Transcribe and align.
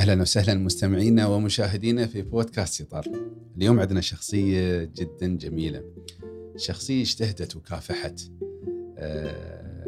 أهلا 0.00 0.22
وسهلا 0.22 0.54
مستمعينا 0.54 1.26
ومشاهدينا 1.26 2.06
في 2.06 2.22
بودكاست 2.22 2.80
إطار. 2.80 3.04
اليوم 3.56 3.80
عندنا 3.80 4.00
شخصية 4.00 4.84
جدا 4.84 5.36
جميلة. 5.36 5.84
شخصية 6.56 7.02
اجتهدت 7.02 7.56
وكافحت. 7.56 8.20
آه، 8.98 9.86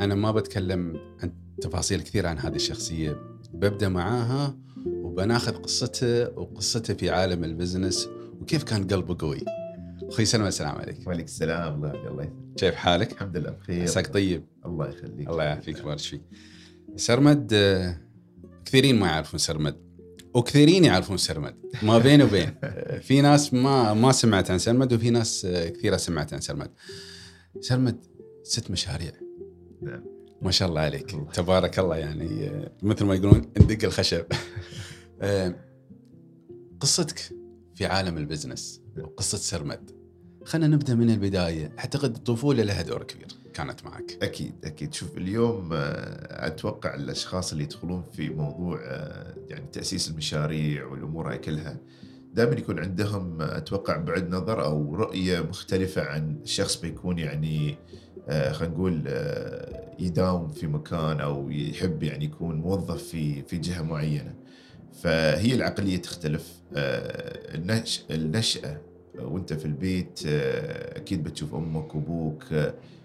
أنا 0.00 0.14
ما 0.14 0.32
بتكلم 0.32 0.96
عن 1.22 1.32
تفاصيل 1.60 2.00
كثيرة 2.00 2.28
عن 2.28 2.38
هذه 2.38 2.54
الشخصية. 2.54 3.16
ببدأ 3.54 3.88
معاها 3.88 4.58
وبناخذ 4.86 5.52
قصتها 5.52 6.28
وقصتها 6.28 6.94
في 6.94 7.10
عالم 7.10 7.44
البزنس 7.44 8.08
وكيف 8.40 8.62
كان 8.62 8.86
قلبه 8.86 9.16
قوي. 9.18 9.40
أخوي 10.02 10.24
سلمى 10.24 10.48
السلام 10.48 10.74
عليك. 10.74 11.06
وعليك 11.06 11.26
السلام 11.26 11.74
الله 11.74 11.90
الله 11.90 12.22
يسلمك 12.22 12.32
كيف 12.56 12.74
حالك؟ 12.74 13.12
الحمد 13.12 13.36
لله 13.36 13.50
بخير 13.50 13.82
عساك 13.82 14.14
طيب. 14.14 14.44
الله 14.66 14.88
يخليك 14.88 15.28
الله 15.28 15.44
يعافيك 15.44 15.76
ويبارك 15.76 15.98
فيك. 15.98 16.22
سرمد 16.96 17.50
آه، 17.52 18.11
كثيرين 18.64 18.98
ما 18.98 19.06
يعرفون 19.06 19.38
سرمد. 19.38 19.76
وكثيرين 20.34 20.84
يعرفون 20.84 21.16
سرمد. 21.16 21.54
ما 21.82 21.98
بين 21.98 22.22
وبين. 22.22 22.54
في 23.06 23.20
ناس 23.20 23.54
ما 23.54 23.94
ما 23.94 24.12
سمعت 24.12 24.50
عن 24.50 24.58
سرمد 24.58 24.92
وفي 24.92 25.10
ناس 25.10 25.46
كثيرة 25.46 25.96
سمعت 25.96 26.32
عن 26.32 26.40
سرمد. 26.40 26.70
سرمد 27.60 27.96
ست 28.44 28.70
مشاريع. 28.70 29.12
نعم. 29.82 30.04
ما 30.42 30.50
شاء 30.50 30.68
الله 30.68 30.80
عليك. 30.80 31.14
الله. 31.14 31.30
تبارك 31.32 31.78
الله 31.78 31.96
يعني 31.96 32.50
مثل 32.82 33.04
ما 33.04 33.14
يقولون 33.14 33.52
ندق 33.60 33.84
الخشب. 33.84 34.24
آه، 35.22 35.54
قصتك 36.80 37.32
في 37.74 37.86
عالم 37.86 38.18
البزنس 38.18 38.80
وقصة 38.98 39.38
سرمد. 39.38 39.90
خلينا 40.44 40.76
نبدأ 40.76 40.94
من 40.94 41.10
البداية. 41.10 41.72
أعتقد 41.78 42.16
الطفوله 42.16 42.62
لها 42.62 42.82
دور 42.82 43.02
كبير. 43.02 43.41
كانت 43.52 43.84
معك. 43.84 44.18
أكيد 44.22 44.54
أكيد. 44.64 44.94
شوف 44.94 45.16
اليوم 45.16 45.72
آه، 45.72 46.46
أتوقع 46.46 46.94
الأشخاص 46.94 47.52
اللي 47.52 47.64
يدخلون 47.64 48.04
في 48.12 48.28
موضوع 48.28 48.80
آه، 48.84 49.34
يعني 49.48 49.66
تأسيس 49.72 50.10
المشاريع 50.10 50.86
والأمور 50.86 51.30
هاي 51.30 51.38
كلها 51.38 51.76
دائما 52.34 52.52
يكون 52.58 52.78
عندهم 52.78 53.42
آه، 53.42 53.56
أتوقع 53.56 53.96
بعد 53.96 54.30
نظر 54.30 54.64
أو 54.64 54.94
رؤية 54.94 55.40
مختلفة 55.40 56.02
عن 56.02 56.36
الشخص 56.42 56.80
بيكون 56.80 57.18
يعني 57.18 57.76
خلينا 58.28 58.74
نقول 58.74 59.04
يداوم 59.98 60.48
في 60.48 60.66
مكان 60.66 61.20
أو 61.20 61.50
يحب 61.50 62.02
يعني 62.02 62.24
يكون 62.24 62.56
موظف 62.56 63.02
في 63.02 63.42
في 63.42 63.58
جهة 63.58 63.82
معينة. 63.82 64.34
فهي 65.02 65.54
العقلية 65.54 65.96
تختلف. 65.96 66.62
النش 67.54 68.02
النشأة 68.10 68.80
وأنت 69.18 69.52
في 69.52 69.64
البيت 69.64 70.20
أكيد 70.96 71.22
بتشوف 71.22 71.54
أمك 71.54 71.94
وابوك 71.94 72.44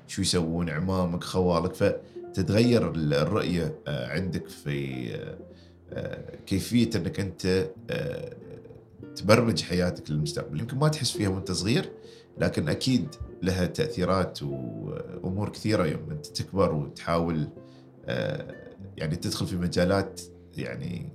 شو 0.08 0.22
يسوون 0.22 0.70
عمامك 0.70 1.24
خوالك 1.24 1.74
فتتغير 1.74 2.92
الرؤية 2.96 3.80
آه، 3.88 4.08
عندك 4.08 4.48
في 4.48 5.10
آه، 5.16 5.38
آه، 5.94 6.36
كيفية 6.46 6.90
إنك 6.96 7.20
أنت 7.20 7.70
تبرمج 9.16 9.62
حياتك 9.62 10.12
للمستقبل. 10.12 10.60
يمكن 10.60 10.78
ما 10.78 10.88
تحس 10.88 11.12
فيها 11.12 11.30
وأنت 11.30 11.52
صغير 11.52 11.90
لكن 12.38 12.70
أكيد 12.70 13.08
لها 13.44 13.66
تأثيرات 13.66 14.44
وامور 14.44 15.50
كثيرة. 15.50 15.86
يوم 15.86 16.12
أنت 16.12 16.26
تكبر 16.26 16.74
وتحاول 16.74 17.48
يعني 18.98 19.16
تدخل 19.16 19.48
في 19.48 19.56
مجالات 19.56 20.22
يعني 20.58 21.10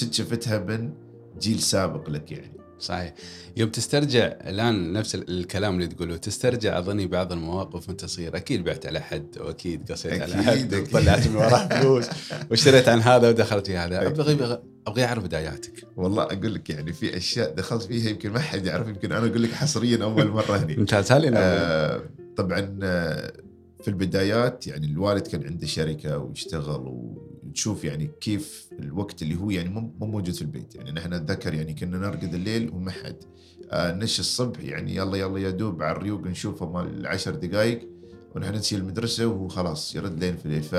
كنت 0.00 0.14
شفتها 0.14 0.58
من 0.58 0.92
جيل 1.38 1.58
سابق 1.58 2.10
لك 2.10 2.32
يعني. 2.32 2.52
صحيح. 2.80 3.14
يوم 3.56 3.68
تسترجع 3.70 4.24
الآن 4.26 4.92
نفس 4.92 5.14
ال- 5.14 5.30
الكلام 5.38 5.74
اللي 5.74 5.86
تقوله 5.86 6.16
تسترجع 6.16 6.78
أظني 6.78 7.06
بعض 7.06 7.32
المواقف 7.32 7.88
وأنت 7.88 8.04
صغير. 8.04 8.36
أكيد 8.36 8.64
بعت 8.64 8.86
على 8.86 9.00
حد 9.00 9.26
وأكيد 9.40 9.92
قصيت 9.92 10.22
على 10.22 10.34
حد. 10.36 10.74
وطلعت 10.74 11.28
من 11.28 11.36
وراه 11.36 11.68
فلوس 11.68 12.06
واشتريت 12.50 12.88
عن 12.88 13.00
هذا 13.00 13.28
ودخلت 13.28 13.66
في 13.66 13.76
هذا. 13.76 14.06
أبغى 14.06 14.58
أبغى 14.86 15.04
أعرف 15.04 15.24
بداياتك. 15.24 15.84
والله 15.96 16.22
أقول 16.22 16.54
لك 16.54 16.70
يعني 16.70 16.92
في 16.92 17.16
أشياء 17.16 17.54
دخلت 17.54 17.82
فيها 17.82 18.10
يمكن 18.10 18.30
ما 18.30 18.38
حد 18.40 18.66
يعرف 18.66 18.88
يمكن 18.88 19.12
أنا 19.12 19.26
أقول 19.26 19.42
لك 19.42 19.52
حصريا 19.52 20.02
أول 20.04 20.28
مرة 20.28 20.56
هني. 20.56 20.76
ممتاز 20.78 21.12
هل 21.12 21.34
آه 21.36 22.02
طبعا 22.36 22.78
آه، 22.82 23.32
في 23.82 23.88
البدايات 23.88 24.66
يعني 24.66 24.86
الوالد 24.86 25.26
كان 25.26 25.46
عنده 25.46 25.66
شركة 25.66 26.18
ويشتغل 26.18 27.12
وتشوف 27.48 27.84
يعني 27.84 28.10
كيف 28.20 28.68
الوقت 28.78 29.22
اللي 29.22 29.36
هو 29.36 29.50
يعني 29.50 29.68
مو 29.68 29.80
مو 30.00 30.06
موجود 30.06 30.34
في 30.34 30.42
البيت. 30.42 30.74
يعني 30.74 30.92
نحن 30.92 31.14
نتذكر 31.14 31.54
يعني 31.54 31.74
كنا 31.74 31.98
نرقد 31.98 32.34
الليل 32.34 32.70
وما 32.70 32.90
حد. 32.90 33.16
آه 33.70 33.92
نش 33.92 34.20
الصبح 34.20 34.60
يعني 34.60 34.96
يلا 34.96 35.16
يلا 35.16 35.38
يا 35.38 35.50
دوب 35.50 35.82
على 35.82 35.96
الريوق 35.96 36.26
نشوفه 36.26 36.70
مال 36.70 37.06
عشر 37.06 37.34
دقائق 37.34 37.88
ونحن 38.34 38.54
نسير 38.54 38.78
المدرسة 38.78 39.26
وخلاص 39.26 39.96
يرد 39.96 40.24
لين 40.24 40.36
في 40.36 40.46
الليل 40.46 40.62
ف 40.62 40.74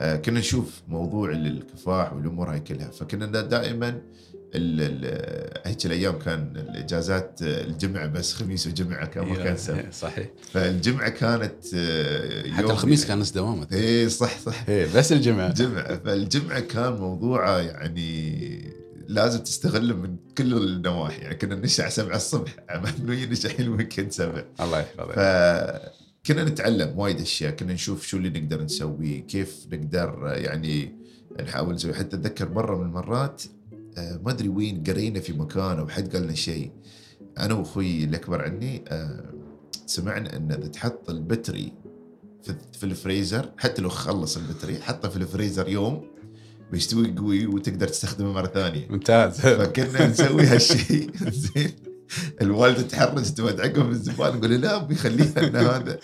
آه، 0.00 0.16
كنا 0.16 0.38
نشوف 0.38 0.82
موضوع 0.88 1.30
الكفاح 1.30 2.12
والأمور 2.12 2.52
هاي 2.52 2.60
كلها. 2.60 2.90
فكنا 2.90 3.40
دائما 3.40 4.00
هيك 4.54 5.86
الأيام 5.86 6.18
كان 6.18 6.52
الإجازات 6.56 7.38
الجمعة 7.42 8.06
بس 8.06 8.34
خميس 8.34 8.66
وجمعة 8.66 9.06
كان 9.06 9.24
ما 9.28 9.36
كان 9.36 9.56
سبت 9.56 9.94
صحيح. 10.04 10.28
فالجمعة 10.52 11.08
كانت 11.08 11.64
آه، 11.74 12.46
يوم 12.46 12.54
حتى 12.54 12.66
الخميس 12.66 12.98
يعني- 13.00 13.08
كان 13.08 13.18
نص 13.18 13.32
دوامة. 13.32 13.66
اي 13.72 14.08
صح 14.08 14.38
صح. 14.38 14.68
إيه 14.68 14.88
بس 14.94 15.12
الجمعة. 15.12 15.52
جمعه 15.52 15.96
فالجمعة 15.98 16.60
كان 16.60 16.92
موضوعه 16.92 17.58
يعني 17.58 18.72
لازم 19.08 19.38
تستغله 19.38 19.94
من 19.96 20.16
كل 20.38 20.54
النواحي. 20.54 21.22
يعني 21.22 21.34
كنا 21.34 21.54
نش 21.54 21.82
على 21.82 21.92
7 21.92 22.16
الصبح 22.16 22.56
ممنوعين 22.74 23.30
نش 23.30 23.50
ال 23.60 23.66
weekend 23.66 24.12
7 24.12 24.44
الله 24.60 24.78
يحفظك. 24.80 25.12
فكنا 25.14 26.44
نتعلم 26.44 26.98
وايد 26.98 27.20
أشياء. 27.20 27.52
كنا 27.56 27.72
نشوف 27.72 28.06
شو 28.06 28.16
اللي 28.16 28.40
نقدر 28.40 28.62
نسويه 28.62 29.20
كيف 29.20 29.66
نقدر 29.72 30.32
يعني 30.36 30.92
نحاول 31.42 31.74
نسوي 31.74 31.94
حتى 31.94 32.16
أتذكر 32.16 32.48
مرة 32.48 32.76
من 32.78 32.82
المرات 32.86 33.42
ما 34.24 34.30
أدري 34.30 34.48
وين 34.48 34.82
قرينا 34.82 35.20
في 35.20 35.32
مكان 35.32 35.78
أو 35.78 35.88
حد 35.88 36.12
قال 36.12 36.22
لنا 36.22 36.34
شيء. 36.34 36.72
أنا 37.38 37.54
وأخوي 37.54 38.04
الاكبر 38.04 38.42
عني 38.42 38.84
آه، 38.88 39.32
سمعنا 39.86 40.36
إن 40.36 40.52
إذا 40.52 40.68
تحط 40.68 41.10
ال 41.10 41.18
battery 41.18 41.72
في, 42.72 42.84
الفريزر 42.84 43.52
حتى 43.58 43.82
لو 43.82 43.88
خلص 43.88 44.36
ال 44.36 44.41
battery 44.41 44.76
حطه 44.76 45.08
في 45.08 45.16
الفريزر 45.16 45.68
يوم 45.68 46.10
بيستوي 46.72 47.14
قوي 47.18 47.46
وتقدر 47.46 47.88
تستخدمه 47.88 48.32
مرة 48.32 48.46
ثانية. 48.46 48.88
ممتاز. 48.88 49.40
فكنا 49.40 50.06
نسوي 50.06 50.42
هالشيء. 50.42 51.10
زين. 51.54 51.72
الوالده 52.42 52.82
تحرج 52.82 53.34
تودعقه 53.34 53.82
في 53.82 53.90
الزبال 53.90 54.36
نقول 54.36 54.50
لا 54.50 54.76
ابي 54.76 54.94
خليها 54.94 55.48
إن 55.48 55.56
هذا. 55.56 55.98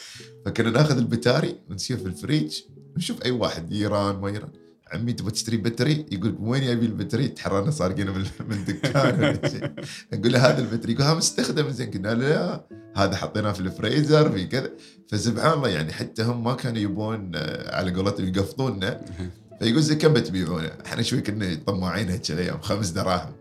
فكنا 0.44 0.70
ناخذ 0.70 0.98
البتاري 0.98 1.56
ونسير 1.70 1.96
في 1.96 2.06
الفريج 2.06 2.60
ونشوف 2.94 3.22
أي 3.22 3.30
واحد 3.30 3.72
يران 3.72 4.16
ما 4.16 4.30
يران 4.30 4.63
عمي 4.94 5.12
تبغى 5.12 5.30
تشتري 5.30 5.56
بتري 5.56 6.06
يقول 6.12 6.36
وين 6.40 6.62
يبي 6.62 6.86
البتري 6.86 7.28
تحررنا 7.28 7.70
سارقينه 7.70 8.12
من 8.12 8.24
من 8.48 8.64
دكان 8.64 9.18
ولا 9.18 9.48
شيء. 9.48 9.70
نقول 10.12 10.32
له 10.32 10.46
هذا 10.48 10.58
البتري 10.58 10.92
يقول 10.92 11.04
ها 11.06 11.14
مستخدم 11.14 11.70
زين. 11.70 11.90
قلنا 11.90 12.08
له 12.08 12.28
لا 12.28 12.64
هذا 12.96 13.16
حطيناه 13.16 13.52
في 13.52 13.60
الفريزر 13.60 14.32
في 14.32 14.46
كذا. 14.46 14.70
فسبحان 15.08 15.52
الله 15.52 15.68
يعني 15.68 15.92
حتى 15.92 16.22
هم 16.22 16.44
ما 16.44 16.54
كانوا 16.54 16.78
يبون 16.78 17.32
آه، 17.34 17.76
على 17.76 17.94
قولتهم 17.94 18.28
يقفطوننا 18.28 19.00
فيقول 19.60 19.82
زي 19.82 19.94
كم 19.94 20.12
بتبيعونه؟ 20.12 20.70
إحنا 20.86 21.02
شوي 21.02 21.20
كنا 21.20 21.58
طماعين 21.66 22.08
هيك 22.10 22.30
الأيام. 22.30 22.60
خمس 22.60 22.88
دراهم. 22.88 23.32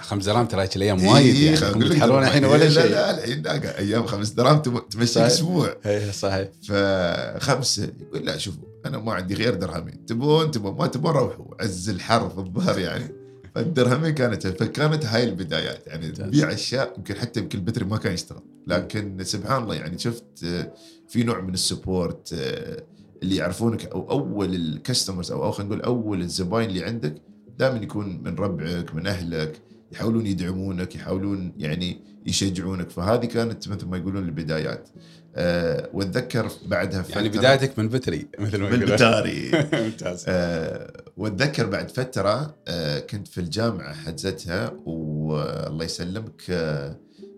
خمس 0.00 0.24
دراهم 0.24 0.46
ترى 0.46 0.62
هيك 0.62 0.76
الأيام 0.76 1.04
وايد 1.06 1.34
إيه، 1.36 1.44
يعني 1.54 1.84
لك 1.84 1.96
تحرون 1.98 2.20
لا- 2.22 2.28
الحين 2.28 2.44
ولا 2.44 2.64
لا 2.64 2.70
شيء؟ 2.70 2.90
لا 2.90 3.18
الحين 3.18 3.42
لا. 3.42 3.78
أيام 3.78 4.06
خمس 4.06 4.28
دراهم 4.30 4.58
تم- 4.62 4.78
تمشيك 4.78 5.08
صحيح. 5.08 5.26
أسبوع. 5.26 5.76
إيه 5.86 6.10
صحيح. 6.10 6.48
فخمسة. 6.68 7.88
يقول 8.00 8.26
لا 8.26 8.38
شوفوا. 8.38 8.62
أنا 8.86 8.98
ما 8.98 9.12
عندي 9.12 9.34
غير 9.34 9.54
درهمين. 9.54 10.06
تبون 10.06 10.50
تبون 10.50 10.76
ما 10.76 10.86
تبون 10.86 11.12
روحوا. 11.12 11.62
عز 11.62 11.88
الحر 11.88 12.28
في 12.30 12.38
الظهر 12.38 12.78
يعني. 12.78 13.08
فالدرهمين 13.54 14.10
كانت 14.14 14.46
فكانت 14.46 15.06
هاي 15.06 15.24
البدايات. 15.24 15.86
يعني. 15.86 16.10
تبيع 16.10 16.52
أشياء 16.52 16.94
يمكن 16.96 17.14
حتى 17.14 17.40
يمكن 17.40 17.58
البتري 17.58 17.84
ما 17.84 17.96
كان 17.96 18.12
يشتغل. 18.12 18.42
لكن 18.66 19.24
سبحان 19.24 19.62
الله 19.62 19.74
يعني 19.74 19.98
شفت 19.98 20.44
آه، 20.44 20.74
في 21.08 21.22
نوع 21.22 21.40
من 21.40 21.54
السبورت 21.54 22.32
آه، 22.32 22.82
اللي 23.22 23.36
يعرفونك 23.36 23.86
أو 23.86 24.10
أول 24.10 24.54
الكاستمرز 24.54 25.32
أو 25.32 25.52
خلينا 25.52 25.74
نقول 25.74 25.84
أول 25.84 26.20
الزباين 26.20 26.68
اللي 26.68 26.84
عندك 26.84 27.14
دائما 27.58 27.78
يكون 27.78 28.20
من 28.22 28.34
ربعك 28.34 28.94
من 28.94 29.06
أهلك. 29.06 29.62
يحاولون 29.96 30.26
يدعمونك 30.26 30.94
يحاولون 30.94 31.52
يعني 31.58 32.00
يشجعونك. 32.26 32.90
فهذه 32.90 33.24
كانت 33.24 33.68
مثل 33.68 33.86
ما 33.86 33.96
يقولون 33.96 34.24
البدايات. 34.24 34.88
أه 35.36 35.90
واتذكر 35.92 36.50
بعدها 36.66 37.02
فتره 37.02 37.16
يعني 37.16 37.28
بدايتك 37.28 37.78
من 37.78 37.88
بتري 37.88 38.28
مثل 38.38 38.58
ما 38.58 38.70
من 38.70 38.76
يقولون. 38.76 38.96
بتاري 38.96 39.50
ممتاز. 39.84 40.24
أه 40.28 40.92
واتذكر 41.16 41.66
بعد 41.66 41.90
فترة 41.90 42.56
أه 42.68 42.98
كنت 42.98 43.28
في 43.28 43.38
الجامعة 43.40 43.94
حجزتها 43.94 44.72
والله 44.86 45.84
يسلمك 45.84 46.42
أه 46.50 46.96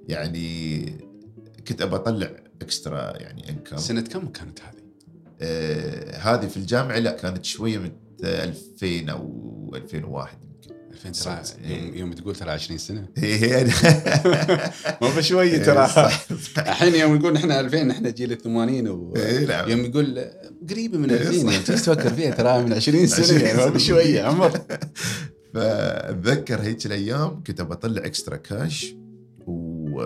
يعني 0.08 0.84
كنت 1.68 1.82
ابى 1.82 1.96
أطلع 1.96 2.30
اكسترا 2.62 3.16
يعني 3.16 3.50
انكم 3.50 3.76
سنة 3.76 4.00
كم 4.00 4.28
كانت 4.28 4.60
هذه؟ 4.60 4.82
آه 5.40 6.16
هذه 6.16 6.46
في 6.46 6.56
الجامعة 6.56 6.98
لا 6.98 7.10
كانت 7.10 7.44
شوية 7.44 7.78
من 7.78 7.92
2000 8.24 9.12
أو 9.12 9.72
2001 9.74 10.38
يمكن 10.42 10.47
2000 11.06 11.24
ترى 11.24 11.44
صح. 11.44 11.54
يوم, 11.94 12.12
تقول 12.12 12.36
ترى 12.36 12.50
20 12.50 12.78
سنة 12.78 13.08
هي 13.16 13.34
هي 13.34 13.64
مو 15.02 15.08
بشوية 15.16 15.58
ترى 15.58 16.10
الحين 16.58 16.94
يوم 16.94 17.16
نقول 17.16 17.32
نحن 17.32 17.50
2000 17.50 17.82
نحن 17.82 18.12
جيل 18.12 18.32
ال 18.32 18.38
80 18.38 18.88
و 18.88 19.14
إيه،. 19.16 19.66
يوم 19.66 19.80
يقول 19.80 20.24
قريبة 20.70 20.98
من 20.98 21.10
إيه، 21.10 21.20
2000 21.20 21.32
صح. 21.32 21.52
يعني 21.52 21.64
تفكر 21.64 22.14
فيها 22.14 22.30
ترى 22.30 22.62
من 22.62 22.72
20 22.72 23.06
سنة 23.06 23.24
20 23.24 23.40
يعني 23.40 23.58
مو 23.58 23.64
سنة. 23.64 23.72
بشوية 23.72 24.22
عمر 24.28 24.60
فأتذكر 25.54 26.60
هيك 26.60 26.86
الأيام 26.86 27.42
كنت 27.42 27.62
بطلع 27.62 28.04
extra 28.04 28.36
cash 28.36 28.94
و 29.46 30.02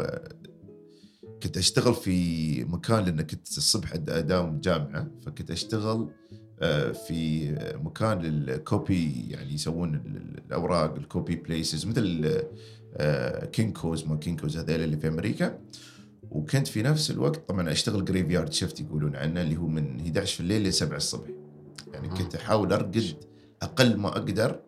كنت 1.42 1.56
أشتغل 1.56 1.94
في 1.94 2.64
مكان 2.64 3.04
لأن 3.04 3.22
كنت 3.22 3.48
الصبح 3.56 3.92
أداوم 3.94 4.60
جامعة 4.60 5.10
فكنت 5.26 5.50
أشتغل 5.50 6.08
في 7.06 7.50
مكان 7.84 8.18
لل 8.18 8.54
copy 8.54 9.26
يعني 9.30 9.54
يسوون 9.54 9.94
الأوراق 10.46 10.94
ال 10.96 11.04
copy 11.04 11.36
places 11.36 11.86
مثل 11.86 12.42
كينكوز 13.52 14.04
ما 14.04 14.16
كينكوز 14.16 14.56
هذول 14.56 14.80
اللي 14.80 14.96
في 14.96 15.08
أمريكا 15.08 15.58
وكنت 16.30 16.68
في 16.68 16.82
نفس 16.82 17.10
الوقت 17.10 17.48
طبعا 17.48 17.72
أشتغل 17.72 18.04
graveyard 18.04 18.52
shift 18.52 18.80
يقولون 18.80 19.16
عنه 19.16 19.42
اللي 19.42 19.56
هو 19.56 19.66
من 19.66 20.00
11 20.00 20.34
في 20.34 20.40
الليل 20.40 20.62
ل 20.68 20.72
7 20.72 20.96
الصبح 20.96 21.28
يعني 21.92 22.08
كنت 22.08 22.34
أحاول 22.34 22.72
أرقد 22.72 23.04
أقل 23.62 23.96
ما 23.96 24.08
أقدر 24.08 24.60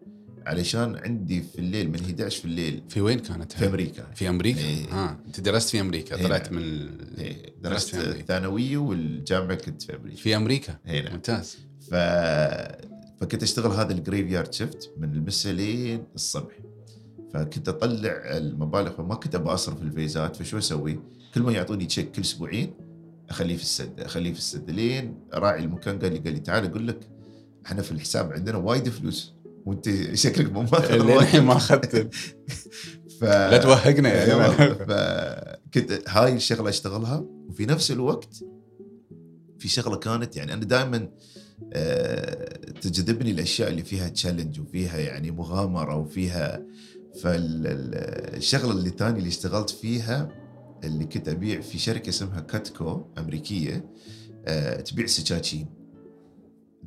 علشان 0.47 0.97
عندي 0.97 1.43
في 1.43 1.59
الليل 1.59 1.89
من 1.91 2.01
11 2.01 2.39
في 2.39 2.45
الليل 2.45 2.83
في 2.89 3.01
وين 3.01 3.19
كانت؟ 3.19 3.53
في 3.53 3.67
أمريكا 3.67 4.07
في 4.15 4.29
أمريكا؟ 4.29 4.61
إيه. 4.61 4.93
آه 4.93 5.19
أنت 5.27 5.41
درست 5.41 5.69
في 5.71 5.81
أمريكا 5.81 6.17
إيه. 6.17 6.25
طلعت 6.27 6.53
من 6.53 6.59
ال- 6.63 7.19
إيه، 7.21 7.55
درست 7.63 7.97
درست. 7.97 8.09
الثانوية 8.09 8.77
والجامعة 8.79 9.55
كنت 9.55 9.83
في 9.83 9.97
أمريكا 9.97 10.17
في 10.23 10.37
أمريكا 10.37 10.79
إيه، 10.87 11.03
نعم. 11.03 11.13
ممتاز 11.13 11.59
ف... 11.95 11.97
فكنت 13.21 13.43
أشتغل 13.43 13.71
هذا 13.71 13.93
ال 13.93 14.31
graveyard 14.31 14.53
shift 14.53 14.91
من 14.99 15.13
المسا 15.13 15.49
لين 15.49 16.05
الصبح. 16.15 16.59
فكنت 17.35 17.69
أطلع 17.69 18.11
المبالغ 18.25 18.91
فما 18.91 19.15
كنت 19.15 19.35
ابى 19.35 19.51
أصرف 19.51 19.83
الفيزات 19.83 20.37
فشو 20.37 20.59
أسوي؟ 20.59 21.01
كل 21.35 21.43
ما 21.43 21.53
يعطوني 21.53 21.87
check 21.87 22.11
كل 22.11 22.23
أسبوعين 22.23 22.75
أخليه 23.31 23.57
في 23.57 23.63
السد 23.63 24.01
أخليه 24.01 24.33
في 24.33 24.39
السد. 24.39 24.71
لين 24.71 25.19
راعي 25.35 25.65
المكان 25.65 25.99
قال 25.99 26.13
لي 26.13 26.19
قال 26.19 26.33
لي 26.33 26.41
تعال 26.41 26.65
أقول 26.65 26.89
لك 26.89 27.09
إحنا 27.67 27.83
في 27.83 27.93
الحساب 27.93 28.33
عندنا 28.33 28.57
وايد 28.57 28.89
فلوس. 28.89 29.35
وأنت 29.67 29.89
شكلك 30.25 30.53
ما 30.53 30.63
ماخذ 30.63 31.41
ما 31.41 31.57
أخذت. 31.57 32.15
ف... 33.21 33.25
لا 33.25 33.59
توهقنا 33.59 34.09
يا 34.09 34.25
أيوة. 34.25 34.75
فكنت 34.75 36.09
هاي 36.09 36.37
الشغلة 36.37 36.69
أشتغلها. 36.69 37.25
وفي 37.49 37.67
نفس 37.67 37.91
الوقت 37.91 38.45
في 39.59 39.69
شغلة 39.69 39.97
كانت 39.97 40.37
يعني 40.37 40.53
أنا 40.53 40.65
دائما 40.65 41.09
تجذبني 42.81 43.31
الاشياء 43.31 43.71
اللي 43.71 43.83
فيها 43.83 44.09
تشالنج 44.09 44.61
وفيها 44.61 44.99
يعني 44.99 45.31
مغامرة 45.31 45.97
وفيها 45.97 46.63
فالشغلة 47.23 48.73
اللي 48.73 48.91
ثاني 48.91 49.19
اللي 49.19 49.29
اشتغلت 49.29 49.71
فيها 49.71 50.29
اللي 50.85 51.05
كنت 51.05 51.29
أبيع 51.29 51.61
في 51.61 51.79
شركة 51.79 52.09
اسمها 52.09 52.41
كاتكو 52.41 53.03
أمريكية 53.19 53.91
آه، 54.47 54.81
تبيع 54.81 55.07
سكاكين 55.07 55.67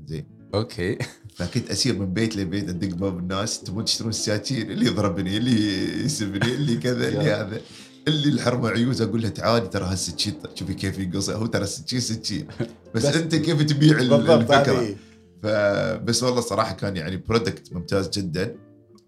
زين. 0.06 0.26
أوكي. 0.54 0.98
فكنت 1.36 1.72
أسير 1.72 2.00
من 2.00 2.14
بيت 2.14 2.36
لبيت 2.36 2.70
أدق 2.70 2.96
باب 2.96 3.18
الناس 3.18 3.64
تبون 3.64 3.86
تشترون 3.86 4.12
سكاكين 4.12 4.72
اللي 4.72 4.86
يضربني 4.86 5.38
اللي 5.38 6.06
يسبني 6.06 6.56
اللي 6.56 6.78
كذا 6.78 7.08
اللي. 7.08 7.32
هذا. 7.32 7.62
اللي 8.08 8.30
الحرمه 8.30 8.70
عيوز 8.70 9.02
أقول 9.02 9.22
له 9.22 9.30
تعالي 9.30 9.68
ترى 9.68 9.86
هالسكين 9.86 10.34
شوفي 10.56 10.74
كيف 10.74 11.00
ينقص 11.00 11.30
هو 11.30 11.46
ترى 11.46 11.64
السكين 11.64 12.00
سكين 12.00 12.48
بس, 12.96 13.06
بس- 13.06 13.16
أنت 13.16 13.36
كيف 13.36 13.62
تبيع 13.64 14.00
الفكرة 14.00 14.96
فبس 15.44 16.24
والله 16.24 16.42
صراحة 16.42 16.74
كان 16.76 16.98
يعني 16.98 17.18
product 17.18 17.74
ممتاز 17.74 18.10
جدا. 18.10 18.56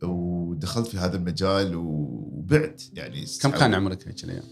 ودخلت 0.03 0.87
في 0.87 0.97
هذا 0.97 1.17
المجال 1.17 1.75
وبعت 1.75 2.81
يعني 2.93 3.25
كم 3.41 3.51
كان 3.51 3.73
عمرك 3.73 4.07
هيك 4.07 4.23
الأيام؟ 4.23 4.43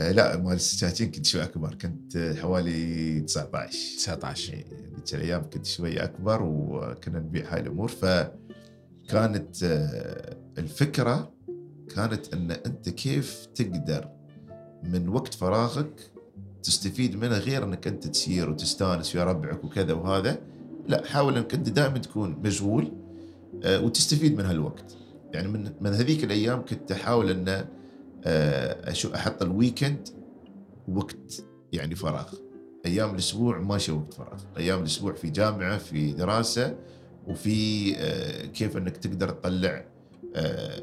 آه 0.00 0.12
لا 0.12 0.36
مال 0.36 0.52
السكاكين 0.54 1.10
كنت 1.10 1.26
شوي 1.26 1.42
أكبر. 1.42 1.74
كنت 1.74 2.34
حوالي 2.42 3.20
19 3.20 3.78
19 3.98 4.52
يعني 4.54 4.66
ذيك 4.96 5.14
الأيام 5.14 5.42
كنت 5.52 5.66
شوي 5.66 6.04
أكبر 6.04 6.42
وكنا 6.42 7.18
نبيع 7.18 7.54
هاي 7.54 7.60
الأمور. 7.60 7.88
فكانت 7.88 9.62
آه، 9.62 10.36
الفكرة 10.58 11.35
كانت 11.94 12.34
أن 12.34 12.50
أنت 12.50 12.88
كيف 12.88 13.46
تقدر 13.54 14.08
من 14.82 15.08
وقت 15.08 15.34
فراغك 15.34 16.10
تستفيد 16.62 17.16
منه 17.16 17.38
غير 17.38 17.64
أنك 17.64 17.86
أنت 17.86 18.06
تسير 18.06 18.50
وتستانس 18.50 19.16
ويا 19.16 19.24
ربعك 19.24 19.64
وكذا 19.64 19.92
وهذا؟ 19.92 20.38
لا 20.88 21.06
حاول 21.06 21.36
أنك 21.36 21.54
أنت 21.54 21.68
دائما 21.68 21.98
تكون 21.98 22.40
مشغول 22.44 22.92
آه، 23.64 23.80
وتستفيد 23.80 24.38
من 24.38 24.44
هالوقت. 24.44 24.96
يعني 25.32 25.48
من 25.48 25.72
من 25.80 25.90
هذيك 25.94 26.24
الأيام 26.24 26.64
كنت 26.64 26.92
أحاول 26.92 27.30
أن 27.30 27.66
آه، 28.24 28.92
أحط 29.14 29.42
الويكند 29.42 30.08
وقت 30.88 31.44
يعني 31.72 31.94
فراغ. 31.94 32.34
أيام 32.86 33.10
الأسبوع 33.10 33.58
ماشي 33.58 33.92
وقت 33.92 34.14
فراغ. 34.14 34.42
أيام 34.56 34.80
الأسبوع 34.80 35.12
في 35.12 35.30
جامعة 35.30 35.78
في 35.78 36.12
دراسة 36.12 36.76
وفي 37.26 37.92
آه، 37.96 38.46
كيف 38.46 38.76
أنك 38.76 38.96
تقدر 38.96 39.28
تطلع 39.28 39.84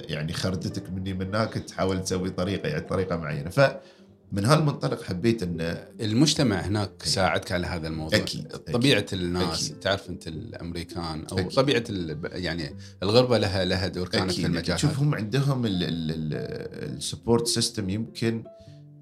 يعني 0.09 0.33
خردتك 0.33 0.89
مني 0.89 1.13
منك 1.13 1.53
تحاول 1.53 2.03
تسوي 2.03 2.29
طريقة 2.29 2.69
يعني 2.69 2.81
طريقة 2.81 3.15
معينة. 3.17 3.49
فمن 3.49 4.45
هالمنطلق 4.45 5.03
حبيت 5.03 5.43
إن 5.43 5.77
المجتمع 6.01 6.59
هناك 6.59 7.03
ساعدك 7.03 7.51
على 7.51 7.67
هذا 7.67 7.87
الموضوع. 7.87 8.19
أكيد، 8.19 8.47
طبيعة 8.47 9.05
الناس 9.13 9.65
أكيد. 9.65 9.79
تعرف 9.79 10.09
أنت 10.09 10.27
الأمريكان 10.27 11.25
أو 11.31 11.37
أكيد. 11.39 11.51
طبيعة 11.51 11.83
يعني 12.23 12.75
الغربة 13.03 13.37
لها 13.37 13.65
لها 13.65 13.87
دور 13.87 14.07
كانت 14.07 14.31
في 14.31 14.45
المجال 14.45 14.79
شوف 14.79 14.99
هم 14.99 15.15
عندهم 15.15 15.63
ال 15.65 15.88
support 15.88 17.47
system 17.47 17.89
يمكن 17.89 18.43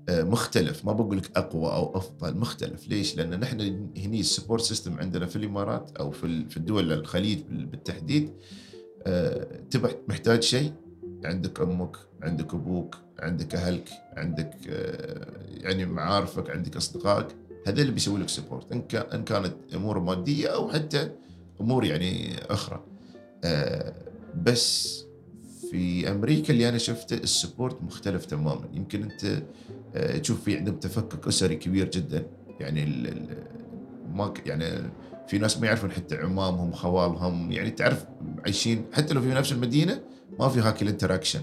آه، 0.09 0.23
مختلف. 0.23 0.85
ما 0.85 0.93
بقول 0.93 1.17
لك 1.17 1.31
أقوى 1.37 1.71
أو 1.71 1.97
أفضل 1.97 2.37
مختلف. 2.37 2.87
ليش؟ 2.87 3.15
لأن 3.17 3.39
نحن 3.39 3.61
هني 3.97 4.19
ال 4.19 4.25
support 4.25 4.61
system 4.61 4.99
عندنا 4.99 5.25
في 5.25 5.35
الإمارات 5.35 5.91
أو 5.99 6.11
في 6.11 6.23
ال- 6.25 6.49
في 6.49 6.57
الدول 6.57 6.91
الخليج 6.93 7.39
بال- 7.49 7.65
بالتحديد 7.65 8.29
تبع 9.71 9.89
محتاج 10.07 10.43
شيء؟ 10.43 10.71
عندك 11.25 11.61
أمك 11.61 11.97
عندك 12.23 12.53
أبوك 12.53 12.97
عندك 13.19 13.55
أهلك 13.55 13.89
عندك 14.17 14.55
آه، 14.69 15.27
يعني 15.49 15.85
معارفك 15.85 16.49
عندك 16.49 16.75
أصدقائك. 16.75 17.27
هذول 17.67 17.79
اللي 17.79 17.91
بيسوي 17.91 18.19
لك 18.19 18.29
support 18.29 18.71
إن 18.71 18.81
كان 18.81 19.05
إن 19.13 19.23
كانت 19.23 19.53
أمور 19.75 19.99
مادية 19.99 20.47
أو 20.47 20.69
حتى 20.69 21.11
أمور 21.61 21.85
يعني 21.85 22.35
أخرى. 22.49 22.83
آه، 23.43 23.93
بس 24.43 25.03
في 25.71 26.11
أمريكا 26.11 26.53
اللي 26.53 26.69
أنا 26.69 26.77
شفته 26.77 27.13
ال 27.15 27.24
support 27.24 27.83
مختلف 27.83 28.25
تماما. 28.25 28.69
يمكن 28.73 29.03
أنت 29.03 29.43
آه، 29.95 30.17
تشوف 30.17 30.43
في 30.43 30.57
عندهم 30.57 30.75
تفكك 30.75 31.27
أسري 31.27 31.55
كبير 31.55 31.89
جدا. 31.89 32.25
يعني 32.59 32.85
ما 34.13 34.33
يعني 34.45 34.89
في 35.31 35.37
ناس 35.37 35.57
ما 35.57 35.67
يعرفون 35.67 35.91
حتى 35.91 36.15
عمامهم 36.15 36.71
خوالهم 36.71 37.51
يعني 37.51 37.69
تعرف 37.69 38.05
عايشين 38.45 38.85
حتى 38.93 39.13
لو 39.13 39.21
في 39.21 39.27
نفس 39.27 39.51
المدينة 39.51 40.01
ما 40.39 40.49
في 40.49 40.59
هاك 40.59 40.81
ال 40.81 40.86
interaction 40.86 41.41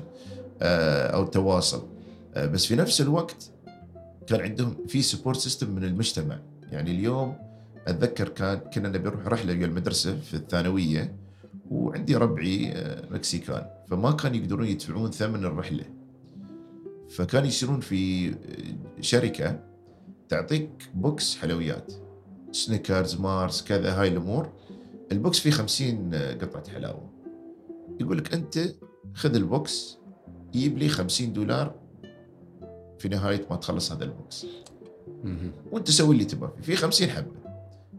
أو 0.62 1.22
التواصل. 1.22 1.88
آه، 2.34 2.46
بس 2.46 2.66
في 2.66 2.76
نفس 2.76 3.00
الوقت 3.00 3.50
كان 4.26 4.40
عندهم 4.40 4.76
في 4.86 5.02
support 5.02 5.38
system 5.38 5.70
من 5.70 5.84
المجتمع. 5.84 6.38
يعني 6.72 6.90
اليوم 6.90 7.36
أتذكر 7.86 8.28
كان 8.28 8.58
كنا 8.58 8.88
نبي 8.88 9.08
نروح 9.08 9.26
رحلة 9.26 9.52
ويا 9.52 9.66
المدرسة 9.66 10.16
في 10.20 10.34
الثانوية 10.34 11.16
وعندي 11.70 12.16
ربعي 12.16 12.72
آه، 12.72 13.02
مكسيكان. 13.10 13.66
فما 13.90 14.10
كانوا 14.10 14.36
يقدرون 14.36 14.66
يدفعون 14.66 15.10
ثمن 15.10 15.44
الرحلة. 15.44 15.84
فكانوا 17.10 17.48
يصيرون 17.48 17.80
في 17.80 18.28
آه، 18.28 18.34
شركة 19.00 19.60
تعطيك 20.28 20.70
box 20.94 21.36
حلويات. 21.36 22.07
سنيكرز 22.52 23.20
مارس 23.20 23.62
كذا 23.62 24.00
هاي 24.00 24.08
الأمور. 24.08 24.52
ال 25.12 25.19
box 25.19 25.38
فيه 25.38 25.50
50 25.50 26.14
قطعة 26.14 26.70
حلاوة. 26.70 27.10
يقول 28.00 28.18
لك 28.18 28.34
أنت 28.34 28.58
خذ 29.14 29.34
ال 29.34 29.50
box 29.50 29.98
جيب 30.52 30.78
لي 30.78 30.88
50 30.88 31.32
دولار 31.32 31.74
في 32.98 33.08
نهاية 33.08 33.46
ما 33.50 33.56
تخلص 33.56 33.92
هذا 33.92 34.04
ال 34.04 34.13
box. 34.13 34.46
وأنت 35.72 35.90
سوي 35.90 36.14
اللي 36.14 36.24
تبغى 36.24 36.52
فيه. 36.56 36.62
في 36.62 36.76
50 36.76 37.08
حبة. 37.08 37.32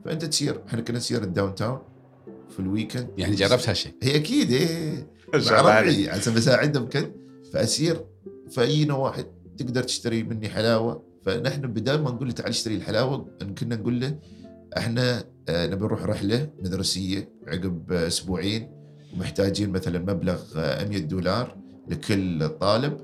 فأنت 0.06 0.26
تسير 0.26 0.62
إحنا 0.68 0.82
كنا 0.82 0.98
نسير 0.98 1.24
ال 1.24 1.56
downtown 1.56 1.80
في 2.50 2.60
ال 2.60 2.65
weekend. 2.65 3.10
يعني 3.18 3.36
جربت 3.36 3.70
هالشيء 3.70 3.94
هي 4.04 4.16
أكيد 4.16 4.52
إيه 4.54 5.08
ربعي 5.34 6.10
عشان 6.10 6.34
بساعدهم 6.34 6.88
كذا 6.88 7.12
فأسير. 7.54 8.06
فاينا 8.52 8.94
واحد 8.94 9.26
تقدر 9.58 9.84
تشتري 9.84 10.24
مني 10.24 10.50
حلاوة. 10.50 11.04
فنحن 11.22 11.62
بدال 11.62 12.04
ما 12.04 12.12
نقول 12.12 12.28
له 12.28 12.34
تعال 12.34 12.50
اشتري 12.50 12.76
الحلاوة 12.76 13.38
كنا 13.60 13.76
نقول 13.76 14.00
له 14.00 14.20
إحنا 14.78 15.24
آه، 15.50 15.66
نبي 15.68 15.86
نروح 15.86 16.04
رحلة 16.04 16.50
مدرسية 16.60 17.30
عقب 17.48 17.92
آه، 17.92 18.08
أسبوعين 18.08 18.72
ومحتاجين 19.14 19.70
مثلا 19.70 20.00
مبلغ 20.00 20.40
آه، 20.58 20.88
100 20.88 20.98
دولار 21.00 21.58
لكل 21.88 22.50
طالب. 22.50 22.98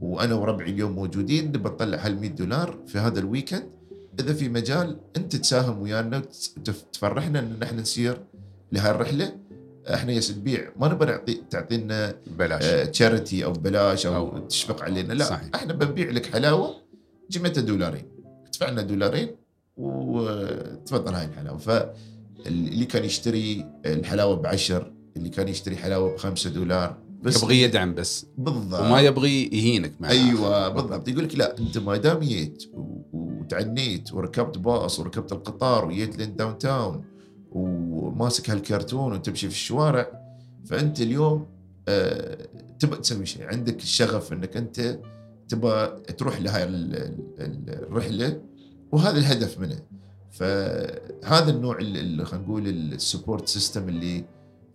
وأنا 0.00 0.34
وربعي 0.34 0.70
اليوم 0.70 0.92
موجودين 0.92 1.48
نبي 1.48 1.58
نطلع 1.58 1.98
هال 2.06 2.20
100 2.20 2.30
دولار 2.30 2.78
في 2.86 2.98
هذا 2.98 3.18
ال 3.20 3.26
weekend. 3.26 3.70
إذا 4.20 4.32
في 4.34 4.48
مجال 4.48 5.00
أنت 5.16 5.36
تساهم 5.36 5.78
ويانا 5.82 6.22
وتفرحنا 6.56 7.38
إن 7.38 7.56
نحن 7.60 7.76
نسير 7.78 8.20
لهاي 8.72 8.90
الرحله 8.90 9.36
إحنا 9.94 10.12
يا 10.12 10.20
تبيع 10.20 10.70
ما 10.76 10.88
نبي 10.88 11.04
نعطي 11.04 11.42
تعطينا 11.50 12.14
بلاش. 12.38 12.90
charity 12.90 13.44
أو 13.44 13.52
بلاش 13.52 14.06
أو, 14.06 14.30
أو- 14.40 14.46
تشفق 14.46 14.82
علينا. 14.82 15.12
لا 15.12 15.24
صحيح. 15.24 15.38
صحيح. 15.40 15.54
إحنا 15.54 15.72
بنبيع 15.72 16.10
لك 16.10 16.26
حلاوة 16.26 16.74
قيمتها 17.34 17.60
دولارين. 17.60 18.04
ادفع 18.46 18.70
لنا 18.70 18.82
دولارين 18.82 19.28
وتفضل 19.78 21.14
هاي 21.14 21.24
الحلاوة. 21.24 21.58
فاللي 21.58 22.84
كان 22.84 23.04
يشتري 23.04 23.66
الحلاوة 23.86 24.36
بعشر 24.36 24.92
اللي 25.16 25.28
كان 25.28 25.48
يشتري 25.48 25.76
حلاوة 25.76 26.14
بخمسة 26.14 26.50
دولار 26.50 26.96
بس 27.22 27.42
يبغى 27.42 27.62
يدعم 27.62 27.94
بس. 27.94 28.26
بالضبط. 28.38 28.80
وما 28.80 29.00
يبغي 29.00 29.42
يهينك 29.52 29.92
معاه 30.00 30.10
أيوه 30.10 30.68
بالضبط. 30.68 31.08
يقول 31.08 31.24
لك 31.24 31.34
لا 31.34 31.58
أنت 31.58 31.78
ما 31.78 31.96
دام 31.96 32.18
جيت 32.18 32.64
وتعنيت 33.12 34.12
وركبت 34.12 34.58
باص 34.58 35.00
وركبت 35.00 35.32
القطار 35.32 35.84
وجيت 35.84 36.18
لين 36.18 36.36
downtown 36.36 37.04
وماسك 37.52 38.50
هالكرتون 38.50 39.12
وتمشي 39.12 39.48
في 39.48 39.54
الشوارع 39.54 40.06
فأنت 40.66 41.00
اليوم 41.00 41.46
آه 41.88 42.48
تبى 42.78 42.96
تسوي 42.96 43.26
شيء. 43.26 43.42
عندك 43.46 43.76
الشغف 43.82 44.32
إنك 44.32 44.56
أنت 44.56 44.98
تبى 45.48 45.86
تروح 46.18 46.40
لهاي 46.40 46.64
ال- 46.64 46.94
ال- 47.38 47.70
الرحلة 47.70 48.40
وهذا 48.92 49.18
الهدف 49.18 49.58
منه. 49.58 49.78
فهذا 50.30 51.50
النوع 51.50 51.78
خلينا 51.78 52.24
نقول 52.34 52.68
ال 52.68 52.78
support 52.78 53.48
system 53.48 53.88
اللي 53.88 54.24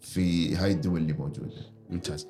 في 0.02 0.56
هاي 0.56 0.72
الدول 0.72 1.02
اللي 1.02 1.14
موجوده 1.14 1.52
ممتاز. 1.90 2.28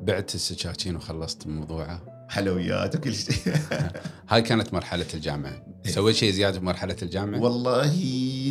بعت 0.00 0.34
السكاكين 0.34 0.96
وخلصت 0.96 1.46
موضوعه. 1.46 2.26
حلويات 2.28 2.96
وكل 2.96 3.14
شيء. 3.14 3.54
هاي 4.28 4.42
كانت 4.42 4.74
مرحلة 4.74 5.06
الجامعة. 5.14 5.66
إيه. 5.86 5.92
سويت 5.92 6.16
شيء 6.16 6.32
زيادة 6.32 6.58
بمرحله 6.58 6.96
الجامعة؟ 7.02 7.40
والله 7.40 7.94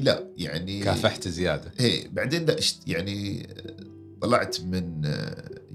لا 0.04 0.24
يعني 0.38 0.84
كافحت 0.84 1.28
زيادة. 1.28 1.72
إيه 1.80 2.08
بعدين 2.08 2.46
لا 2.46 2.56
يعني 2.88 3.48
طلعت 4.22 4.62
من 4.62 5.02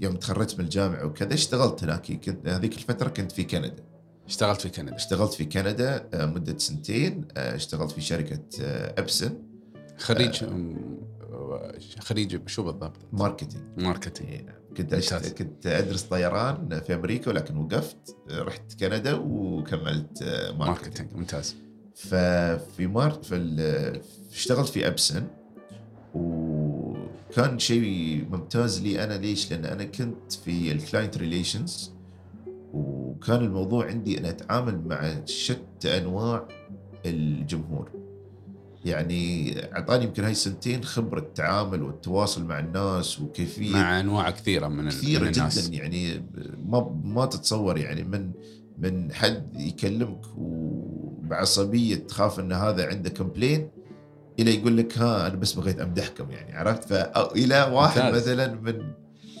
يوم 0.01 0.15
تخرجت 0.15 0.59
من 0.59 0.65
الجامعة 0.65 1.05
وكذا 1.05 1.33
اشتغلت 1.33 1.83
هناك. 1.83 2.29
هذيك 2.45 2.73
الفترة 2.77 3.09
كنت 3.09 3.31
في 3.31 3.43
كندا. 3.43 3.92
اشتغلت 4.27 4.61
في 4.61 4.69
كندا. 4.69 4.95
اشتغلت 4.95 5.33
في 5.33 5.45
كندا 5.45 6.09
آه، 6.13 6.25
مدة 6.25 6.57
سنتين 6.57 7.27
آه، 7.37 7.55
اشتغلت 7.55 7.91
في 7.91 8.01
شركة 8.01 8.39
آه، 8.61 8.99
Epson 9.01 9.37
خريج 9.97 10.43
أم، 10.43 10.97
خريج 11.99 12.47
شو 12.49 12.63
بالضبط؟ 12.63 12.97
marketing. 13.13 13.63
marketing. 13.77 14.29
إيه، 14.29 14.41
نعم. 14.41 14.55
كنت 14.77 14.93
أشت... 14.93 15.13
كنت 15.37 15.67
أدرس 15.67 16.01
طيران 16.01 16.81
في 16.87 16.93
أمريكا 16.93 17.29
ولكن 17.31 17.57
وقفت 17.57 18.17
آه، 18.29 18.41
رحت 18.41 18.79
كندا 18.79 19.13
وكملت 19.13 20.21
آه، 20.21 20.51
marketing. 20.51 21.13
ممتاز. 21.13 21.55
ففي 21.95 22.87
مار 22.87 23.11
في 23.23 23.35
ال- 23.35 24.01
اشتغلت 24.31 24.69
في 24.69 24.87
Epson 24.87 25.27
وكان 26.13 27.59
شيء 27.59 28.25
ممتاز 28.31 28.81
لي 28.81 29.03
أنا. 29.03 29.13
ليش؟ 29.13 29.51
لأن 29.51 29.65
أنا 29.65 29.83
كنت 29.83 30.33
في 30.45 30.71
ال 30.71 30.78
client 30.78 31.17
relations 31.17 31.91
وكان 32.73 33.41
الموضوع 33.41 33.85
عندي 33.85 34.17
أن 34.17 34.25
أتعامل 34.25 34.87
مع 34.87 35.25
شتى 35.25 35.97
أنواع 35.97 36.47
الجمهور. 37.05 37.91
يعني 38.85 39.53
أعطاني 39.75 40.03
يمكن 40.03 40.23
هاي 40.23 40.31
السنتين 40.31 40.83
خبرة 40.83 41.19
التعامل 41.19 41.83
والتواصل 41.83 42.45
مع 42.45 42.59
الناس 42.59 43.19
وكيفية 43.19 43.73
مع 43.73 43.99
أنواع 43.99 44.29
كثيرة 44.29 44.67
من, 44.67 44.89
كثيرة 44.89 45.21
من 45.21 45.27
الناس 45.27 45.67
جدا 45.67 45.77
يعني 45.77 46.25
ما 46.65 47.01
ما 47.03 47.25
تتصور 47.25 47.77
يعني 47.77 48.03
من 48.03 48.31
من 48.77 49.13
حد 49.13 49.59
يكلمك 49.59 50.25
وبعصبية 50.37 51.95
تخاف 51.95 52.39
إن 52.39 52.51
هذا 52.51 52.87
عنده 52.87 53.09
complain 53.09 53.69
إلى 54.39 54.55
يقول 54.55 54.77
لك 54.77 54.97
ها 54.97 55.27
أنا 55.27 55.35
بس 55.35 55.53
بغيت 55.53 55.79
أمدحكم 55.79 56.31
يعني 56.31 56.55
عرفت 56.57 56.83
فالى 56.83 57.69
واحد 57.73 58.01
ممتاز. 58.01 58.21
مثلا 58.21 58.53
من 58.61 58.91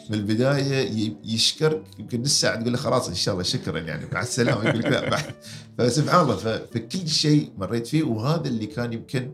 من 0.09 0.15
البدايه 0.17 1.13
يشكرك 1.23 1.83
يمكن 1.99 2.21
نص 2.21 2.41
ساعه 2.41 2.55
تقول 2.61 2.71
له 2.71 2.77
خلاص 2.77 3.07
إن 3.09 3.15
شاء 3.15 3.33
الله 3.33 3.43
شكرا 3.43 3.79
يعني 3.79 4.05
مع 4.13 4.21
السلامه 4.21 4.65
يقول 4.69 4.79
لك 4.79 4.85
لا 4.85 5.09
بعد. 5.09 5.23
فسبحان 5.77 6.21
الله 6.21 6.35
فكل 6.35 7.07
شيء 7.07 7.51
مريت 7.57 7.87
فيه 7.87 8.03
وهذا 8.03 8.47
اللي 8.47 8.65
كان 8.65 8.93
يمكن 8.93 9.31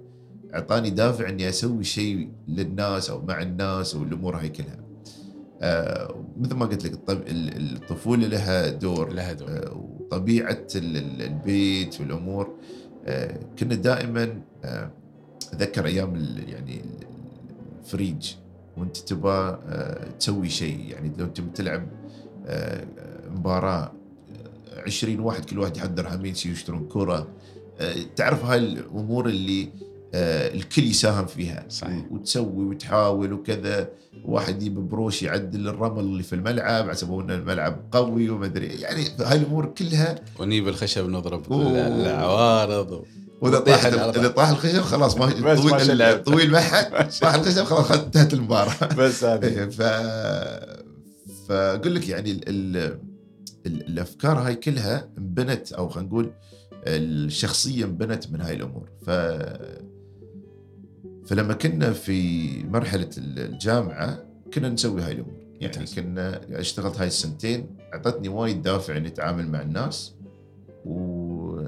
أعطاني 0.54 0.90
دافع 0.90 1.30
إني 1.30 1.50
أسوي 1.50 1.84
شيء 1.84 2.30
للناس 2.48 3.10
أو 3.10 3.22
مع 3.26 3.42
الناس 3.42 3.96
والأمور 3.96 4.36
هاي 4.40 4.50
كلها. 4.50 4.80
آه 5.62 6.26
مثل 6.40 6.56
ما 6.56 6.66
قلت 6.66 6.86
لك 6.86 7.00
الطفولة 7.10 8.28
لها 8.28 8.70
دور 8.70 9.14
لها 9.14 9.34
دور. 9.34 9.50
آه، 9.50 9.74
وطبيعة 10.00 10.68
ال- 10.76 10.98
ال- 10.98 11.22
البيت 11.22 12.02
والأمور. 12.02 12.56
آه، 13.06 13.40
كنا 13.60 13.76
دائما 13.76 14.42
آه، 14.64 14.92
أتذكر 15.54 15.86
أيام 15.86 16.16
ال- 16.16 16.50
يعني 16.50 16.82
الفريج. 17.84 18.32
وانت 18.80 18.98
تبى 18.98 19.30
آه، 19.30 20.08
تسوي 20.20 20.50
شيء. 20.50 20.80
يعني 20.90 21.12
لو 21.18 21.28
تبي 21.28 21.50
تلعب 21.56 21.88
آه، 22.48 22.86
مباراة 23.30 23.92
آه، 24.76 24.82
20 24.86 25.20
واحد 25.20 25.46
كل 25.46 25.60
واحد 25.60 25.78
يحضر 25.78 26.16
همين 26.16 26.34
شي 26.36 26.52
يشترون 26.52 26.88
كرة. 26.92 27.28
آه، 27.80 27.96
تعرف 28.16 28.46
هاي 28.46 28.58
الأمور 28.60 29.30
اللي 29.30 29.70
آه، 30.14 30.54
الكل 30.54 30.84
يساهم 30.84 31.26
فيها. 31.26 31.66
صحيح. 31.70 32.06
وتسوي 32.12 32.66
وتحاول 32.66 33.34
وكذا. 33.34 33.90
واحد 34.26 34.56
يجيب 34.62 34.90
بروش 34.90 35.24
يعدل 35.24 35.68
الرمل 35.68 36.00
اللي 36.00 36.24
في 36.24 36.34
الملعب 36.36 36.84
على 36.84 36.96
سبب 36.96 37.20
ان 37.20 37.32
الملعب 37.32 37.80
قوي 37.92 38.30
وما 38.30 38.46
أدري. 38.46 38.68
يعني 38.68 39.04
هاي 39.20 39.38
الأمور 39.38 39.66
كلها 39.66 40.16
ونجيب 40.40 40.68
الخشب 40.68 41.10
نضرب 41.10 41.54
العوارض 41.54 42.92
و... 42.92 43.04
وإذا 43.42 43.60
طاح. 43.60 43.86
إذا 43.86 44.28
طاح 44.28 44.50
الخشب 44.50 44.82
خلاص 44.82 45.18
ما 45.18 45.26
بس 45.26 45.60
ما 45.60 45.78
طويل. 45.78 46.24
طويل 46.24 46.58
حد 46.58 47.10
طاح 47.22 47.34
الخشب 47.34 47.64
خلاص 47.64 47.92
انتهت 47.92 48.34
المباراة 48.34 48.96
بس 48.98 49.24
إيه، 49.24 49.66
ف 49.66 49.82
فأقول 51.48 51.96
لك 51.96 52.10
يعني 52.10 52.32
ال... 52.32 52.50
ال... 52.50 52.78
ال... 53.66 53.88
الأفكار 53.88 54.40
هاي 54.40 54.56
كلها 54.56 55.10
انبنت 55.18 55.74
أو 55.74 55.90
خلينا 55.90 56.10
نقول 56.10 56.34
الشخصية 56.88 57.86
انبنت 57.86 58.32
من 58.32 58.42
هاي 58.42 58.56
الأمور 58.56 58.90
ف 59.06 59.10
فلما 61.26 61.54
كنا 61.54 61.94
في 61.94 62.50
مرحلة 62.64 63.10
الجامعة 63.18 64.24
كنا 64.54 64.70
نسوي 64.70 65.02
هاي 65.02 65.12
الأمور 65.12 65.40
يعني 65.62 65.78
ممتاز. 65.78 65.96
كنا 66.00 66.42
اشتغلت 66.52 67.00
هاي 67.00 67.08
السنتين 67.08 67.78
أعطتني 67.94 68.30
وايد 68.30 68.62
دافع 68.62 68.98
إني 68.98 69.08
أتعامل 69.08 69.48
مع 69.48 69.62
الناس 69.62 70.14
و 70.86 71.62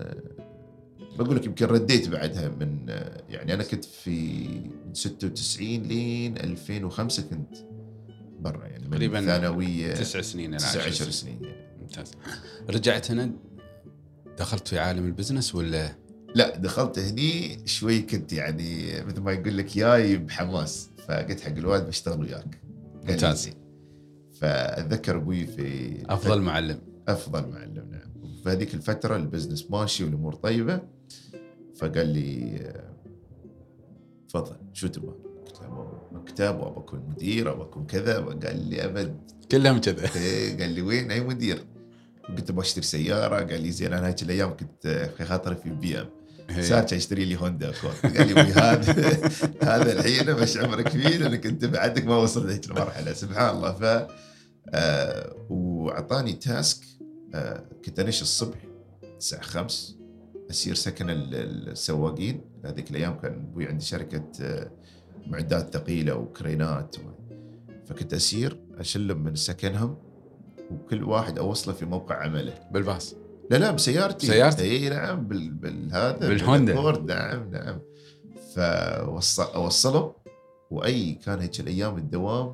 بقول 1.18 1.36
لك 1.36 1.46
يمكن 1.46 1.66
رديت 1.66 2.10
بعدها 2.10 2.50
من 2.50 2.86
يعني 3.30 3.54
أنا 3.54 3.64
كنت 3.64 3.86
في 3.86 4.46
من 4.86 4.94
96 4.94 5.68
لين 5.68 6.38
2005 6.38 7.24
كنت 7.24 7.58
برا 8.40 8.66
يعني 8.68 8.84
من 8.86 8.92
تقريباً 8.92 9.20
الثانويه 9.20 9.94
تسع 9.94 10.22
سنين 10.22 10.50
إلى 10.50 10.58
19 10.58 10.88
عشر 10.88 11.10
سنين. 11.12 11.12
سنين 11.12 11.44
يعني. 11.44 11.78
ممتاز. 11.82 12.12
رجعت 12.70 13.12
هنا 13.12 13.32
دخلت 14.40 14.68
في 14.68 14.80
عالم 14.80 15.06
البزنس 15.06 15.56
ولا؟ 15.56 15.96
لا 16.36 16.58
دخلت 16.58 17.00
هني 17.00 17.62
شوي 17.68 18.02
كنت 18.02 18.34
يعني 18.34 19.02
مثل 19.06 19.22
ما 19.22 19.32
يقول 19.32 19.58
لك 19.58 19.78
جاي 19.78 20.18
بحماس 20.18 20.90
فقلت 21.08 21.42
حق 21.42 21.52
الوالد 21.52 21.88
بشتغل 21.88 22.22
وياك. 22.22 22.62
ممتاز. 23.04 23.50
فأتذكر 24.40 25.18
أبوي 25.18 25.46
في 25.48 25.98
أفضل 26.10 26.42
معلم. 26.42 26.80
أفضل 27.08 27.50
معلم 27.50 27.88
نعم. 27.92 28.01
في 28.44 28.50
هذيك 28.50 28.74
الفترة 28.74 29.16
ال 29.16 29.22
business 29.22 29.72
ماشي 29.72 30.04
والأمور 30.04 30.36
طيبة. 30.36 30.82
فقال 31.76 32.08
لي 32.08 32.60
تفضل 34.30 34.56
شو 34.74 34.88
تبغى؟ 34.88 35.14
قلت 35.46 35.62
له 35.62 36.02
مكتب 36.12 36.60
وابى 36.60 36.80
أكون 36.80 37.00
مدير 37.10 37.52
ابى 37.54 37.62
أكون 37.62 37.86
كذا. 37.86 38.20
قال 38.20 38.70
لي 38.70 38.86
أبد. 38.86 39.32
كلهم 39.52 39.82
كذا. 39.82 40.10
إيه، 40.16 40.58
قال 40.60 40.70
لي 40.70 40.82
وين؟ 40.82 41.12
أي 41.12 41.22
مدير؟ 41.22 41.66
قلت 42.30 42.50
أبغى 42.50 42.62
أشتري 42.62 42.84
سيارة. 42.86 43.36
قال 43.36 43.62
لي 43.62 43.72
زين 43.72 43.94
أنا 43.94 44.08
هذيك 44.08 44.22
الأيام 44.24 44.58
كنت 44.58 45.12
في 45.18 45.26
خاطري 45.26 45.56
في 45.56 45.70
BM. 45.70 46.08
إيه. 46.50 46.62
سارج 46.62 46.94
اشتري 46.94 47.26
لي 47.26 47.36
Honda 47.42 47.70
Accord 47.70 48.18
قال 48.18 48.28
لي 48.28 48.34
"وي 48.34 48.42
هذا 48.42 48.94
هذا 49.76 49.92
الحين 50.00 50.36
مش 50.36 50.58
عمرك 50.58 50.88
فيه 50.90 51.18
لأنك 51.18 51.46
أنت 51.46 51.66
بعدك 51.66 52.06
ما 52.06 52.18
وصلت 52.18 52.52
هذيك 52.52 52.66
المرحلة. 52.66 53.14
سبحان 53.14 53.56
الله. 53.56 53.72
ف 53.74 54.08
آه 54.70 55.36
وأعطاني 55.50 56.34
تاسك 56.34 56.86
كنت 57.86 58.00
انش 58.00 58.22
الصبح 58.22 58.58
الساعة 59.18 59.42
5 59.42 59.96
أسير 60.50 60.76
سكن 60.76 61.10
ال- 61.10 61.36
ال- 61.36 61.70
السواقين. 61.70 62.42
هذيك 62.66 62.92
الأيام 62.92 63.20
كان 63.20 63.34
أبوي 63.34 63.68
عندي 63.68 63.86
شركة 63.86 64.24
آه 64.42 64.72
معدات 65.28 65.74
ثقيلة 65.74 66.16
وكرينات 66.16 66.96
و... 67.00 67.02
فكنت 67.86 68.14
أسير 68.14 68.60
أشلهم 68.78 69.24
من 69.24 69.36
سكنهم 69.36 69.98
وكل 70.72 71.04
واحد 71.04 71.38
أوصله 71.40 71.74
في 71.74 71.86
موقع 71.86 72.16
عمله. 72.24 72.54
بالباص. 72.72 73.16
لا 73.52 73.58
لا 73.58 73.72
بسيارتي. 73.72 74.28
بسيارتك؟ 74.28 74.60
إي 74.62 74.90
نعم 74.90 75.28
بال... 75.28 75.50
بالهذا 75.52 76.28
بالهوندا. 76.28 76.74
نعم 77.16 77.50
نعم. 77.52 77.80
فاوصله 78.56 80.16
وأي 80.72 81.14
كان 81.14 81.40
هيك 81.40 81.60
الأيام 81.60 81.98
الدوام 81.98 82.54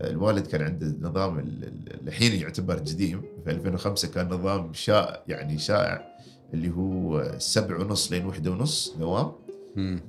الوالد 0.00 0.46
كان 0.46 0.62
عنده 0.62 0.94
نظام 1.08 1.38
ال- 1.38 1.64
ال- 1.64 2.08
الحين 2.08 2.40
يعتبر 2.40 2.74
قديم 2.78 3.22
في 3.44 3.50
2005 3.50 4.08
كان 4.08 4.28
نظام 4.28 4.72
شائع 4.72 5.22
يعني 5.28 5.58
شائع 5.58 6.14
اللي 6.54 6.70
هو 6.70 7.32
سبع 7.38 7.76
ونص 7.80 8.12
لين 8.12 8.26
واحدة 8.26 8.50
ونص 8.50 8.94
دوام. 8.98 9.32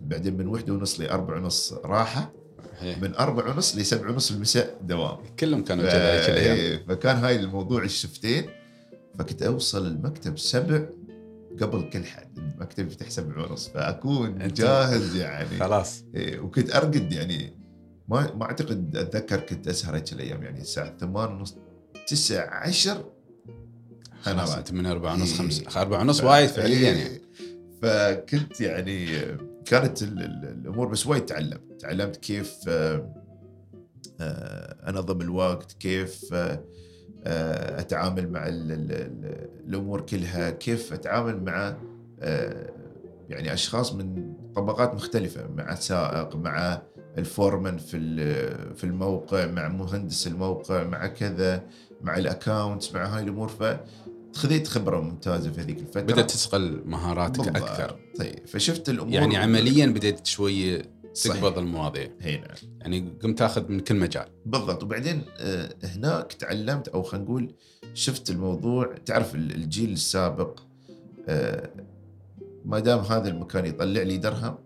بعدين 0.06 0.38
من 0.38 0.48
واحدة 0.48 0.74
ونص 0.74 1.00
لأربع 1.00 1.36
ونص 1.38 1.74
راحة. 1.74 2.32
إيه. 2.82 2.96
من 3.02 3.16
أربع 3.16 3.48
ونص 3.54 3.76
لسبع 3.76 4.10
ونص 4.10 4.32
المساء 4.32 4.78
دوام. 4.84 5.18
كلهم 5.40 5.64
كانوا 5.64 5.84
ف- 5.84 5.88
كذا 5.88 6.36
إيه، 6.36 6.86
فكان 6.88 7.16
هاي 7.16 7.36
الموضوع 7.40 7.84
الشفتين. 7.84 8.46
فكنت 9.20 9.44
أوصل 9.44 9.88
المكتب 9.88 10.38
سبع 10.38 10.82
قبل 11.62 11.90
كل 11.90 12.04
حد. 12.04 12.38
المكتب 12.38 12.88
يفتح 12.88 13.10
سبع 13.10 13.46
ونص 13.46 13.68
فأكون 13.68 14.40
أنت- 14.40 14.54
جاهز 14.54 15.16
يعني. 15.16 15.58
خلاص. 15.60 16.04
إيه، 16.16 16.40
وكنت 16.40 16.76
أرقد 16.76 17.14
يعني 17.14 17.54
ما 18.08 18.36
ما 18.36 18.44
أعتقد 18.46 18.96
أتذكر 18.96 19.40
كنت 19.40 19.68
أسهر 19.68 19.96
هيك 19.96 20.14
الأيام 20.14 20.44
يعني 20.44 20.62
الساعة 20.62 20.98
8 20.98 21.34
ونص 21.36 21.56
9 22.08 22.40
10 22.50 23.12
أنا. 24.28 24.58
انت 24.58 24.72
من 24.72 24.86
أربعة 24.86 25.14
ونص 25.14 25.32
إيه. 25.32 25.38
خمسة 25.38 25.82
أربعة 25.82 26.00
ونص 26.02 26.24
وايد 26.24 26.50
فعليا 26.50 26.78
إيه. 26.78 26.86
يعني 26.98 27.22
فكنت 27.82 28.62
يعني 28.62 29.08
كانت 29.66 30.02
ال- 30.04 30.22
ال- 30.24 30.46
الأمور 30.62 30.88
بس 30.88 31.08
وايد 31.08 31.26
تعلمت 31.26 31.62
تعلمت 31.80 32.16
كيف 32.16 32.56
آه، 32.68 33.14
آه، 34.20 34.90
أنظم 34.90 35.22
الوقت 35.22 35.72
كيف 35.72 36.34
آه، 36.34 36.64
أتعامل 37.80 38.32
مع 38.32 38.48
ال- 38.48 38.72
ال- 38.72 38.92
ال- 38.92 39.50
الأمور 39.68 40.02
كلها 40.02 40.50
كيف 40.50 40.94
أتعامل 40.94 41.44
مع 41.44 41.78
يعني 43.30 43.54
أشخاص 43.54 43.94
من 43.94 44.34
طبقات 44.56 44.94
مختلفة 44.94 45.48
مع 45.48 45.76
سائق 45.76 46.36
مع 46.36 46.82
ال 47.18 47.25
foreman 47.25 47.78
في 47.78 47.98
في 48.76 48.84
الموقع 48.84 49.46
مع 49.46 49.68
مهندس 49.68 50.28
الموقع 50.28 50.84
مع 50.84 51.08
كذا 51.08 51.64
مع 52.02 52.18
ال 52.18 52.26
accounts 52.26 52.94
مع 52.94 53.06
هاي 53.06 53.24
الأمور. 53.24 53.48
فخذيت 54.34 54.68
خبرة 54.68 55.00
ممتازة 55.02 55.52
في 55.52 55.62
هذيك 55.62 55.80
الفترة. 55.80 56.02
بدأت 56.02 56.32
تصقل 56.32 56.82
مهاراتك 56.86 57.40
بالضبط. 57.40 57.56
أكثر. 57.70 58.00
طيب 58.20 58.48
فشفت 58.48 58.90
الأمور 58.90 59.14
يعني 59.14 59.38
عمليا 59.38 59.86
بديت 59.86 60.26
شوي. 60.26 60.82
تقبض 61.24 61.58
المواضيع 61.58 62.10
هي 62.22 62.38
نعم. 62.38 62.50
يعني 62.82 63.18
قمت 63.24 63.40
تاخذ 63.40 63.72
من 63.72 63.80
كل 63.80 63.96
مجال. 63.96 64.26
بالضبط. 64.46 64.84
وبعدين 64.84 65.22
آه، 65.40 65.70
هناك 65.84 66.34
تعلمت 66.34 66.88
أو 66.88 67.04
خلينا 67.04 67.26
نقول 67.26 67.54
شفت 67.94 68.30
الموضوع. 68.30 68.96
تعرف 69.06 69.36
ال- 69.36 69.56
الجيل 69.56 69.92
السابق 69.92 70.60
آه، 71.28 71.70
ما 72.66 72.80
دام 72.80 73.00
هذا 73.00 73.28
المكان 73.30 73.66
يطلع 73.66 74.02
لي 74.02 74.18
درهم 74.18 74.58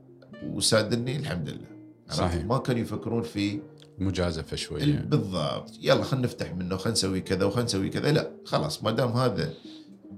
وسادني 0.43 1.15
الحمد 1.17 1.49
لله؟ 1.49 1.78
صحيح. 2.09 2.45
ما 2.45 2.57
كانوا 2.57 2.81
يفكرون 2.81 3.23
في 3.23 3.59
مجازفة 3.99 4.53
ال- 4.53 4.59
شوية 4.59 5.05
بالضبط. 5.07 5.71
يلا 5.81 6.03
خلينا 6.03 6.25
نفتح 6.25 6.53
منه 6.55 6.77
خلينا 6.77 6.91
نسوي 6.91 7.21
كذا 7.21 7.45
وخلينا 7.45 7.65
نسوي 7.65 7.89
كذا. 7.89 8.11
لا 8.11 8.31
خلاص 8.45 8.83
ما 8.83 8.91
دام 8.91 9.11
هذا 9.11 9.53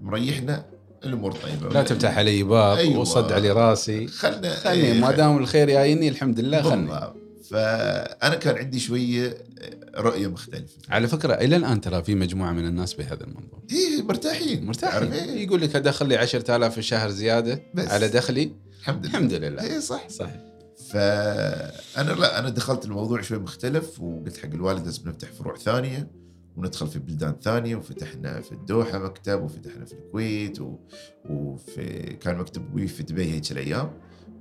مريحنا 0.01 0.65
الأمور 1.05 1.31
طيبة. 1.31 1.69
لا 1.73 1.83
تفتح 1.83 2.17
علي 2.17 2.43
باب 2.43 2.77
أيوة. 2.77 2.99
وصد 2.99 3.31
علي 3.31 3.51
راسي. 3.51 4.07
خلنا 4.07 4.49
خلني 4.55 4.75
إيه، 4.75 4.99
ما 5.01 5.11
دام 5.11 5.37
الخير 5.37 5.67
جايني 5.69 6.09
الحمد 6.09 6.39
لله 6.39 6.61
خلني. 6.61 6.87
بالضبط. 6.87 7.15
فأنا 7.49 8.35
كان 8.35 8.55
عندي 8.57 8.79
شوية 8.79 9.37
رؤية 9.97 10.27
مختلفة. 10.27 10.77
على 10.89 11.07
فكرة 11.07 11.33
إلى 11.33 11.55
الآن 11.55 11.81
ترى 11.81 12.03
في 12.03 12.15
مجموعة 12.15 12.51
من 12.51 12.65
الناس 12.67 12.93
بهذا 12.93 13.23
المنظور 13.23 13.59
إيه 13.71 14.01
مرتاحين. 14.03 14.65
مرتاحين. 14.65 15.13
إيه؟ 15.13 15.43
يقول 15.45 15.61
لك 15.61 15.75
أدخل 15.75 16.07
لي 16.07 16.17
10000 16.17 16.71
في 16.71 16.77
الشهر 16.77 17.09
زيادة 17.09 17.61
بس. 17.73 17.87
على 17.87 18.07
دخلي؟ 18.07 18.51
الحمد 18.81 19.05
لله. 19.05 19.09
الحمد 19.17 19.33
لله. 19.33 19.63
إيه 19.63 19.79
صح. 19.79 20.09
صح 20.09 20.29
فأنا 20.93 22.11
لا 22.11 22.39
أنا 22.39 22.49
دخلت 22.49 22.85
الموضوع 22.85 23.21
شوي 23.21 23.39
مختلف 23.39 24.01
وقلت 24.01 24.37
حق 24.37 24.49
الوالد 24.49 24.85
لازم 24.85 25.09
نفتح 25.09 25.31
فروع 25.31 25.55
ثانية 25.55 26.11
وندخل 26.57 26.87
في 26.87 26.99
بلدان 26.99 27.35
ثانية 27.41 27.75
وفتحنا 27.75 28.41
في 28.41 28.51
الدوحة 28.51 28.99
مكتب 28.99 29.43
وفتحنا 29.43 29.85
في 29.85 29.93
الكويت 29.93 30.61
و... 30.61 30.75
وفي 31.29 31.99
كان 32.21 32.37
مكتب 32.37 32.65
أبوي 32.65 32.87
في 32.87 33.03
دبي 33.03 33.23
هيك 33.23 33.51
الأيام 33.51 33.91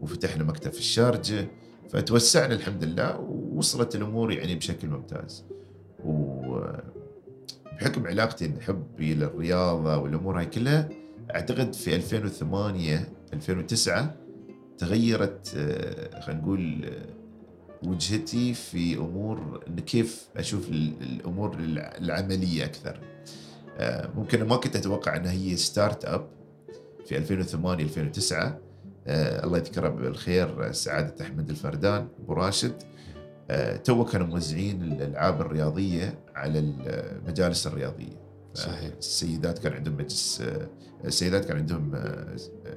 وفتحنا 0.01 0.45
مكتب 0.45 0.73
في 0.73 0.79
الشارجة 0.79 1.49
فتوسعنا 1.91 2.55
الحمد 2.55 2.85
لله 2.85 3.19
ووصلت 3.19 3.97
الأمور 3.97 4.33
يعني 4.33 4.55
بشكل 4.55 4.89
ممتاز. 4.89 5.45
وبحكم 6.05 6.87
علاقتي 8.07 8.53
حبي 8.61 9.15
للرياضة 9.15 9.97
والأمور 9.97 10.39
هاي 10.39 10.47
كلها 10.47 10.89
أعتقد 11.35 11.75
في 11.75 11.97
2008 11.97 13.13
2009 13.33 14.15
تغيرت 14.81 15.53
آه، 15.57 16.21
خلينا 16.21 16.41
نقول 16.41 16.85
آه، 16.85 17.89
وجهتي 17.89 18.55
في 18.55 18.97
أمور 18.97 19.65
إن 19.69 19.81
كيف 19.81 20.29
أشوف 20.37 20.69
ال- 20.69 21.03
الأمور 21.03 21.55
الع- 21.55 21.97
العملية 21.99 22.65
أكثر. 22.65 23.01
آه، 23.79 24.11
ممكن 24.17 24.45
ما 24.45 24.57
كنت 24.57 24.77
أتوقع 24.77 25.17
إنها 25.17 25.33
هي 25.33 25.57
startup 25.57 26.29
في 27.07 27.17
2008 27.19 27.85
2009 27.85 28.59
آه، 29.07 29.45
الله 29.45 29.59
يذكره 29.59 29.89
بالخير 29.89 30.73
سعادة 30.73 31.25
أحمد 31.25 31.51
الفردان 31.51 32.09
أبو 32.25 32.33
راشد 32.33 32.73
تو 33.85 34.05
كانوا 34.05 34.27
موزعين 34.27 34.83
الألعاب 34.83 35.41
الرياضية 35.41 36.19
على 36.35 36.59
المجالس 36.59 37.67
الرياضية. 37.67 38.21
صحيح. 38.55 38.93
السيدات 38.99 39.59
كان 39.59 39.73
عندهم 39.73 39.95
مجلس 39.97 40.43
السيدات 41.05 41.45
كان 41.45 41.57
عندهم 41.57 41.91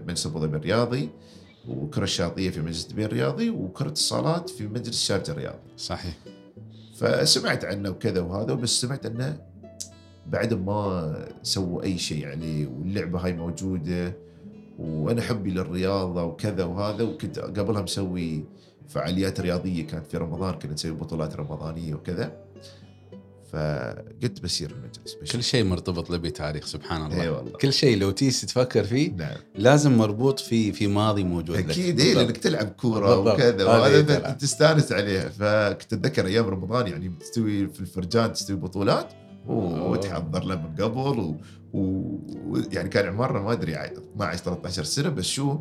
مجلس 0.07 0.25
ابو 0.25 0.39
ظبي 0.39 0.57
الرياضي 0.57 1.09
وكرة 1.67 2.03
الشاطئية 2.03 2.49
في 2.49 2.61
مجلس 2.61 2.85
دبي 2.85 3.05
الرياضي 3.05 3.49
وكرة 3.49 3.91
الصالات 3.91 4.49
في 4.49 4.67
مجلس 4.67 5.03
شارجة 5.03 5.31
الرياضي. 5.31 5.57
صحيح. 5.77 6.17
فسمعت 6.95 7.65
عنه 7.65 7.89
وكذا 7.89 8.21
وهذا 8.21 8.53
بس 8.53 8.81
سمعت 8.81 9.05
أنه 9.05 9.41
بعد 10.27 10.53
ما 10.53 11.15
سووا 11.43 11.83
أي 11.83 11.97
شيء 11.97 12.27
عليه 12.27 12.67
واللعبة 12.67 13.19
هاي 13.19 13.33
موجودة 13.33 14.17
وأنا 14.79 15.21
حبي 15.21 15.51
للرياضة 15.51 16.23
وكذا 16.23 16.63
وهذا 16.63 17.03
وكنت 17.03 17.39
قبلها 17.39 17.81
مسوي 17.81 18.43
فعاليات 18.87 19.39
رياضية 19.39 19.87
كانت 19.87 20.07
في 20.07 20.17
رمضان 20.17 20.53
كنا 20.53 20.73
نسوي 20.73 20.91
بطولات 20.91 21.35
رمضانية 21.35 21.95
وكذا. 21.95 22.52
فقلت 23.53 24.41
بسير 24.43 24.71
المجلس 24.71 25.13
بشير. 25.21 25.31
كل 25.31 25.43
شيء 25.43 25.63
مرتبط 25.63 26.09
له 26.09 26.17
بتاريخ 26.17 26.65
سبحان 26.65 27.05
الله 27.05 27.21
إي 27.21 27.29
والله 27.29 27.51
كل 27.51 27.73
شيء 27.73 27.97
لو 27.97 28.11
تيجي 28.11 28.47
تفكر 28.47 28.83
فيه 28.83 29.11
نعم 29.11 29.37
لازم 29.55 29.97
مربوط 29.97 30.39
في 30.39 30.71
في 30.71 30.87
ماضي 30.87 31.23
موجود. 31.23 31.57
أكيد 31.57 31.99
إي. 31.99 32.13
لأنك 32.13 32.37
تلعب 32.37 32.67
كورة. 32.67 33.19
وكذا 33.19 33.65
وهذا. 33.65 34.31
تستانس 34.31 34.91
عليها 34.91 35.29
فكنت 35.29 35.93
أتذكر 35.93 36.25
أيام 36.25 36.45
رمضان 36.45 36.87
يعني 36.87 37.11
تستوي 37.19 37.67
في 37.67 37.79
الفرجان 37.79 38.33
تستوي 38.33 38.57
بطولات. 38.57 39.13
وتحضر 39.47 40.43
له 40.43 40.55
من 40.55 40.75
قبل 40.75 41.19
و... 41.19 41.37
و... 41.73 42.17
يعني 42.71 42.89
كان 42.89 43.07
عمرنا 43.07 43.39
ما 43.39 43.51
أدري 43.51 43.75
12 43.85 44.43
13 44.43 44.83
سنة 44.83 45.09
بس 45.09 45.25
شو 45.25 45.59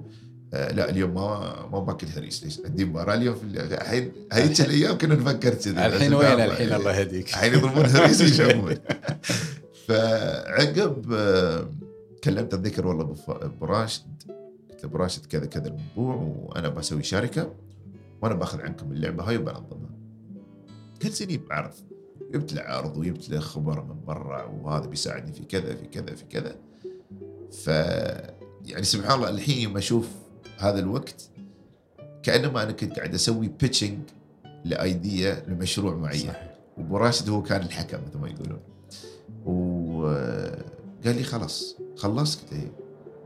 لا 0.53 0.91
اليوم 0.91 1.15
ما 1.15 1.67
ما 1.73 1.79
باكل 1.81 2.07
هريس 2.07 2.45
ليش 2.45 2.61
عندي 2.65 2.85
مباراه 2.85 3.15
اليوم 3.15 3.35
في 3.35 3.45
ال- 3.45 3.59
الحين 3.73 4.13
هيك 4.33 4.61
الأيام 4.61 4.99
كنا 4.99 5.15
نفكر 5.15 5.55
كذي. 5.55 5.87
الحين 5.87 6.15
وين 6.15 6.41
الحين 6.41 6.73
الله 6.73 6.97
يهديك؟ 6.99 7.29
الحين 7.29 7.53
يضربون 7.55 7.87
هريس 7.87 8.21
ويشمون 8.21 8.75
فعقب 9.89 11.13
آه، 11.13 11.71
كلمت 12.25 12.55
الذكر 12.55 12.87
والله 12.87 13.17
أبو 13.29 13.65
راشد. 13.67 14.03
قلت 14.71 14.83
له 14.85 14.89
أبو 14.91 14.97
راشد 14.97 15.27
كذا 15.27 15.47
كذا 15.47 15.69
الموضوع 15.69 16.15
وأنا 16.17 16.69
بسوي 16.69 17.03
شركة 17.03 17.55
وأنا 18.23 18.35
بأخذ 18.35 18.61
عنكم 18.61 18.93
اللعبة 18.93 19.25
هاي 19.25 19.37
وبنظمها. 19.37 19.91
قال 21.03 21.13
زين 21.13 21.41
بعرف 21.51 21.75
جبت 22.35 22.53
له 22.53 22.63
عرض 22.63 22.97
وجبت 22.97 23.29
له 23.31 23.41
خبر 23.41 23.85
من 23.85 24.05
برا 24.07 24.43
وهذا 24.63 24.87
بيساعدني 24.87 25.33
في 25.33 25.45
كذا 25.45 25.75
في 25.75 25.87
كذا 25.87 26.15
في 26.15 26.25
كذا. 26.25 26.57
ف 27.65 27.67
يعني 28.67 28.83
سبحان 28.85 29.15
الله 29.17 29.29
الحين 29.31 29.59
يوم 29.59 29.77
أشوف 29.77 30.09
هذا 30.59 30.79
الوقت 30.79 31.29
كأنما 32.23 32.63
أنا 32.63 32.73
كنت 32.73 32.97
قاعد 32.97 33.15
أسوي 33.15 33.49
بيتشنج 33.49 33.99
ل 34.65 34.81
idea 34.81 35.45
لمشروع 35.49 35.95
معين. 35.95 36.21
صحيح. 36.21 36.55
وأبو 36.79 36.97
راشد 36.97 37.29
هو 37.29 37.43
كان 37.43 37.63
الحكم 37.63 37.99
مثل 38.09 38.19
ما 38.19 38.29
يقولون. 38.29 38.61
وقال 39.45 41.17
لي 41.17 41.23
خلاص 41.23 41.77
خلصت. 41.97 42.41
قلت 42.41 42.53
إيه. 42.53 42.73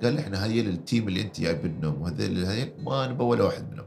قال 0.02 0.14
لي 0.14 0.20
إحنا 0.20 0.46
هذيل 0.46 0.68
ال 0.68 0.76
team 0.76 1.08
اللي 1.08 1.22
أنت 1.22 1.40
جايبنهم 1.40 2.02
وهذيل 2.02 2.44
هذيل 2.44 2.72
ما 2.84 3.06
نبغى 3.06 3.26
ولا 3.26 3.44
واحد 3.44 3.72
منهم. 3.72 3.86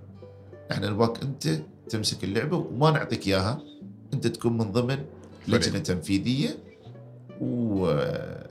إحنا 0.71 0.89
نبغاك 0.89 1.23
أنت 1.23 1.59
تمسك 1.89 2.23
اللعبة 2.23 2.57
وما 2.57 2.91
نعطيك 2.91 3.27
إياها. 3.27 3.61
أنت 4.13 4.27
تكون 4.27 4.57
من 4.57 4.71
ضمن 4.71 5.05
لجنة 5.47 5.79
تنفيذية 5.79 6.57
وانت 7.41 8.43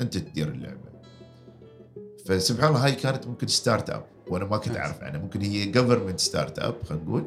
تدير 0.00 0.48
اللعبة. 0.48 0.85
فسبحان 2.26 2.68
الله 2.68 2.84
هاي 2.84 2.92
كانت 2.92 3.26
ممكن 3.26 3.46
startup 3.46 4.04
وأنا 4.28 4.44
ما 4.44 4.56
كنت 4.56 4.76
أعرف 4.76 5.02
عنها 5.02 5.20
ممكن 5.20 5.40
هي 5.40 5.66
government 5.66 6.20
startup 6.20 6.74
خلينا 6.88 7.04
نقول. 7.04 7.26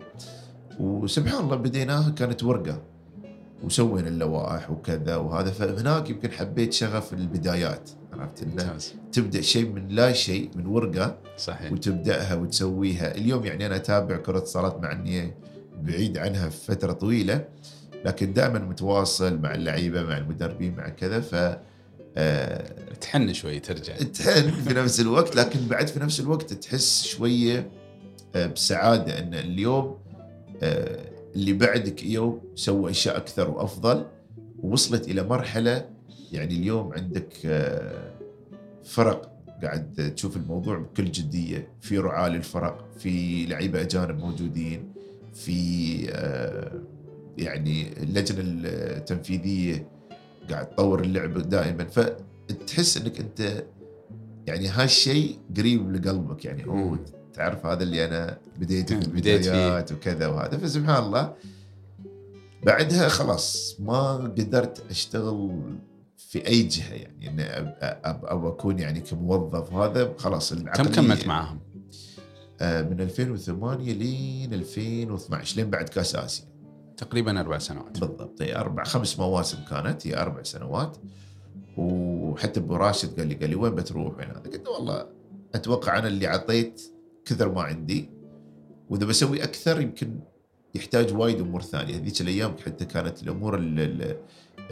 وسبحان 0.79 1.43
الله 1.43 1.55
بديناها 1.55 2.09
كانت 2.09 2.43
ورقة. 2.43 2.81
وسوينا 3.63 4.07
اللوائح 4.07 4.71
وكذا 4.71 5.15
وهذا. 5.15 5.51
فهناك 5.51 6.09
يمكن 6.09 6.31
حبيت 6.31 6.73
شغف 6.73 7.13
البدايات 7.13 7.89
عرفت 8.13 8.43
إنه 8.43 8.77
تبدأ 9.11 9.41
شيء 9.41 9.69
من 9.69 9.87
لا 9.87 10.13
شيء 10.13 10.49
من 10.55 10.65
ورقة. 10.65 11.17
صحيح. 11.37 11.71
وتبدأها 11.71 12.35
وتسويها. 12.35 13.15
اليوم 13.15 13.45
يعني 13.45 13.65
أنا 13.65 13.75
أتابع 13.75 14.17
كرة 14.17 14.39
الصالات 14.39 14.79
مع 14.81 14.91
إني 14.91 15.33
بعيد 15.81 16.17
عنها 16.17 16.49
فترة 16.49 16.93
طويلة. 16.93 17.45
لكن 18.05 18.33
دائما 18.33 18.59
متواصل 18.59 19.39
مع 19.39 19.55
اللعيبة 19.55 20.03
مع 20.03 20.17
المدربين 20.17 20.75
مع 20.75 20.89
كذا. 20.89 21.19
ف 21.19 21.35
آه، 22.17 22.93
تحن 23.01 23.33
شوي 23.33 23.59
ترجع. 23.59 23.97
تحن 23.97 24.51
في 24.51 24.73
نفس 24.73 24.99
الوقت 24.99 25.35
لكن 25.35 25.59
بعد 25.59 25.87
في 25.87 25.99
نفس 25.99 26.19
الوقت 26.19 26.53
تحس 26.53 27.03
شوية 27.03 27.71
آه، 28.35 28.47
بسعادة 28.47 29.19
إن 29.19 29.33
اليوم 29.33 29.97
آه، 30.63 31.09
اللي 31.35 31.53
بعدك 31.53 32.03
يوم 32.03 32.41
سوى 32.55 32.91
أشياء 32.91 33.17
أكثر 33.17 33.49
وأفضل 33.49 34.05
ووصلت 34.59 35.07
إلى 35.07 35.23
مرحلة 35.23 35.89
يعني 36.31 36.55
اليوم 36.55 36.93
عندك 36.93 37.33
فرق. 38.85 39.29
قاعد 39.63 40.13
تشوف 40.15 40.37
الموضوع 40.37 40.77
بكل 40.77 41.11
جدية. 41.11 41.67
في 41.81 41.97
رعاة 41.97 42.29
للفرق 42.29 42.85
في 42.97 43.45
لعيبة 43.45 43.81
أجانب 43.81 44.19
موجودين 44.19 44.93
في 45.33 45.97
يعني 47.37 48.03
اللجنة 48.03 48.39
التنفيذية 48.39 49.87
قاعد 50.51 50.69
تطور 50.69 51.01
اللعبه 51.01 51.41
دائما 51.41 51.83
فتحس 51.85 52.97
إنك 52.97 53.19
أنت 53.19 53.63
يعني 54.47 54.67
هالشيء 54.67 55.39
قريب 55.57 55.91
لقلبك 55.95 56.45
يعني 56.45 56.67
هو 56.67 56.97
تعرف 57.33 57.65
هذا 57.65 57.83
اللي 57.83 58.05
أنا 58.05 58.37
بديت 58.59 58.93
في 58.93 58.99
البدايات 58.99 59.91
وكذا 59.91 60.27
وهذا 60.27 60.57
فسبحان 60.57 61.03
الله. 61.03 61.33
بعدها 62.63 63.07
خلاص 63.07 63.75
ما 63.79 64.11
قدرت 64.11 64.83
أشتغل 64.89 65.61
في 66.17 66.47
أي 66.47 66.63
جهة 66.63 66.93
يعني 66.93 67.27
إني 67.27 67.43
ابى 68.03 68.47
أكون 68.47 68.79
يعني 68.79 68.99
كموظف 68.99 69.73
هذا 69.73 70.13
خلاص 70.17 70.53
كم 70.53 70.83
كملت 70.83 71.27
معاهم؟ 71.27 71.59
آه، 72.61 72.81
من 72.81 73.01
2008 73.01 73.93
لين 73.93 74.53
2012 74.53 75.57
لين 75.57 75.69
بعد 75.69 75.89
كاس 75.89 76.15
آسيا. 76.15 76.45
تقريبا 76.99 77.39
أربع 77.39 77.57
سنوات. 77.57 77.99
بالضبط. 77.99 78.41
هي 78.41 78.55
أربع 78.55 78.83
خمس 78.83 79.19
مواسم 79.19 79.57
كانت. 79.69 80.07
هي 80.07 80.21
أربع 80.21 80.43
سنوات. 80.43 80.97
وحتى 81.77 82.59
أبو 82.59 82.75
راشد 82.75 83.19
قال 83.19 83.27
لي 83.27 83.35
قال 83.35 83.49
لي 83.49 83.55
وين 83.55 83.75
بتروح 83.75 84.17
وين 84.17 84.27
هذا 84.27 84.39
قلت 84.39 84.67
والله 84.67 85.05
أتوقع 85.55 85.99
أنا 85.99 86.07
اللي 86.07 86.27
عطيت 86.27 86.81
كثر 87.25 87.51
ما 87.51 87.61
عندي. 87.61 88.09
وإذا 88.89 89.05
بسوي 89.05 89.43
أكثر 89.43 89.81
يمكن 89.81 90.19
يحتاج 90.75 91.13
وايد 91.13 91.39
أمور 91.39 91.61
ثانية. 91.61 91.95
هذيك 91.95 92.21
الأيام 92.21 92.55
حتى 92.65 92.85
كانت 92.85 93.23
الأمور 93.23 93.55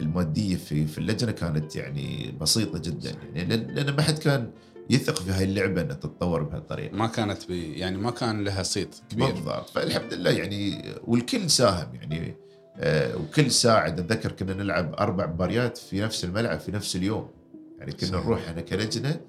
المادية 0.00 0.56
في 0.56 0.86
في 0.86 0.98
اللجنة 0.98 1.32
كانت 1.32 1.76
يعني 1.76 2.36
بسيطة 2.40 2.78
جدا. 2.78 3.16
يعني 3.34 3.56
لأن 3.56 3.96
ما 3.96 4.02
حد 4.02 4.18
كان 4.18 4.50
يثق 4.90 5.16
في 5.22 5.30
هاي 5.30 5.44
اللعبة 5.44 5.80
إنها 5.80 5.94
تتطور 5.94 6.42
بهالطريقة. 6.42 6.96
ما 6.96 7.06
كانت 7.06 7.48
بي 7.48 7.72
يعني 7.72 7.96
ما 7.96 8.10
كان 8.10 8.44
لها 8.44 8.62
صيت 8.62 8.94
كبير. 9.10 9.30
بالضبط. 9.30 9.70
فالحمد 9.70 10.14
لله 10.14 10.30
يعني 10.30 10.84
والكل 11.04 11.50
ساهم 11.50 11.94
يعني 11.94 12.36
آه 12.76 13.16
وكل 13.16 13.50
ساعد 13.50 14.00
أتذكر 14.00 14.32
كنا 14.32 14.54
نلعب 14.54 14.94
أربع 14.94 15.26
مباريات 15.26 15.78
في 15.78 16.00
نفس 16.00 16.24
الملعب 16.24 16.60
في 16.60 16.72
نفس 16.72 16.96
اليوم. 16.96 17.30
يعني 17.78 17.92
كنا 17.92 18.10
صحيح. 18.10 18.24
نروح 18.26 18.48
إحنا 18.48 18.60
كلجنة 18.60 19.20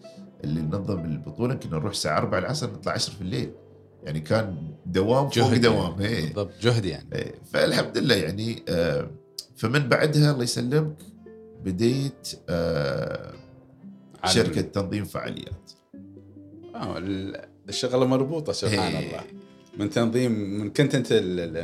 اللي 0.44 0.62
ننظم 0.62 1.06
البطولة 1.06 1.54
كنا 1.54 1.78
نروح 1.78 1.92
الساعة 1.92 2.18
4 2.18 2.40
العصر 2.40 2.72
نطلع 2.72 2.92
10 2.94 3.14
في 3.14 3.22
الليل. 3.22 3.52
يعني 4.04 4.20
كان 4.20 4.56
دوام 4.86 5.30
فوق 5.30 5.54
دوام 5.54 6.02
يعني. 6.02 6.22
بالضبط 6.26 6.52
جهد 6.62 6.86
يعني. 6.86 7.10
إيه. 7.16 7.36
فالحمد 7.54 7.98
لله 7.98 8.16
يعني 8.16 8.64
آه 8.70 9.12
فمن 9.58 9.90
بعدها 9.90 10.32
الله 10.32 10.44
يسلمك 10.44 10.96
بديت 11.64 12.28
آه 12.50 13.34
شركة 14.26 14.62
تنظيم 14.62 15.06
فعاليات. 15.06 15.72
آه 16.76 17.04
الشغلة 17.70 18.06
مربوطة 18.06 18.54
سبحان 18.54 18.96
هي. 18.96 19.08
الله. 19.08 19.24
من 19.78 19.90
تنظيم 19.90 20.32
من 20.32 20.70
كنت 20.70 20.96
أنت 20.96 21.14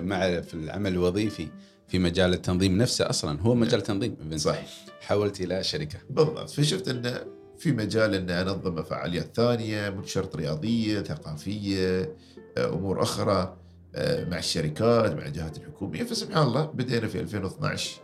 مع 0.03 0.41
في 0.41 0.53
العمل 0.53 0.91
الوظيفي 0.93 1.47
في 1.87 1.99
مجال 1.99 2.33
التنظيم 2.33 2.77
نفسه 2.77 3.09
أصلا 3.09 3.41
هو 3.41 3.55
مجال 3.55 3.81
تنظيم. 3.81 4.37
صح 4.37 4.59
حولت 5.01 5.41
إلى 5.41 5.63
شركة. 5.63 5.99
بالضبط. 6.09 6.49
فشفت 6.49 6.87
انه 6.87 7.21
في 7.57 7.71
مجال 7.71 8.15
إن 8.15 8.29
أنظم 8.29 8.83
فعاليات 8.83 9.35
ثانية 9.35 9.89
مو 9.89 10.03
شرط 10.03 10.35
رياضية 10.35 11.01
ثقافية 11.01 12.15
أمور 12.57 13.01
أخرى 13.01 13.57
آه، 13.95 14.29
مع 14.29 14.37
الشركات 14.37 15.11
مع 15.11 15.25
الجهات 15.25 15.57
الحكومية. 15.57 16.03
فسبحان 16.03 16.47
الله 16.47 16.65
بدينا 16.65 17.07
في 17.07 17.19
2012 17.19 18.01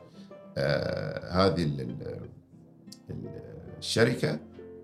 آه، 0.58 1.32
هذه 1.32 1.64
الشركة 3.82 4.40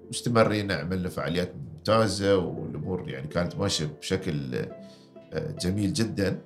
مستمرين 0.09 0.71
عملنا 0.71 1.09
فعاليات 1.09 1.53
ممتازة 1.55 2.37
والأمور 2.37 3.09
يعني 3.09 3.27
كانت 3.27 3.55
ماشية 3.55 3.85
بشكل 3.85 4.55
آه، 5.33 5.51
جميل 5.51 5.93
جدا. 5.93 6.39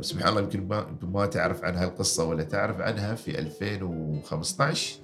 سبحان 0.00 0.28
الله 0.28 0.40
يمكن 0.40 0.68
ما 0.68 0.86
يمكن 0.90 1.06
ما 1.06 1.26
تعرف 1.26 1.64
عنها 1.64 1.84
القصة 1.84 2.24
ولا 2.24 2.42
تعرف 2.42 2.80
عنها 2.80 3.14
في 3.14 3.38
2015 3.38 4.96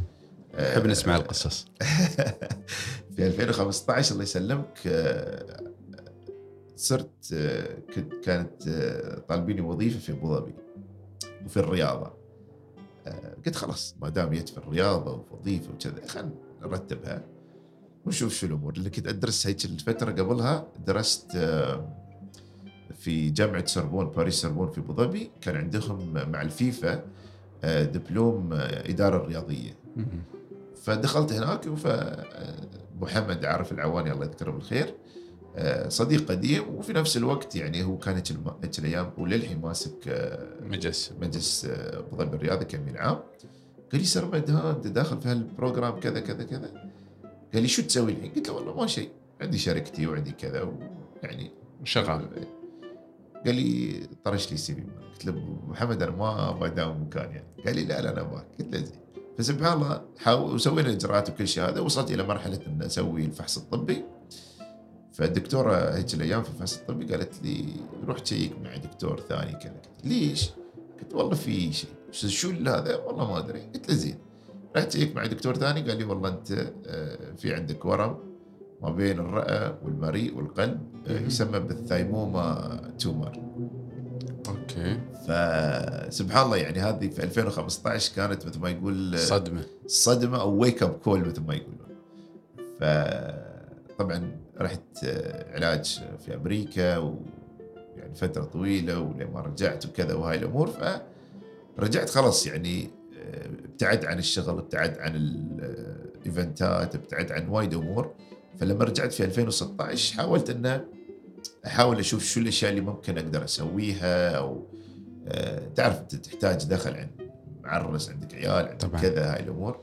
نحب 0.60 0.86
نسمع 0.86 1.16
القصص. 1.22 1.66
في 3.16 3.26
2015 3.26 4.12
الله 4.12 4.22
يسلمك 4.22 4.78
صرت 6.76 7.34
كنت 7.94 8.12
كانت 8.24 8.62
طالبيني 9.28 9.60
وظيفة 9.60 9.98
في 9.98 10.12
أبو 10.12 10.34
ظبي 10.36 10.54
وفي 11.46 11.56
الرياضة. 11.56 12.21
قلت 13.46 13.56
خلاص 13.56 13.94
ما 14.00 14.08
دام 14.08 14.30
في 14.30 14.58
الرياضه 14.58 15.24
ووظيفة 15.30 15.72
وكذا 15.72 16.06
خلينا 16.06 16.30
نرتبها 16.62 17.22
ونشوف 18.06 18.34
شو 18.34 18.46
الأمور. 18.46 18.72
اللي 18.72 18.90
كنت 18.90 19.06
أدرس 19.06 19.46
هيك 19.46 19.64
الفترة 19.64 20.12
قبلها 20.12 20.66
درست 20.86 21.32
في 22.94 23.30
جامعة 23.30 23.66
سربون 23.66 24.06
باريس 24.06 24.34
سربون 24.34 24.70
في 24.70 24.80
أبو 24.80 24.94
ظبي. 24.94 25.30
كان 25.40 25.56
عندهم 25.56 26.30
مع 26.30 26.42
الفيفا 26.42 27.04
دبلوم 27.64 28.48
إدارة 28.52 29.26
رياضية. 29.26 29.76
فدخلت 30.82 31.32
هناك 31.32 31.68
محمد 33.00 33.44
عارف 33.44 33.72
العواني 33.72 34.12
الله 34.12 34.24
يذكره 34.24 34.50
بالخير. 34.50 34.94
آه، 35.56 35.88
صديق 35.88 36.30
قديم 36.30 36.74
وفي 36.74 36.92
نفس 36.92 37.16
الوقت 37.16 37.56
يعني 37.56 37.84
هو 37.84 37.98
كان 37.98 38.22
هيك 38.62 38.78
الأيام 38.78 39.12
وللحين 39.18 39.60
ماسك 39.60 40.08
آه، 40.08 40.46
مجلس. 40.60 41.12
مجلس 41.20 41.64
آه، 41.64 41.98
ابو 41.98 42.16
ظبي 42.16 42.36
الرياضي 42.36 42.64
كامل 42.64 42.98
عام. 42.98 43.18
قال 43.92 44.00
لي 44.00 44.04
سرمد 44.04 44.50
ها 44.50 44.70
أنت 44.70 44.86
داخل 44.86 45.20
في 45.20 45.28
هال 45.28 45.44
program 45.44 46.00
كذا 46.00 46.20
كذا 46.20 46.44
كذا. 46.44 46.90
قال 47.54 47.62
لي 47.62 47.68
شو 47.68 47.82
تسوي 47.82 48.12
الحين؟ 48.12 48.32
قلت 48.32 48.48
له 48.48 48.54
والله 48.54 48.74
ما 48.76 48.86
شيء 48.86 49.10
عندي 49.40 49.58
شركتي 49.58 50.06
وعندي 50.06 50.30
كذا 50.30 50.62
ويعني 50.62 51.50
شغال. 51.84 52.28
قال 53.46 53.54
لي 53.54 54.00
طرش 54.24 54.48
لي 54.48 54.54
ال 54.54 54.74
CV 54.74 54.82
قلت 55.12 55.24
له 55.24 55.58
محمد 55.68 56.02
أنا 56.02 56.10
ما 56.10 56.50
أبغى 56.50 56.68
أداوم 56.68 57.02
مكان 57.02 57.30
يعني. 57.30 57.46
قال 57.66 57.76
لي 57.76 57.84
لا 57.84 58.00
لا 58.00 58.10
أنا 58.10 58.20
أبغاك. 58.20 58.46
قلت 58.58 58.74
له 58.74 58.84
زين. 58.84 59.02
فسبحان 59.38 59.72
الله 59.72 60.02
حاول 60.18 60.54
وسوينا 60.54 60.88
الاجراءات 60.88 61.30
وكل 61.30 61.48
شيء 61.48 61.64
هذا 61.64 61.80
وصلت 61.80 62.10
إلى 62.10 62.22
مرحلة 62.22 62.60
إن 62.66 62.82
أسوي 62.82 63.24
الفحص 63.24 63.58
الطبي. 63.58 64.04
فالدكتورة 65.12 65.96
هيك 65.96 66.14
الأيام 66.14 66.42
في 66.42 66.50
الفحص 66.50 66.78
الطبي 66.78 67.04
قالت 67.04 67.42
لي 67.42 67.64
روح 68.06 68.18
check 68.18 68.52
مع 68.64 68.76
دكتور 68.76 69.20
ثاني 69.20 69.52
كذا. 69.52 69.82
ليش؟ 70.04 70.50
قلت 71.00 71.14
والله 71.14 71.34
في 71.34 71.72
شيء. 71.72 71.90
شو 72.12 72.50
هذا؟ 72.50 72.96
والله 72.96 73.30
ما 73.32 73.38
أدري. 73.38 73.60
قلت 73.60 73.88
له 73.88 73.94
زين. 73.94 74.18
رحت 74.76 74.88
check 74.88 75.16
مع 75.16 75.26
دكتور 75.26 75.56
ثاني 75.56 75.80
قال 75.80 75.98
لي 75.98 76.04
والله 76.04 76.28
أنت 76.28 76.72
آه، 76.86 77.18
في 77.36 77.54
عندك 77.54 77.84
ورم 77.84 78.18
ما 78.82 78.90
بين 78.90 79.18
الرئة 79.18 79.78
والمريء 79.84 80.36
والقلب 80.36 80.80
آه، 81.06 81.20
يسمى 81.20 81.60
بال 81.60 81.87
thymoma 81.87 82.80
tumor. 82.98 83.42
okay. 84.48 85.00
فسبحان 85.28 86.44
الله 86.44 86.56
يعني 86.56 86.80
هذه 86.80 87.08
في 87.08 87.22
2015 87.22 88.14
كانت 88.16 88.46
مثل 88.46 88.60
ما 88.60 88.70
يقول 88.70 89.18
صدمة. 89.18 89.64
صدمة 89.86 90.40
أو 90.40 90.56
wake 90.56 90.82
up 90.82 90.90
call 90.90 91.20
مثل 91.20 91.40
ما 91.40 91.54
يقولون. 91.54 91.78
فطبعا 92.80 94.41
رحت 94.60 95.04
علاج 95.54 96.00
في 96.24 96.34
أمريكا 96.34 96.96
ويعني 96.98 98.14
فترة 98.14 98.44
طويلة 98.44 99.00
ولما 99.00 99.30
ما 99.30 99.40
رجعت 99.40 99.86
وكذا 99.86 100.14
وهاي 100.14 100.38
الأمور 100.38 100.70
فرجعت 101.76 102.10
خلاص 102.10 102.46
يعني 102.46 102.90
ابتعد 103.64 104.04
عن 104.04 104.18
الشغل 104.18 104.58
ابتعد 104.58 104.98
عن 104.98 105.16
الايفنتات 105.16 106.94
ابتعد 106.94 107.32
عن 107.32 107.48
وايد 107.48 107.74
أمور. 107.74 108.14
فلما 108.58 108.84
رجعت 108.84 109.12
في 109.12 109.24
2016 109.24 110.16
حاولت 110.16 110.50
انه 110.50 110.84
أحاول 111.66 111.98
أشوف 111.98 112.24
شو 112.24 112.40
الأشياء 112.40 112.70
اللي 112.70 112.80
ممكن 112.80 113.18
أقدر 113.18 113.44
أسويها 113.44 114.30
أو 114.30 114.66
أه 115.28 115.68
تعرف 115.74 116.00
أنت 116.00 116.14
تحتاج 116.14 116.64
دخل 116.64 116.94
عند 116.94 117.10
معرس 117.62 118.10
عندك 118.10 118.34
عيال 118.34 118.68
عندك 118.68 118.80
طبعا. 118.80 119.00
كذا 119.00 119.34
هاي 119.34 119.40
الأمور. 119.40 119.80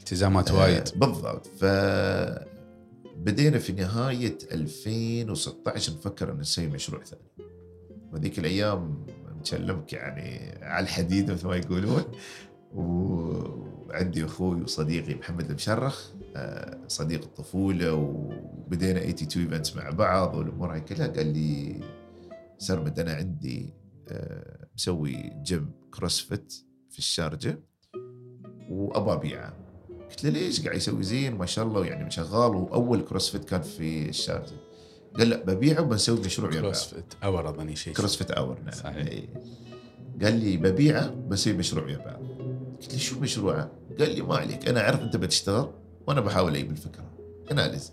التزامات 0.00 0.50
وايد. 0.50 0.88
بالضبط. 0.96 1.46
ف 1.46 1.64
بدينا 3.20 3.58
في 3.58 3.72
نهاية 3.72 4.38
2016 4.52 5.92
نفكر 5.92 6.32
أن 6.32 6.38
نسوي 6.38 6.66
مشروع 6.66 7.04
ثاني. 7.04 7.50
وذيك 8.12 8.38
الأيام 8.38 9.06
نكلمك 9.38 9.92
يعني 9.92 10.58
على 10.64 10.84
الحديد 10.84 11.30
مثل 11.30 11.46
ما 11.46 11.56
يقولون. 11.56 12.04
وعندي 12.74 14.24
أخوي 14.24 14.62
وصديقي 14.62 15.14
محمد 15.14 15.50
المشرخ 15.50 16.10
آه، 16.36 16.78
صديق 16.88 17.22
الطفولة 17.22 17.94
وبدينا 17.94 19.00
82 19.00 19.44
events 19.44 19.76
مع 19.76 19.90
بعض 19.90 20.34
والأمور 20.34 20.72
هاي 20.72 20.80
كلها. 20.80 21.06
قال 21.06 21.26
لي 21.26 21.80
سرمد 22.58 22.98
أنا 22.98 23.12
عندي 23.12 23.74
آه، 24.08 24.68
مسوي 24.74 25.32
gym 25.42 25.70
CrossFit 25.94 26.54
في 26.90 26.98
الشارجة 26.98 27.60
وأبى 28.70 29.12
أبيعه. 29.12 29.59
قلت 30.10 30.24
له 30.24 30.30
ليش 30.30 30.64
قاعد 30.64 30.76
يسوي 30.76 31.02
زين؟ 31.02 31.34
ما 31.34 31.46
شاء 31.46 31.66
الله 31.66 31.86
يعني 31.86 32.10
شغال 32.10 32.54
وأول 32.54 33.00
كروسفيت 33.00 33.44
كان 33.44 33.62
في 33.62 34.08
الشارجة. 34.08 34.52
قال 35.18 35.28
لا 35.28 35.44
ببيعه 35.44 35.82
وبنسوي 35.82 36.20
مشروع 36.20 36.50
كروسفيت 36.50 37.14
اور 37.24 37.48
اظني 37.48 37.76
شيء 37.76 37.94
كروسفيت 37.94 38.30
اور 38.30 38.58
نعم. 38.64 38.72
صحيح. 38.72 38.96
إيه. 38.96 39.28
قال 40.22 40.34
لي 40.34 40.56
ببيعه 40.56 41.14
بسوي 41.28 41.52
مشروع 41.52 41.84
ويا 41.84 41.98
بعض. 41.98 42.22
قلت 42.80 42.92
له 42.92 42.98
شو 42.98 43.20
مشروعه؟ 43.20 43.70
قال 43.98 44.14
لي 44.14 44.22
ما 44.22 44.36
عليك 44.36 44.68
أنا 44.68 44.80
أعرف 44.80 45.00
أنت 45.02 45.16
بتشتغل 45.16 45.70
وأنا 46.06 46.20
بحاول 46.20 46.54
أجيب 46.54 46.70
الفكرة. 46.70 47.10
اناليز 47.52 47.92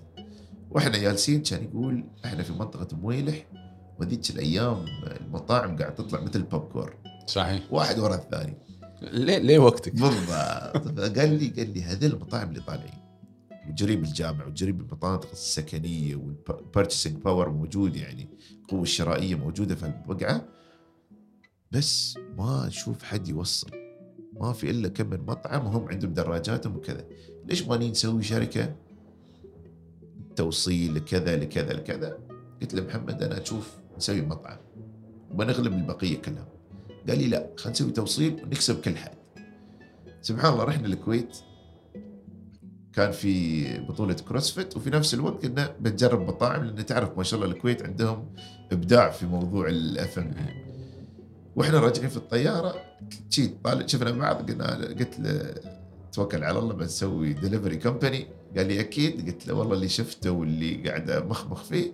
وإحنا 0.72 0.98
جالسين 0.98 1.42
كان 1.42 1.64
يقول 1.64 2.04
إحنا 2.26 2.44
في 2.44 2.54
منطقة 2.54 2.98
مويلح 2.98 3.46
وذيك 4.00 4.30
الأيام 4.30 4.86
المطاعم 5.22 5.78
قاعد 5.78 5.96
تطلع 5.96 6.22
مثل 6.22 6.40
البوب 6.40 6.62
كورن 6.62 6.94
صحيح. 7.28 7.62
واحد 7.72 8.00
ورا 8.00 8.16
الثاني. 8.16 8.58
ليه 9.02 9.38
ليه 9.38 9.60
وقتك؟ 9.60 9.94
بالضبط. 9.94 11.18
قال 11.18 11.30
لي 11.40 11.48
قال 11.48 11.74
لي 11.74 11.84
هذول 11.84 12.12
المطاعم 12.12 12.50
اللي 12.50 12.62
طالعين. 12.62 13.08
وجريب 13.70 14.04
الجامع 14.04 14.46
وجريب 14.46 14.82
المناطق 14.82 15.32
السكنية 15.32 16.16
وال 16.16 16.32
purchasing 16.32 17.16
power 17.16 17.50
موجود 17.50 17.96
يعني 17.96 18.28
القوة 18.62 18.82
الشرائية 18.82 19.36
موجودة 19.36 19.76
في 19.76 19.86
البقعه 19.86 20.46
بس 21.72 22.18
ما 22.38 22.66
نشوف 22.68 23.04
حد 23.04 23.28
يوصل. 23.28 23.72
ما 24.34 24.54
في 24.54 24.70
إلا 24.70 24.88
كم 24.88 25.10
من 25.10 25.20
مطعم 25.20 25.66
وهم 25.66 25.90
عندهم 25.90 26.14
دراجاتهم 26.14 26.76
وكذا. 26.76 27.06
ليش 27.46 27.68
ما 27.68 27.78
نسوي 27.78 28.24
شركة؟ 28.24 28.76
توصيل 30.36 30.96
لكذا 30.96 31.38
لكذا 31.38 31.74
لكذا. 31.74 32.18
قلت 32.62 32.74
له 32.74 32.84
محمد 32.84 33.24
أنا 33.24 33.42
أشوف 33.42 33.78
نسوي 33.98 34.22
مطعم. 34.22 34.58
وبنغلب 35.32 35.74
البقية 35.74 36.18
كلها. 36.18 36.48
قال 37.10 37.18
لي 37.20 37.28
لا 37.28 37.50
خلينا 37.58 37.72
نسوي 37.72 37.92
توصيل 37.92 38.40
ونكسب 38.44 38.82
كل 38.82 38.98
حد. 38.98 39.18
سبحان 40.22 40.54
الله 40.54 40.64
رحنا 40.64 40.88
الكويت. 40.88 41.38
كان 42.94 43.12
في 43.12 43.64
بطولة 43.80 44.14
CrossFit 44.14 44.78
وفي 44.78 44.90
نفس 44.90 45.14
الوقت 45.14 45.46
كنا 45.46 45.76
بنجرب 45.80 46.28
مطاعم 46.28 46.64
لأن 46.64 46.86
تعرف 46.86 47.18
ما 47.18 47.24
شاء 47.24 47.40
الله 47.40 47.54
الكويت 47.56 47.84
عندهم 47.84 48.30
إبداع 48.72 49.10
في 49.10 49.26
موضوع 49.26 49.68
ال 49.68 50.20
F&B 50.20 50.34
وإحنا 51.56 51.80
راجعين 51.80 52.10
في 52.10 52.18
الطيارة 52.18 52.76
طالع 53.64 53.88
شفنا 53.88 54.12
بعض 54.12 54.52
قلنا 54.52 54.76
قلت 54.76 55.20
له 55.20 55.54
توكل 56.12 56.44
على 56.44 56.60
الله 56.60 56.74
بنسوي 56.74 57.34
delivery 57.34 57.78
company 57.78 58.28
قال 58.58 58.68
لي 58.68 58.80
أكيد. 58.80 59.30
قلت 59.30 59.48
له 59.48 59.54
والله 59.54 59.74
اللي 59.74 59.90
شفته 59.90 60.32
واللي 60.32 60.90
قاعد 60.90 61.12
مخمخ 61.12 61.64
فيه. 61.64 61.92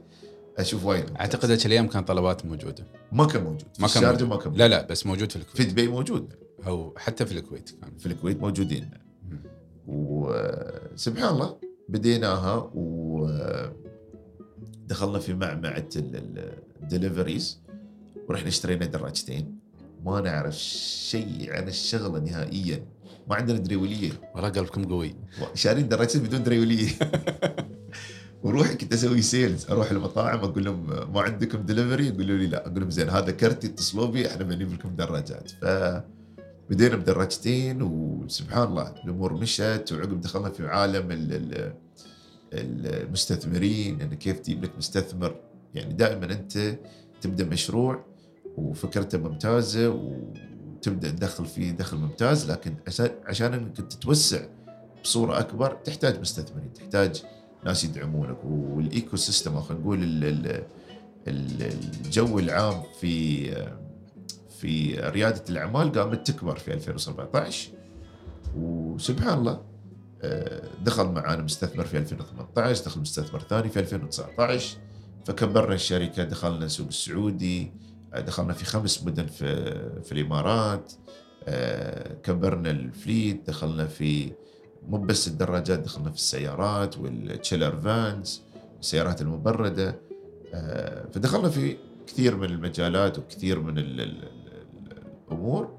أشوف 0.57 0.85
وايد 0.85 1.05
أعتقد 1.19 1.45
ذيك 1.45 1.65
الأيام 1.65 1.87
كان 1.87 2.03
طلبات 2.03 2.45
موجودة. 2.45 2.87
ما 3.11 3.25
كان 3.27 3.43
موجود. 3.43 3.67
ما 3.79 3.87
في 3.87 3.99
كان 3.99 4.11
موجود. 4.11 4.29
ما 4.29 4.35
كان 4.37 4.47
موجود. 4.47 4.57
لا 4.57 4.67
لا 4.67 4.85
بس 4.85 5.05
موجود 5.05 5.31
في 5.31 5.39
في 5.39 5.45
الكويت 5.45 5.69
دبي 5.69 5.87
موجود. 5.87 6.33
أو 6.67 6.93
حتى 6.97 7.25
في 7.25 7.31
الكويت 7.31 7.69
كان. 7.69 7.97
في 7.97 8.05
الكويت 8.05 8.41
موجودين. 8.41 8.89
وسبحان 9.87 11.29
الله 11.29 11.57
بديناها 11.89 12.71
ودخلنا 12.73 13.59
في 15.19 15.33
معمعة 15.33 15.89
ال 15.95 16.10
deliveries 16.10 17.61
ورحنا 18.29 18.47
اشترينا 18.47 18.85
دراجتين. 18.85 19.59
ما 20.05 20.21
نعرف 20.21 20.55
شيء 21.09 21.53
عن 21.53 21.67
الشغلة 21.67 22.19
نهائيا. 22.19 22.85
ما 23.27 23.35
عندنا 23.35 23.57
دريولية. 23.57 24.11
والله 24.35 24.49
قلبكم 24.49 24.83
قوي. 24.83 25.15
شارين 25.53 25.87
دراجتين 25.87 26.23
بدون 26.23 26.43
دريولية. 26.43 26.89
وروح 28.43 28.73
كنت 28.73 28.93
أسوي 28.93 29.21
sales 29.21 29.65
أروح 29.71 29.91
المطاعم 29.91 30.39
أقول 30.39 30.65
لهم 30.65 30.87
ما 31.13 31.21
عندكم 31.21 31.61
دليفري 31.65 32.07
يقولوا 32.07 32.37
لي 32.37 32.47
لا. 32.47 32.67
أقول 32.67 32.79
لهم 32.79 32.89
زين 32.89 33.09
هذا 33.09 33.31
كرتي 33.31 33.67
اتصلوا 33.67 34.05
بي 34.05 34.27
إحنا 34.27 34.43
بنجيب 34.43 34.73
لكم 34.73 34.95
دراجات. 34.95 35.51
ف 35.51 35.65
بدينا 36.69 36.95
بدراجتين 36.95 37.81
وسبحان 37.81 38.67
الله 38.67 38.93
الأمور 39.05 39.33
مشت 39.33 39.89
وعقب 39.91 40.21
دخلنا 40.21 40.49
في 40.49 40.67
عالم 40.67 41.11
ال- 41.11 41.33
ال- 41.33 41.73
المستثمرين 43.03 44.01
انه 44.01 44.15
كيف 44.15 44.39
تجيب 44.39 44.63
لك 44.63 44.71
مستثمر. 44.77 45.35
يعني 45.75 45.93
دائما 45.93 46.25
أنت 46.25 46.77
تبدأ 47.21 47.45
مشروع 47.45 48.05
وفكرته 48.57 49.17
ممتازة 49.17 49.89
وتبدأ 49.89 51.09
تدخل 51.09 51.45
فيه 51.45 51.71
دخل 51.71 51.97
ممتاز 51.97 52.51
لكن 52.51 52.75
عشان 53.27 53.53
إنك 53.53 53.77
تتوسع 53.77 54.41
بصورة 55.03 55.39
أكبر 55.39 55.71
تحتاج 55.85 56.19
مستثمرين 56.19 56.73
تحتاج 56.73 57.23
ناس 57.65 57.83
يدعمونك. 57.83 58.37
وال 58.45 59.17
ecosystem 59.17 59.55
أو 59.55 59.61
خلينا 59.61 59.81
نقول 59.83 60.03
ال- 60.03 60.23
ال- 60.25 60.63
ال- 61.27 61.61
الجو 62.05 62.39
العام 62.39 62.83
في 63.01 63.45
في 64.59 64.95
ريادة 64.99 65.43
الأعمال 65.49 65.91
قامت 65.91 66.27
تكبر 66.31 66.55
في 66.55 66.73
2017 66.73 67.69
وسبحان 68.57 69.37
الله 69.37 69.61
آه، 70.21 70.63
دخل 70.83 71.05
معانا 71.07 71.43
مستثمر 71.43 71.85
في 71.85 71.97
2018 71.97 72.85
دخل 72.85 73.01
مستثمر 73.01 73.39
ثاني 73.39 73.69
في 73.69 73.79
2019 73.79 74.77
فكبرنا 75.25 75.73
الشركة 75.75 76.23
دخلنا 76.23 76.65
السوق 76.65 76.87
السعودي 76.87 77.71
آه، 78.13 78.19
دخلنا 78.19 78.53
في 78.53 78.65
خمس 78.65 79.03
مدن 79.03 79.25
في 79.25 79.45
في 80.03 80.11
الإمارات 80.11 80.93
آه، 81.47 82.13
كبرنا 82.13 82.71
الفليت 82.71 83.47
دخلنا 83.47 83.85
في 83.85 84.31
مو 84.87 84.97
بس 84.97 85.27
الدراجات 85.27 85.79
دخلنا 85.79 86.09
في 86.09 86.15
السيارات 86.15 86.97
والتشيلر 86.97 87.81
فانز 87.81 88.41
السيارات 88.79 89.21
المبردة 89.21 89.95
آه، 90.53 91.07
فدخلنا 91.13 91.49
في 91.49 91.77
كثير 92.07 92.35
من 92.35 92.43
المجالات 92.43 93.19
وكثير 93.19 93.59
من 93.59 93.77
ال 93.77 94.01
ال 94.01 94.23
ال 94.23 94.43
الأمور. 95.27 95.77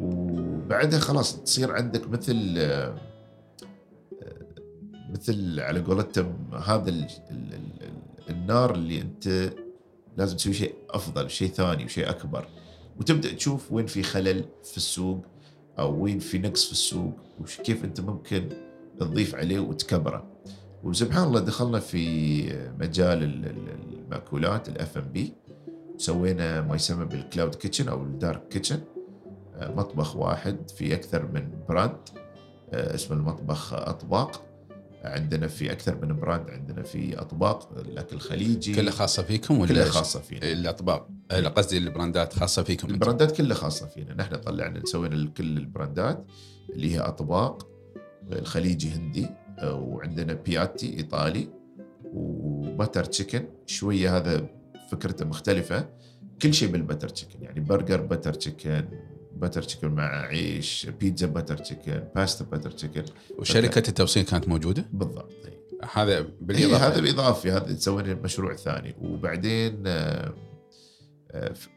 وبعدها 0.00 0.98
خلاص 0.98 1.42
تصير 1.42 1.72
عندك 1.72 2.08
مثل 2.08 2.54
آه، 2.58 2.94
مثل 5.10 5.60
على 5.60 5.80
قولتهم 5.80 6.50
هذا 6.64 6.88
ال 6.88 7.06
ال 7.30 7.54
ال 7.54 7.92
النار 8.30 8.74
اللي 8.74 9.00
أنت 9.00 9.52
لازم 10.16 10.36
تسوي 10.36 10.52
شيء 10.52 10.74
أفضل 10.90 11.30
شيء 11.30 11.48
ثاني 11.48 11.84
وشيء 11.84 12.10
أكبر. 12.10 12.48
وتبدأ 13.00 13.32
تشوف 13.34 13.72
وين 13.72 13.86
في 13.86 14.02
خلل 14.02 14.44
في 14.64 14.76
السوق 14.76 15.24
أو 15.78 16.02
وين 16.02 16.18
في 16.18 16.38
نقص 16.38 16.66
في 16.66 16.72
السوق. 16.72 17.12
وكيف 17.40 17.84
أنت 17.84 18.00
ممكن 18.00 18.48
تضيف 19.00 19.34
عليه 19.34 19.58
وتكبره. 19.58 20.26
وسبحان 20.84 21.26
الله 21.28 21.40
دخلنا 21.40 21.80
في 21.80 22.42
مجال 22.80 23.22
ال- 23.22 23.46
ال- 23.46 23.94
المأكولات 23.98 24.68
الاف 24.68 24.98
ام 24.98 25.04
بي 25.12 25.32
سوينا 25.98 26.60
ما 26.60 26.74
يسمى 26.76 27.04
بال 27.04 27.18
cloud 27.18 27.54
kitchen 27.54 27.88
أو 27.88 28.02
ال 28.02 28.11
dark 28.11 28.48
kitchen 28.48 28.80
مطبخ 29.60 30.16
واحد 30.16 30.70
في 30.70 30.94
أكثر 30.94 31.26
من 31.26 31.48
brand 31.68 31.96
آه، 32.72 32.94
اسمه 32.94 33.16
المطبخ 33.16 33.74
أطباق. 33.74 34.42
عندنا 35.04 35.46
في 35.48 35.72
أكثر 35.72 35.98
من 36.06 36.16
brand 36.20 36.50
عندنا 36.50 36.82
في 36.82 37.20
أطباق 37.20 37.72
الأكل 37.78 38.16
الخليجي. 38.16 38.74
كلها 38.74 38.92
خاصة 38.92 39.22
فيكم 39.22 39.58
ولا 39.58 39.68
كلها؟ 39.68 39.84
خاصة 39.84 40.20
فينا. 40.20 40.52
الأطباق. 40.52 41.08
آه، 41.30 41.48
قصدي 41.48 41.78
البراندات 41.78 42.32
خاصة 42.32 42.62
فيكم. 42.62 42.90
البراندات 42.90 43.36
كلها 43.36 43.56
خاصة 43.56 43.86
فينا. 43.86 44.14
نحن 44.14 44.36
طلعنا 44.36 44.80
سوينا 44.84 45.30
كل 45.30 45.58
البراندات 45.58 46.24
اللي 46.70 46.94
هي 46.94 46.98
أطباق 46.98 47.68
الخليجي 48.32 48.90
هندي 48.90 49.28
آه، 49.58 49.74
وعندنا 49.74 50.32
بياتي 50.32 50.96
إيطالي 50.96 51.48
و 52.04 52.18
butter 52.18 53.04
chicken. 53.04 53.44
شوية 53.66 54.16
هذا 54.16 54.46
فكرته 54.90 55.24
مختلفة. 55.24 55.88
كل 56.42 56.54
شيء 56.54 56.68
بال 56.68 56.78
butter 56.78 57.08
chicken 57.08 57.42
يعني 57.42 57.60
برجر 57.60 58.00
butter 58.00 58.34
chicken 58.34 58.84
butter 59.36 59.62
chicken 59.62 59.88
مع 59.88 60.20
عيش 60.26 60.86
بيتزا 61.00 61.26
butter 61.26 61.56
chicken 61.56 62.04
باستا 62.14 62.44
butter 62.44 62.70
chicken. 62.70 63.04
وشركة 63.38 63.88
التوصيل 63.88 64.24
كانت 64.24 64.48
موجودة؟ 64.48 64.84
بالضبط. 64.92 65.32
هذا 65.92 66.26
بالإضافة 66.40 66.86
هذا 66.86 67.00
بالإضافة 67.00 67.56
هذا 67.56 67.76
سوينا 67.76 68.14
مشروع 68.14 68.56
ثاني. 68.56 68.94
وبعدين 69.02 69.82
آه، 69.86 69.90
آه، 69.90 70.34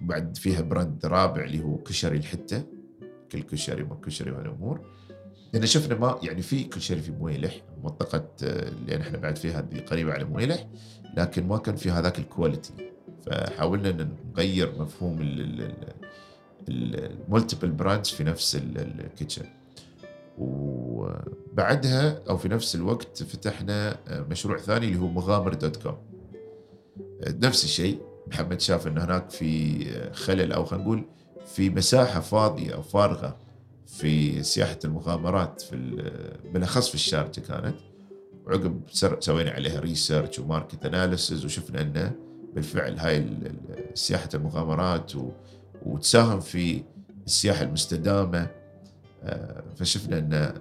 بعد 0.02 0.38
فيها 0.38 0.62
brand 0.62 1.06
رابع 1.06 1.44
اللي 1.44 1.64
هو 1.64 1.78
كشري 1.78 2.18
الحتة. 2.18 2.64
كل 3.32 3.42
كشري 3.42 3.84
ما 3.84 3.96
كشري 3.96 4.32
وهالامور 4.32 4.82
لأن 5.54 5.66
شفنا 5.66 5.96
ما 5.96 6.20
يعني 6.24 6.42
في 6.42 6.64
كشري 6.64 7.02
في 7.02 7.12
مويلح. 7.12 7.62
منطقة 7.84 8.28
آه، 8.44 8.68
اللي 8.70 9.02
إحنا 9.02 9.18
بعد 9.18 9.38
فيها 9.38 9.60
هذه 9.60 9.80
قريبة 9.80 10.14
على 10.14 10.24
مويلح. 10.24 10.68
لكن 11.18 11.48
ما 11.48 11.58
كان 11.58 11.76
في 11.76 11.92
هذاك 11.92 12.20
ال 12.20 12.26
quality. 12.26 12.74
فحاولنا 13.26 13.90
إن 13.90 14.16
نغير 14.34 14.82
مفهوم 14.82 15.18
ال 16.70 16.81
multiple 16.81 17.72
brands 17.72 18.10
في 18.10 18.24
نفس 18.24 18.56
ال- 18.56 18.78
ال- 18.78 19.06
ال 19.06 19.11
kitchen 19.11 19.46
وبعدها 20.38 22.22
أو 22.30 22.38
في 22.38 22.48
نفس 22.50 22.76
الوقت 22.76 23.24
فتحنا 23.24 23.98
مشروع 24.30 24.58
ثاني 24.58 24.88
اللي 24.88 25.00
هو 25.00 25.08
مغامر 25.08 25.54
dot 25.54 25.84
com 25.84 25.98
نفس 27.44 27.64
الشيء. 27.64 28.02
محمد 28.32 28.62
شاف 28.62 28.88
إن 28.88 28.98
هناك 28.98 29.30
في 29.30 29.86
خلل 30.14 30.52
أو 30.54 30.66
خلينا 30.66 30.84
نقول 30.84 31.06
في 31.46 31.70
مساحة 31.70 32.20
فاضية 32.20 32.74
أو 32.74 32.82
فارغة 32.82 33.38
في 33.88 34.44
سياحة 34.44 34.80
المغامرات 34.86 35.62
في 35.62 35.76
ال- 35.76 36.52
بالأخص 36.54 36.90
في 36.90 36.96
الشارجة 36.96 37.40
كانت. 37.40 37.76
وعقب 38.46 38.82
سوينا 39.20 39.52
عليها 39.52 39.80
research 39.80 40.40
و 40.40 40.46
market 40.46 40.86
analysis 40.86 41.46
وشفنا 41.46 41.82
إنه 41.82 42.12
بالفعل 42.56 43.00
هاي 43.00 43.26
سياحة 43.94 44.30
المغامرات 44.34 45.12
وتساهم 45.86 46.40
في 46.40 46.84
السياحة 47.26 47.64
المستدامة. 47.64 48.48
آه، 49.24 49.64
فشفنا 49.76 50.18
إن 50.18 50.54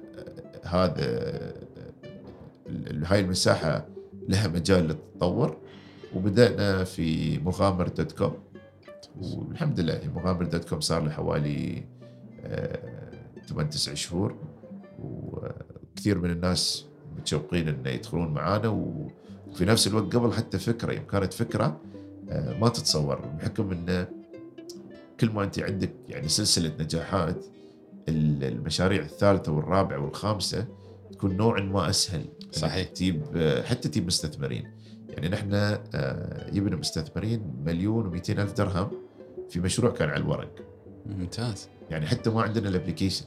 هذا 0.65 1.53
هاي 3.05 3.21
المساحة 3.21 3.87
لها 4.29 4.49
مجال 4.49 4.85
للتطور. 4.89 5.57
وبدأنا 6.15 6.85
في 6.85 7.39
مغامر 7.39 7.89
dot 7.89 8.13
com 8.13 8.35
والحمد 9.21 9.81
لله 9.81 9.93
يعني 9.93 10.13
مغامر 10.13 10.45
dot 10.45 10.69
com 10.69 10.81
صار 10.81 11.03
له 11.03 11.11
حوالي 11.11 11.85
8 13.49 13.71
9 13.71 13.95
شهور. 13.95 14.37
وكثير 14.99 16.19
من 16.19 16.31
الناس 16.31 16.87
متشوقين 17.19 17.69
انه 17.69 17.91
يدخلون 17.91 18.29
معانا. 18.35 18.69
وفي 18.69 19.65
نفس 19.65 19.87
الوقت 19.87 20.17
قبل 20.17 20.33
حتى 20.33 20.59
فكرة 20.59 20.93
يوم 20.93 21.05
كانت 21.05 21.33
فكرة 21.33 21.81
آه، 22.31 22.59
ما 22.59 22.69
تتصور. 22.69 23.21
بحكم 23.21 23.71
انه 23.73 24.09
كل 25.21 25.31
ما 25.31 25.45
أنت 25.45 25.59
عندك 25.61 25.93
يعني 26.09 26.29
سلسلة 26.29 26.73
نجاحات 26.81 27.45
ال- 28.09 28.45
المشاريع 28.45 29.03
الثالثة 29.03 29.53
والرابعة 29.53 29.99
والخامسة 29.99 30.67
تكون 31.13 31.37
نوعا 31.37 31.61
ما 31.61 31.91
أسهل 31.91 32.25
صحيح. 32.53 32.89
تجيب 32.89 33.23
آه، 33.37 33.63
حتى 33.63 33.89
تجيب 33.89 34.07
مستثمرين. 34.07 34.71
يعني 35.09 35.29
نحن 35.29 35.51
آه، 35.55 36.51
جبنا 36.51 36.77
مستثمرين 36.77 37.55
مليون 37.65 38.11
و200 38.11 38.31
ألف 38.31 38.53
درهم 38.53 38.91
في 39.49 39.61
مشروع 39.61 39.93
كان 39.93 40.09
على 40.09 40.21
الورق. 40.23 40.55
ممتاز. 41.07 41.69
يعني 41.91 42.07
حتى 42.07 42.31
ما 42.31 42.43
عندنا 42.43 42.69
ال 42.69 42.73
application. 42.73 43.25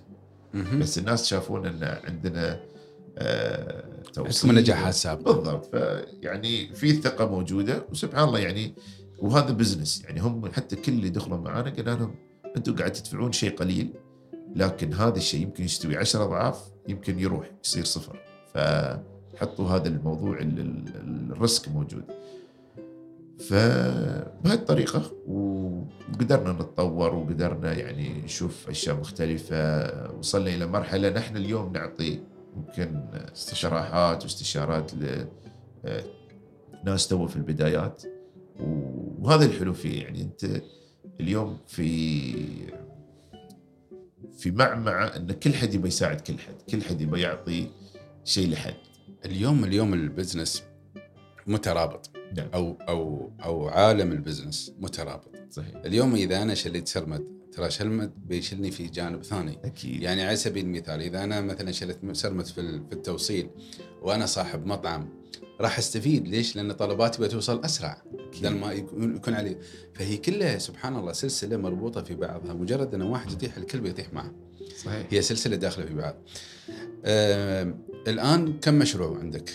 بس 0.54 0.98
الناس 0.98 1.26
شافون 1.26 1.66
إن 1.66 2.00
عندنا 2.04 2.60
آه 3.18 3.84
توصيل. 4.14 4.56
نجاحات 4.56 4.94
سابقة. 4.94 5.34
بالضبط. 5.34 5.76
فيعني 5.76 6.76
في 6.76 6.94
ثقه 6.94 7.30
موجودة 7.30 7.86
وسبحان 7.92 8.28
الله 8.28 8.40
يعني 8.40 8.76
وهذا 9.20 9.52
business 9.52 10.04
يعني 10.04 10.20
هم 10.20 10.52
حتى 10.52 10.76
كل 10.76 10.92
اللي 10.92 11.10
دخلوا 11.10 11.38
معانا 11.38 11.70
قلنا 11.70 11.90
لهم 11.90 12.16
أنتم 12.58 12.76
قاعد 12.76 12.92
تدفعون 12.92 13.32
شيء 13.32 13.56
قليل 13.56 13.94
لكن 14.56 14.94
هذا 14.94 15.18
الشيء 15.18 15.42
يمكن 15.42 15.64
يستوي 15.64 15.98
10 15.98 16.24
أضعاف 16.24 16.60
يمكن 16.88 17.20
يروح 17.20 17.52
يصير 17.64 17.84
صفر. 17.84 18.20
فحطوا 19.40 19.70
هذا 19.70 19.88
الموضوع 19.88 20.40
ال- 20.40 20.60
ال- 20.60 21.32
ال 21.32 21.39
risk 21.39 21.70
موجود. 21.70 22.04
فبهذه 23.40 24.54
الطريقة 24.54 25.12
وقدرنا 25.28 26.52
نتطور 26.54 27.16
وقدرنا 27.16 27.74
يعني 27.74 28.22
نشوف 28.22 28.70
أشياء 28.70 28.96
مختلفة 29.00 29.90
وصلنا 30.18 30.50
إلى 30.56 30.68
مرحلة 30.68 31.10
نحن 31.10 31.38
اليوم 31.38 31.74
نعطي 31.74 32.20
ممكن 32.56 33.02
استشارات 33.34 34.24
واستشارات 34.24 34.92
لناس 36.84 37.08
تو 37.08 37.28
في 37.28 37.36
البدايات. 37.36 38.04
وهذا 39.20 39.46
الحلو 39.46 39.74
فيه 39.74 40.04
يعني 40.04 40.22
أنت 40.22 40.62
اليوم 41.20 41.58
في 41.68 42.34
في 44.38 44.52
معمعة 44.52 45.06
أن 45.06 45.32
كل 45.32 45.54
حد 45.54 45.74
يبي 45.74 45.88
يساعد 45.88 46.22
كل 46.22 46.40
حد 46.40 46.56
كل 46.72 46.82
حد 46.82 47.02
يبي 47.02 47.22
يعطي 47.22 47.68
شيء 48.24 48.50
لحد. 48.52 48.74
اليوم 49.26 49.64
اليوم 49.64 49.94
ال 49.94 50.02
business 50.02 50.64
مترابط. 51.48 52.10
نعم. 52.38 52.48
أو 52.54 52.78
أو 52.90 53.32
أو 53.44 53.68
عالم 53.68 54.12
البزنس 54.12 54.74
مترابط. 54.80 55.36
صحيح. 55.52 55.76
اليوم 55.86 56.16
إذا 56.16 56.42
أنا 56.42 56.54
شليت 56.54 56.88
سرمد 56.88 57.24
ترى 57.52 57.72
سرمد 57.72 58.12
بيشلني 58.28 58.72
في 58.72 58.88
جانب 58.88 59.24
ثاني. 59.24 59.60
أكيد. 59.64 60.02
يعني 60.02 60.24
على 60.24 60.36
سبيل 60.36 60.66
المثال 60.66 61.02
إذا 61.02 61.24
أنا 61.24 61.42
مثلا 61.42 61.72
شلت 61.72 62.00
سرمد 62.12 62.46
في 62.46 62.54
في 62.90 62.94
التوصيل 62.94 63.50
وأنا 64.02 64.26
صاحب 64.26 64.66
مطعم 64.66 65.10
راح 65.62 65.78
أستفيد. 65.78 66.28
ليش؟ 66.28 66.56
لأن 66.56 66.72
طلباتي 66.72 67.22
بتوصل 67.22 67.66
أسرع. 67.66 68.02
بدل 68.40 68.50
ما 68.50 68.72
يكون 68.72 69.16
يكون 69.16 69.34
علي. 69.34 69.58
فهي 69.94 70.18
كلها 70.18 70.58
سبحان 70.58 70.96
الله 70.96 71.14
سلسلة 71.14 71.58
مربوطة 71.58 72.02
في 72.02 72.16
بعضها. 72.16 72.54
مجرد 72.54 72.94
أن 72.94 73.02
واحد 73.02 73.32
يطيح 73.32 73.58
الكل 73.58 73.80
بيطيح 73.80 74.14
معه. 74.14 74.32
صحيح. 74.86 75.08
هي 75.10 75.22
سلسلة 75.22 75.56
داخلة 75.56 75.86
في 75.86 75.94
بعض. 75.94 76.16
الآن 78.08 78.60
كم 78.60 78.74
مشروع 78.80 79.20
عندك؟ 79.20 79.50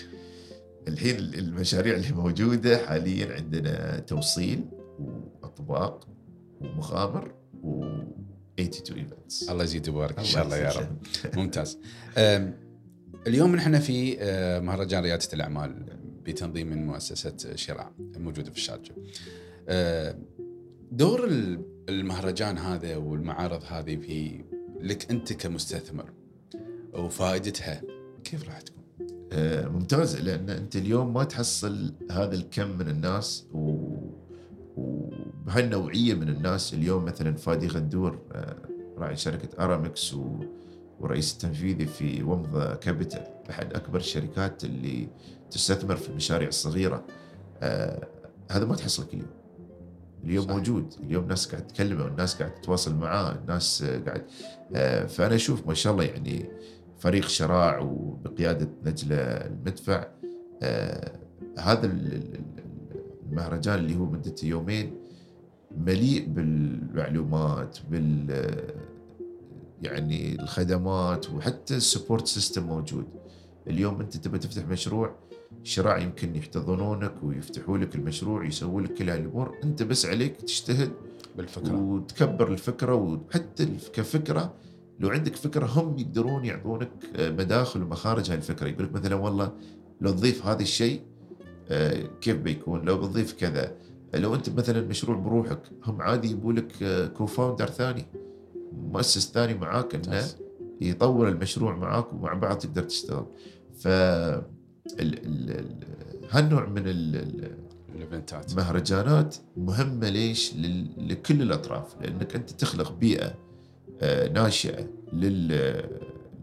الحين 0.89 1.17
المشاريع 1.17 1.95
اللي 1.97 2.13
موجودة 2.13 2.79
حاليا 2.87 3.35
عندنا 3.35 3.99
توصيل 3.99 4.65
وأطباق 4.99 6.09
ومخامر 6.61 7.35
و 7.63 7.85
82 8.61 8.99
ايفنتس 8.99 9.49
الله 9.51 9.65
يزيد 9.65 9.89
ويبارك 9.89 10.19
إن 10.19 10.25
شاء 10.25 10.45
الله 10.45 10.57
يا 10.57 10.71
رب. 10.73 10.97
ممتاز 11.37 11.79
اليوم 13.27 13.57
نحن 13.57 13.79
في 13.79 14.17
مهرجان 14.63 15.03
رياده 15.03 15.29
الأعمال 15.33 15.85
بتنظيم 16.25 16.67
من 16.71 16.87
مؤسسة 16.87 17.37
شراع 17.55 17.93
موجودة 17.99 18.51
في 18.51 18.57
الشارجة 18.57 18.95
دور 20.93 21.25
ال- 21.25 21.65
المهرجان 21.89 22.59
هذا 22.59 22.97
والمعارض 22.97 23.63
هذه 23.69 23.97
في 23.97 24.45
لك 24.81 25.11
أنت 25.11 25.33
كمستثمر 25.33 26.11
وفائدتها 26.95 27.83
كيف 28.25 28.49
راح 28.49 28.61
تكون؟ 28.61 28.85
آه، 29.33 29.69
ممتاز 29.69 30.17
لأن 30.17 30.51
أنت 30.51 30.77
اليوم 30.77 31.15
ما 31.15 31.25
تحصل 31.25 31.95
هذا 32.11 32.35
الكم 32.35 32.69
من 32.69 32.89
الناس 32.89 33.47
و 33.53 33.85
وبهالنوعية 34.77 36.15
من 36.15 36.29
الناس 36.29 36.75
اليوم 36.75 37.05
مثلا 37.05 37.37
فادي 37.37 37.67
غندور 37.67 38.19
آه، 38.33 38.57
راعي 38.99 39.17
شركة 39.17 39.65
أرامكس 39.65 40.15
و... 40.15 40.39
والرئيس 41.01 41.33
التنفيذي 41.33 41.87
في 41.87 42.23
ومضه 42.23 42.75
كابيتال 42.75 43.27
أحد 43.51 43.75
أكبر 43.75 43.99
الشركات 43.99 44.65
اللي 44.65 45.09
تستثمر 45.51 45.97
في 45.97 46.09
المشاريع 46.09 46.49
الصغيرة 46.49 47.05
آه 47.63 48.09
هذا 48.51 48.65
ما 48.65 48.77
تحصل 48.77 49.07
كل 49.07 49.17
يوم 49.19 49.29
اليوم 50.25 50.45
صحيح. 50.45 50.57
موجود 50.57 50.95
اليوم 51.03 51.29
ناس 51.29 51.47
قاعد 51.47 51.67
تكلمه 51.67 52.05
والناس 52.05 52.35
قاعد 52.35 52.55
تتواصل 52.55 52.95
معاه 52.95 53.33
الناس 53.33 53.85
قاعد 53.85 54.27
فأنا 55.09 55.35
أشوف 55.35 55.67
ما 55.67 55.75
شاء 55.75 55.93
الله 55.93 56.05
يعني 56.05 56.51
فريق 57.05 57.27
شراع 57.29 57.79
وبقيادة 57.79 58.69
نجلاء 58.85 59.17
المدفع 59.17 60.07
آه 60.63 61.13
هذا 61.59 61.87
ال- 61.87 62.13
ال- 62.15 62.35
ال- 62.35 63.01
المهرجان 63.31 63.79
اللي 63.79 63.97
هو 63.97 64.05
مدته 64.05 64.47
يومين 64.47 64.95
مليء 65.79 66.27
بالمعلومات 66.29 67.79
بال 67.91 68.27
يعني 69.83 70.43
الخدمات 70.43 71.31
وحتى 71.31 71.77
ال 71.77 71.83
support 71.83 72.27
system 72.27 72.67
موجود. 72.67 73.05
اليوم 73.67 74.01
أنت 74.01 74.17
تبى 74.17 74.39
تفتح 74.39 74.67
مشروع 74.69 75.15
شراع 75.63 75.99
يمكن 75.99 76.37
يحتضنونك 76.37 77.15
ويفتحوا 77.23 77.79
لك 77.79 77.95
المشروع 77.95 78.45
يسووا 78.47 78.81
لك 78.81 78.95
كل 78.95 79.11
هالأمور 79.11 79.55
أنت 79.65 79.83
بس 79.83 80.07
عليك 80.07 80.37
تجتهد 80.37 80.91
بالفكرة. 81.37 81.75
وتكبر 81.83 82.53
الفكرة 82.53 82.95
وحتى 82.95 83.67
كفكرة 83.93 84.55
لو 85.01 85.09
عندك 85.09 85.37
فكرة 85.37 85.67
هم 85.67 85.99
يقدرون 85.99 86.45
يعطونك 86.45 86.91
آه، 87.17 87.31
مداخل 87.31 87.83
ومخارج 87.83 88.31
هاي 88.31 88.37
الفكرة. 88.37 88.69
يقول 88.69 88.85
لك 88.85 88.93
مثلا 88.93 89.15
والله 89.15 89.53
لو 90.01 90.11
تضيف 90.11 90.47
هذا 90.47 90.63
الشيء 90.63 91.01
آه، 91.69 92.03
كيف 92.21 92.37
بيكون؟ 92.37 92.85
لو 92.85 92.99
بتضيف 92.99 93.33
كذا. 93.33 93.77
لو 94.15 94.35
أنت 94.35 94.51
مثلا 94.51 94.81
مشروع 94.89 95.17
بروحك 95.17 95.61
هم 95.85 96.03
عادي 96.03 96.31
يبوا 96.31 96.53
لك 96.53 96.73
كوفاوندر 97.17 97.67
ثاني 97.67 98.05
مؤسس 98.73 99.33
ثاني 99.33 99.55
معاك 99.55 99.95
إنه. 99.95 100.23
يطور 100.81 101.29
المشروع 101.29 101.77
معاك 101.77 102.13
ومع 102.13 102.35
بعض 102.35 102.59
تقدر 102.59 102.83
تشتغل. 102.83 103.27
ف 103.79 103.87
ال- 103.87 104.45
ال- 105.01 105.51
ال- 105.51 105.85
هالنوع 106.31 106.67
من 106.69 106.79
ال- 106.87 107.17
ال- 107.17 107.51
الايفنتات 107.95 108.57
مهرجانات 108.57 109.37
مهمة 109.57 110.09
ليش؟ 110.09 110.55
لكل 110.99 111.43
الأطراف. 111.43 112.01
لأنك 112.01 112.37
أنت 112.37 112.51
تخلق 112.51 112.93
بيئة 112.93 113.35
آه، 114.03 114.29
ناشئة 114.29 114.87
لل 115.13 115.49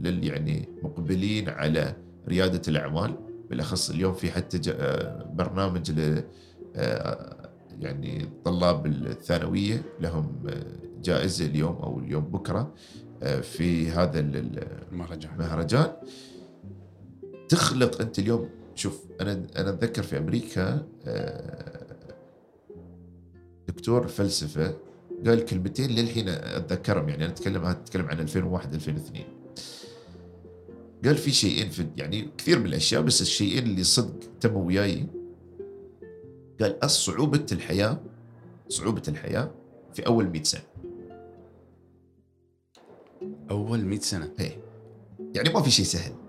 لل 0.02 0.24
يعني 0.24 0.70
مقبلين 0.84 1.50
على 1.50 1.96
ريادة 2.28 2.62
الأعمال. 2.68 3.16
بالأخص 3.50 3.90
اليوم 3.90 4.14
في 4.14 4.32
حتى 4.32 4.72
آه، 4.72 5.24
برنامج 5.34 5.92
ل 5.92 6.24
آه، 6.76 7.50
يعني 7.80 8.30
طلاب 8.46 8.86
الثانوية 8.86 9.82
لهم 10.00 10.42
جائزة 11.04 11.46
اليوم 11.46 11.76
أو 11.76 12.00
اليوم 12.00 12.24
بكرة 12.24 12.74
آه، 13.24 13.42
في 13.42 13.90
هذا 13.90 14.20
ال- 14.20 14.36
ال- 14.38 14.68
المهرجان. 14.92 15.32
مهرجان 15.40 15.92
تخلق 17.50 18.02
أنت 18.02 18.20
اليوم 18.20 18.50
شوف 18.76 19.06
أنا 19.22 19.32
أنا 19.58 19.70
أتذكر 19.70 20.04
في 20.04 20.18
أمريكا 20.18 20.86
دكتور 23.68 24.08
فلسفة 24.08 24.74
قال 25.26 25.46
كلمتين 25.46 25.90
للحين 25.90 26.30
أتذكرهم 26.30 27.10
يعني 27.10 27.26
أنا 27.26 27.34
اتكلم 27.34 27.66
أتكلم 27.66 28.06
عن 28.06 28.20
2001 28.20 28.74
2002 28.74 29.26
قال 31.06 31.18
في 31.18 31.32
شيئين 31.32 31.70
في 31.70 31.88
يعني 31.98 32.30
كثير 32.38 32.60
من 32.60 32.66
الأشياء 32.66 33.02
بس 33.02 33.22
الشيئين 33.22 33.64
اللي 33.64 33.84
صدق 33.84 34.20
تموا 34.40 34.66
وياي. 34.66 35.08
قال 36.62 36.92
صعوبة 36.92 37.46
الحياة 37.52 38.00
صعوبة 38.70 39.02
الحياة 39.08 39.52
في 39.94 40.06
أول 40.08 40.30
100 40.30 40.44
سنة. 40.44 40.62
أول 43.52 43.86
100 43.86 44.00
سنة. 44.00 44.32
هي. 44.38 44.52
يعني 45.36 45.50
ما 45.50 45.62
في 45.62 45.72
شيء 45.72 45.86
سهل. 45.86 46.21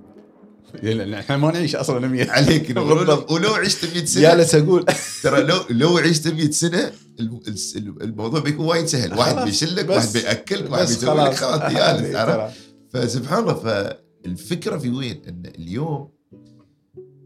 لأن 0.83 1.15
إحنا 1.15 1.37
ما 1.37 1.53
نعيش 1.53 1.77
أصلا 1.77 2.09
100 2.09 2.31
عليك 2.31 2.73
بالضبط. 2.79 3.31
ولو 3.33 3.55
عشت 3.55 3.95
100 3.95 4.05
سنة 4.05 4.23
جالس 4.23 4.55
أقول 4.55 4.85
ترى 5.23 5.43
لو 5.43 5.59
لو 5.71 5.99
عشت 5.99 6.29
100 6.29 6.51
سنة 6.51 6.93
الموضوع 7.81 8.41
بيكون 8.41 8.67
وايد 8.67 8.87
سهل 8.87 9.19
واحد 9.19 9.45
بيشلك 9.45 9.89
واحد 9.91 10.13
بياكلك 10.13 10.71
واحد 10.73 10.87
بيسوي 10.87 11.25
لك 11.25 11.35
خلاص 11.35 11.63
عرفت. 12.17 12.57
فسبحان 12.91 13.39
الله 13.39 13.55
فالفكرة 13.55 14.79
في 14.79 14.91
وين؟ 14.91 15.23
إن 15.29 15.43
اليوم 15.59 16.09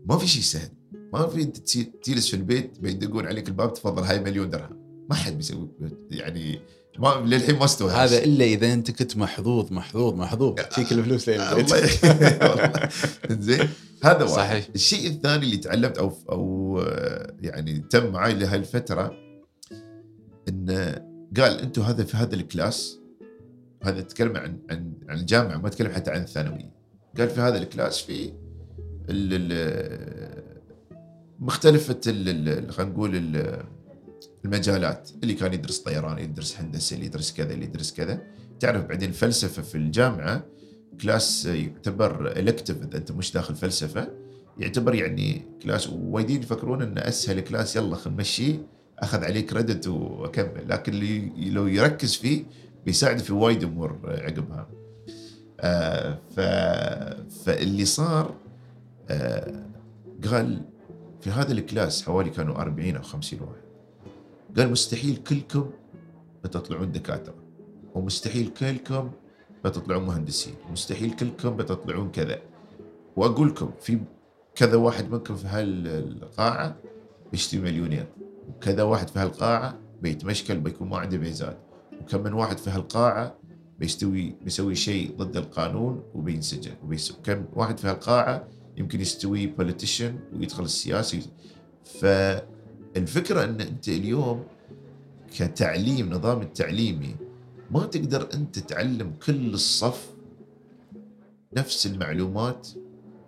ما 0.06 0.18
في 0.18 0.26
شيء 0.26 0.42
سهل 0.42 0.68
ما 1.12 1.26
في 1.26 1.42
أنت 1.42 1.56
تجلس 2.02 2.28
في 2.28 2.36
البيت 2.36 2.78
بيدقون 2.80 3.26
عليك 3.26 3.48
الباب 3.48 3.74
تفضل 3.74 4.02
هاي 4.02 4.20
مليون 4.20 4.50
درهم 4.50 5.06
ما 5.10 5.14
حد 5.14 5.36
بيسوي 5.36 5.68
يعني 6.10 6.60
ما 6.98 7.08
للحين 7.26 7.58
ما 7.58 7.64
استوى 7.64 7.92
هذا 7.92 8.24
إلا 8.24 8.44
إذا 8.44 8.72
أنت 8.72 8.90
كنت 8.90 9.16
محظوظ 9.16 9.72
محظوظ 9.72 10.14
محظوظ. 10.14 10.54
تجيك 10.54 10.92
الفلوس 10.92 11.28
لين 11.28 11.40
والله. 11.52 11.86
زين. 13.30 13.68
هذا 14.04 14.22
واحد. 14.24 14.28
صحيح. 14.28 14.68
الشيء 14.74 15.08
الثاني 15.10 15.44
اللي 15.44 15.56
تعلمت 15.56 15.98
أو 15.98 16.12
أو 16.32 16.78
يعني 17.40 17.78
تم 17.90 18.06
معي 18.12 18.34
لهالفترة 18.34 19.12
انه 20.48 20.94
قال 21.36 21.60
أنتم 21.60 21.82
هذا 21.82 22.04
في 22.04 22.16
هذا 22.16 22.34
الكلاس 22.34 22.98
هذا 23.82 24.00
تتكلم 24.00 24.36
عن 24.36 24.58
عن 24.70 24.92
عن 25.08 25.18
الجامعة 25.18 25.56
ما 25.58 25.68
تتكلم 25.68 25.92
حتى 25.92 26.10
عن 26.10 26.20
الثانوية. 26.22 26.72
قال 27.18 27.30
في 27.30 27.40
هذا 27.40 27.58
ال 27.58 27.65
class 27.65 27.98
في 28.00 28.32
ال- 29.10 29.34
ال- 32.06 32.48
ال- 32.48 32.72
خلينا 32.72 32.92
نقول 32.92 33.16
المجالات 34.46 35.10
اللي 35.22 35.34
كان 35.34 35.52
يدرس 35.52 35.78
طيران 35.78 36.18
يدرس 36.18 36.60
هندسة 36.60 36.94
اللي 36.94 37.06
يدرس 37.06 37.32
كذا 37.32 37.52
اللي 37.52 37.64
يدرس 37.64 37.92
كذا. 37.92 38.22
تعرف 38.60 38.84
بعدين 38.84 39.12
فلسفة 39.12 39.62
في 39.62 39.74
الجامعة 39.74 40.42
class 41.00 41.46
يعتبر 41.46 42.32
elective 42.38 42.82
إذا 42.82 42.96
أنت 42.96 43.12
مش 43.12 43.32
داخل 43.32 43.54
فلسفة 43.54 44.08
يعتبر 44.58 44.94
يعني 44.94 45.42
class 45.62 45.88
وايدين 45.88 46.42
يفكرون 46.42 46.82
انه 46.82 47.00
أسهل 47.00 47.40
class 47.40 47.76
يلا 47.76 47.96
خلينا 47.96 48.18
نمشيه 48.18 48.66
أخذ 48.98 49.24
عليه 49.24 49.46
credit 49.46 49.88
وأكمل. 49.88 50.68
لكن 50.68 50.92
اللي 50.92 51.50
لو 51.50 51.66
يركز 51.66 52.14
فيه 52.16 52.44
بيساعد 52.86 53.18
في 53.18 53.32
وايد 53.32 53.64
أمور 53.64 53.98
عقبها. 54.04 54.68
آه 55.60 56.18
ف... 56.36 56.40
فاللي 57.44 57.84
صار 57.84 58.34
آه 59.10 59.66
قال 60.30 60.62
في 61.20 61.30
هذا 61.30 61.52
ال 61.52 61.61
class 61.61 62.02
حوالي 62.02 62.30
كانوا 62.30 62.54
40 62.60 62.96
أو 62.96 63.02
50 63.02 63.40
واحد. 63.40 63.65
قال 64.56 64.70
مستحيل 64.70 65.16
كلكم 65.16 65.70
بتطلعون 66.44 66.92
دكاترة 66.92 67.34
ومستحيل 67.94 68.48
كلكم 68.48 69.10
بتطلعون 69.64 70.06
مهندسين 70.06 70.54
مستحيل 70.70 71.10
كلكم 71.16 71.56
بتطلعون 71.56 72.10
كذا. 72.10 72.38
وأقول 73.16 73.48
لكم 73.48 73.70
في 73.80 74.00
كذا 74.54 74.76
واحد 74.76 75.10
منكم 75.10 75.36
في 75.36 75.46
هالقاعة 75.46 76.76
بيستوي 77.32 77.60
مليونير 77.60 78.06
وكذا 78.48 78.82
واحد 78.82 79.08
في 79.08 79.18
هالقاعة 79.18 79.78
بيتمشكل 80.02 80.60
بيكون 80.60 80.88
ما 80.88 80.98
عنده 80.98 81.16
بيزات 81.16 81.58
وكم 82.00 82.22
من 82.22 82.32
واحد 82.32 82.58
في 82.58 82.70
هالقاعة 82.70 83.38
بيستوي 83.78 84.36
بيسوي 84.42 84.74
شيء 84.74 85.16
ضد 85.16 85.36
القانون 85.36 86.02
وبينسجن 86.14 86.72
وكم 86.82 87.44
واحد 87.54 87.78
في 87.78 87.88
هالقاعة 87.88 88.48
يمكن 88.76 89.00
يستوي 89.00 89.46
politician 89.46 90.18
ويدخل 90.32 90.62
السياسة 90.64 91.22
فالفكرة 92.96 93.44
إن 93.44 93.60
أنت 93.60 93.88
اليوم 93.88 94.44
كتعليم 95.38 96.10
نظام 96.10 96.42
التعليمي 96.42 97.16
ما 97.70 97.86
تقدر 97.86 98.28
أنت 98.34 98.58
تعلم 98.58 99.12
كل 99.26 99.54
الصف 99.54 100.10
نفس 101.56 101.86
المعلومات 101.86 102.68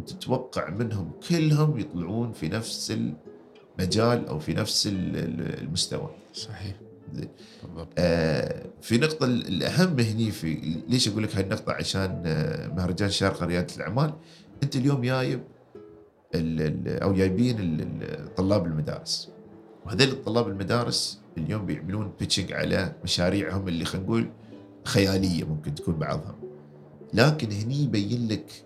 وتتوقع 0.01 0.71
منهم 0.71 1.11
كلهم 1.29 1.79
يطلعون 1.79 2.33
في 2.33 2.49
نفس 2.49 2.93
المجال 3.79 4.27
أو 4.27 4.39
في 4.39 4.55
نفس 4.55 4.87
ال- 4.87 5.17
ال- 5.17 5.61
المستوى. 5.63 6.11
صحيح. 6.35 6.77
بالضبط. 7.65 7.89
آه، 7.99 8.67
في 8.83 8.99
نقطة 8.99 9.25
الأهم 9.27 10.01
هني 10.01 10.31
في 10.31 10.55
ليش 10.89 11.09
أقول 11.09 11.23
لك 11.23 11.37
هاي 11.37 11.43
النقطة 11.45 11.73
عشان 11.73 12.23
آه، 12.27 12.69
مهرجان 12.69 13.11
شارقة 13.11 13.47
ريادة 13.47 13.77
الأعمال؟ 13.77 14.13
أنت 14.63 14.77
اليوم 14.77 15.01
جايب 15.03 15.41
أو 17.03 17.15
جايبين 17.15 17.89
طلاب 18.37 18.67
المدارس. 18.67 19.29
وهذول 19.87 20.09
الطلاب 20.09 20.49
المدارس 20.49 21.21
اليوم 21.39 21.67
بيعملون 21.67 22.13
بيتشنج 22.19 22.53
على 22.53 22.95
مشاريعهم 23.05 23.69
اللي 23.69 23.85
خلينا 23.85 24.07
نقول 24.07 24.31
خيالية 24.85 25.45
ممكن 25.45 25.75
تكون 25.75 25.95
بعضها 25.95 26.35
لكن 27.15 27.53
هني 27.53 27.83
يبين 27.83 28.29
لك 28.29 28.65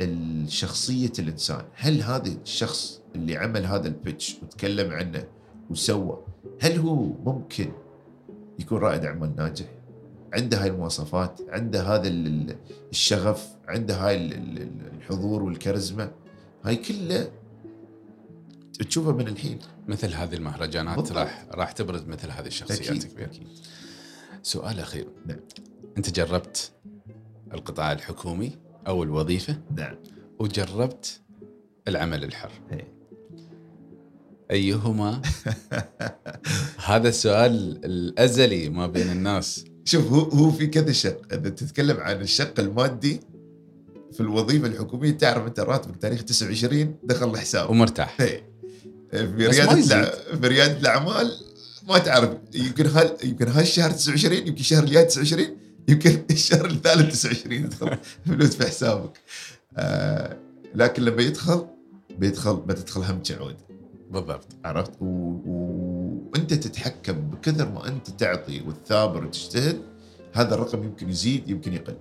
الشخصية 0.00 1.12
الإنسان. 1.18 1.64
هل 1.74 2.02
هذا 2.02 2.32
الشخص 2.42 3.00
اللي 3.14 3.36
عمل 3.36 3.66
هذا 3.66 3.88
البيتش 3.88 4.36
وتكلم 4.42 4.92
عنه 4.92 5.24
وسوى 5.70 6.18
هل 6.60 6.78
هو 6.78 6.94
ممكن 7.24 7.72
يكون 8.58 8.78
رائد 8.78 9.04
أعمال 9.04 9.36
ناجح؟ 9.36 9.66
عنده 10.34 10.62
هاي 10.62 10.68
المواصفات 10.68 11.40
عنده 11.48 11.82
هذا 11.82 12.08
ال- 12.08 12.26
ال- 12.26 12.56
الشغف 12.90 13.48
عنده 13.68 13.94
هاي 13.96 14.16
ال- 14.16 14.32
ال- 14.32 14.62
ال- 14.62 14.92
الحضور 14.98 15.42
والكاريزما؟ 15.42 16.10
هاي 16.64 16.76
كلها 16.76 17.28
تشوفها 18.78 19.12
من 19.12 19.28
الحين. 19.28 19.58
مثل 19.88 20.14
هذه 20.14 20.34
المهرجانات 20.34 20.96
بالضبط. 20.96 21.16
راح 21.16 21.46
راح 21.50 21.72
تبرز 21.72 22.02
مثل 22.02 22.30
هذه 22.30 22.46
الشخصيات 22.46 22.88
أكيد 22.88 23.04
كبيرة. 23.04 23.26
أكيد. 23.26 23.48
سؤال 24.42 24.80
أخير. 24.80 25.08
نعم. 25.26 25.40
أنت 25.98 26.10
جربت 26.10 26.72
القطاع 27.54 27.92
الحكومي 27.92 28.52
أو 28.86 29.02
الوظيفة؟ 29.02 29.58
نعم. 29.76 29.96
وجربت 30.38 31.20
العمل 31.88 32.24
الحر. 32.24 32.52
إيه. 32.72 32.92
أيهما؟ 34.50 35.22
هذا 36.86 37.08
السؤال 37.08 37.84
الأزلي 37.84 38.68
ما 38.68 38.86
بين 38.86 39.10
الناس. 39.10 39.64
شوف 39.84 40.12
هو 40.12 40.20
هو 40.20 40.50
في 40.50 40.66
كذا 40.66 40.92
شق. 40.92 41.20
إذا 41.32 41.50
تتكلم 41.50 41.96
عن 41.96 42.20
الشق 42.20 42.60
المادي 42.60 43.20
في 44.12 44.20
الوظيفة 44.20 44.66
الحكومية 44.66 45.10
تعرف 45.10 45.46
أنت 45.46 45.60
راتبك 45.60 45.96
تاريخ 45.96 46.22
29 46.22 46.96
دخل 47.02 47.30
الحساب. 47.30 47.70
ومرتاح. 47.70 48.20
إيه. 48.20 48.51
في 49.12 49.46
رياده 49.46 50.10
في 50.40 50.48
رياده 50.48 50.78
الأعمال 50.78 51.32
ما 51.88 51.98
تعرف. 51.98 52.30
يمكن 52.54 52.86
هال 52.86 53.16
يمكن 53.24 53.48
هالشهر 53.48 53.90
29 53.90 54.36
يمكن 54.36 54.60
الشهر 54.60 54.84
الجاي 54.84 55.04
29 55.04 55.56
يمكن 55.88 56.22
الشهر 56.30 56.66
الثالث 56.66 57.12
29 57.12 57.52
يدخل 57.52 57.98
فلوس 58.26 58.56
في 58.56 58.66
حسابك. 58.66 59.20
آه 59.76 60.36
لكن 60.74 61.02
لما 61.02 61.22
يدخل 61.22 61.66
بيدخل 62.18 62.56
بتدخل 62.56 63.00
هم 63.00 63.22
عود 63.30 63.56
بالضبط. 64.10 64.46
عرفت؟ 64.64 64.92
و... 65.00 65.04
و... 65.04 65.52
وانت 66.34 66.54
تتحكم 66.54 67.12
بكثر 67.12 67.68
ما 67.68 67.88
انت 67.88 68.10
تعطي 68.10 68.60
وتثابر 68.60 69.24
وتجتهد 69.24 69.80
هذا 70.32 70.54
الرقم 70.54 70.82
يمكن 70.82 71.10
يزيد 71.10 71.50
يمكن 71.50 71.72
يقل. 71.72 71.96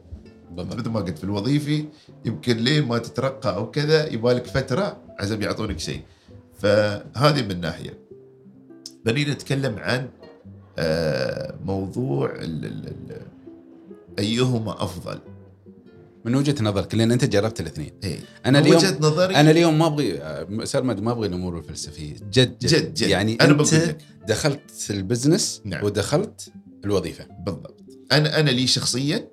بالضبط. 0.51 0.76
مثل 0.76 0.89
ما 0.89 0.99
قلت 0.99 1.18
في 1.18 1.24
الوظيفي 1.24 1.86
يمكن 2.26 2.57
لين 2.57 2.86
ما 2.86 2.97
تترقى 2.97 3.55
أو 3.55 3.72
كذا 3.72 4.14
يبالك 4.14 4.45
فترة 4.45 4.97
عشان 5.20 5.41
يعطونك 5.41 5.80
شيء. 5.80 6.01
فهذه 6.62 7.41
من 7.41 7.62
ناحية. 7.62 7.99
خلينا 9.05 9.34
نتكلم 9.34 9.76
عن 9.80 10.09
آه، 10.80 11.55
موضوع 11.66 12.36
ال 12.36 12.66
ال 12.66 12.88
ال 12.88 13.22
أيهما 14.20 14.84
أفضل. 14.84 15.20
من 16.26 16.36
وجهة 16.36 16.64
نظرك 16.64 16.95
لأن 16.95 17.12
أنت 17.12 17.26
جربت 17.26 17.59
الاثنين. 17.59 17.91
إيه. 18.03 18.20
أنا 18.45 18.59
اليوم 18.59 18.76
وجهة 18.76 18.97
نظري 18.99 19.36
أنا 19.36 19.51
اليوم 19.51 19.80
ما 19.80 19.88
أبغي 19.88 20.22
آه، 20.22 20.64
سرمد 20.64 20.99
ما 20.99 21.12
أبغي 21.12 21.28
الأمور 21.28 21.57
الفلسفية. 21.57 22.14
جد 22.14 22.32
جد, 22.32 22.68
جد 22.68 22.93
جد. 22.93 23.09
يعني 23.09 23.38
أنا 23.41 23.51
أنت 23.62 23.95
دخلت 24.28 24.88
البزنس 24.89 25.62
نعم. 25.66 25.86
ودخلت 25.86 26.53
الوظيفة. 26.86 27.26
بالضبط. 27.39 27.82
أنا 28.12 28.39
أنا 28.39 28.49
لي 28.49 28.68
شخصيا 28.68 29.28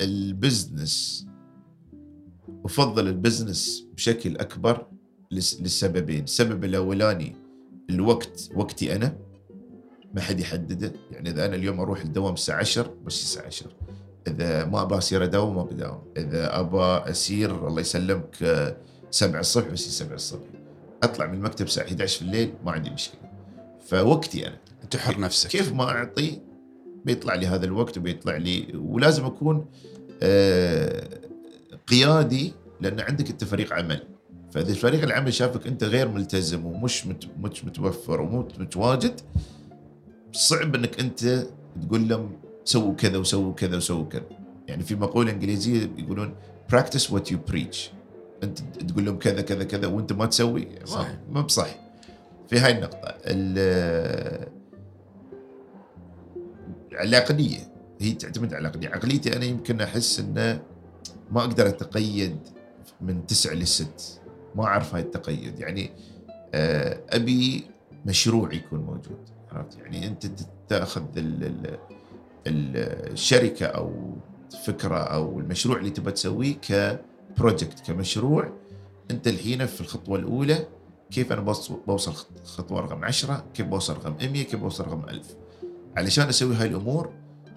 ال 0.00 0.14
business 0.14 1.26
أفضل 2.64 3.08
البزنس 3.08 3.86
بشكل 3.96 4.36
أكبر 4.36 4.86
للسببين. 5.34 6.24
السبب 6.24 6.64
الأولاني 6.64 7.36
الوقت 7.90 8.50
وقتي 8.54 8.96
أنا. 8.96 9.16
ما 10.14 10.20
حد 10.20 10.40
يحدده. 10.40 10.92
يعني 11.10 11.30
إذا 11.30 11.46
أنا 11.46 11.54
اليوم 11.54 11.80
أروح 11.80 12.00
الدوام 12.00 12.34
الساعة 12.34 12.58
10 12.58 12.94
بس 13.04 13.22
الساعة 13.22 13.46
10 13.46 13.70
إذا 14.26 14.64
ما 14.64 14.82
أبغى 14.82 14.98
أصير 14.98 15.24
أداوم 15.24 15.56
ما 15.56 15.62
بداوم. 15.62 16.02
إذا 16.16 16.60
أبغى 16.60 17.10
اسير 17.10 17.68
الله 17.68 17.80
يسلمك 17.80 18.42
آه، 18.42 18.76
7 19.10 19.40
الصبح 19.40 19.68
بس 19.68 19.98
7 19.98 20.14
الصبح. 20.14 20.46
أطلع 21.02 21.26
من 21.26 21.34
المكتب 21.34 21.66
الساعة 21.66 21.86
11 21.86 22.18
في 22.18 22.22
الليل 22.22 22.54
ما 22.64 22.72
عندي 22.72 22.90
مشكلة. 22.90 23.20
فوقتي 23.86 24.46
أنا. 24.46 24.58
تحر 24.90 25.20
نفسك. 25.20 25.50
كيف 25.50 25.72
ما 25.72 25.84
أعطي 25.84 26.40
بيطلع 27.04 27.34
لي 27.34 27.46
هذا 27.46 27.64
الوقت 27.66 27.98
وبيطلع 27.98 28.36
لي. 28.36 28.66
ولازم 28.74 29.24
أكون 29.24 29.66
آه، 30.22 31.08
قيادي 31.86 32.52
لأن 32.80 33.00
عندك 33.00 33.30
أنت 33.30 33.44
فريق 33.44 33.72
عمل. 33.72 34.13
فاذا 34.54 34.74
فريق 34.74 35.02
العمل 35.02 35.34
شافك 35.34 35.66
أنت 35.66 35.84
غير 35.84 36.08
ملتزم 36.08 36.66
ومش 36.66 37.06
مت 37.06 37.24
مش 37.40 37.64
متوفر 37.64 38.20
ومش 38.20 38.58
متواجد 38.58 39.20
صعب 40.32 40.74
إنك 40.74 41.00
أنت 41.00 41.46
تقول 41.82 42.08
لهم 42.08 42.32
سووا 42.64 42.94
كذا 42.94 43.18
وسووا 43.18 43.54
كذا 43.54 43.76
وسووا 43.76 44.04
كذا. 44.04 44.22
يعني 44.68 44.82
في 44.82 44.94
مقولة 44.94 45.32
إنجليزية 45.32 45.90
يقولون 45.98 46.34
practice 46.74 47.02
what 47.10 47.30
you 47.30 47.52
preach. 47.52 47.76
أنت 48.42 48.58
تقول 48.58 49.04
لهم 49.06 49.18
كذا 49.18 49.40
كذا 49.40 49.64
كذا 49.64 49.86
وأنت 49.86 50.12
ما 50.12 50.26
تسوي 50.26 50.68
ما- 51.30 51.40
بصح. 51.40 51.66
في 52.48 52.58
هاي 52.58 52.72
النقطة 52.72 53.14
ال- 53.26 54.48
العقليه 57.00 57.58
هي 58.00 58.12
تعتمد 58.12 58.54
على 58.54 58.60
العقليه 58.60 58.88
عقليتي 58.88 59.36
أنا 59.36 59.44
يمكن 59.44 59.80
أحس 59.80 60.20
إنه 60.20 60.62
ما 61.30 61.40
أقدر 61.40 61.68
أتقيد 61.68 62.36
من 63.00 63.26
تسع 63.26 63.52
لست 63.52 64.20
ما 64.54 64.64
أعرف 64.64 64.94
هاي 64.94 65.02
التقيد 65.02 65.58
يعني 65.60 65.90
آه، 66.54 67.00
أبي 67.10 67.64
مشروع 68.06 68.52
يكون 68.52 68.78
موجود 68.80 69.18
عرفت؟ 69.52 69.78
يعني 69.78 70.06
أنت 70.06 70.26
تأخذ 70.68 71.02
ال- 71.16 71.44
ال- 71.44 71.78
ال- 72.46 73.10
الشركة 73.12 73.66
أو 73.66 74.14
فكرة 74.66 74.96
أو 74.98 75.38
المشروع 75.40 75.76
اللي 75.78 75.90
تبى 75.90 76.10
تسويه 76.12 76.54
كبروجكت 76.54 77.80
كمشروع 77.86 78.52
أنت 79.10 79.28
الحين 79.28 79.66
في 79.66 79.80
الخطوة 79.80 80.18
الأولى 80.18 80.66
كيف 81.10 81.32
أنا 81.32 81.40
بوص- 81.40 81.72
بوصل 81.86 82.12
خط- 82.12 82.44
خطوة 82.46 82.80
رقم 82.80 83.04
10 83.04 83.44
كيف 83.54 83.66
بوصل 83.66 83.94
رقم 83.94 84.12
100 84.12 84.42
كيف 84.44 84.56
بوصل 84.60 84.84
رقم 84.86 85.08
1000 85.08 85.26
علشان 85.96 86.28
أسوي 86.28 86.54
هاي 86.54 86.66
الأمور 86.66 87.12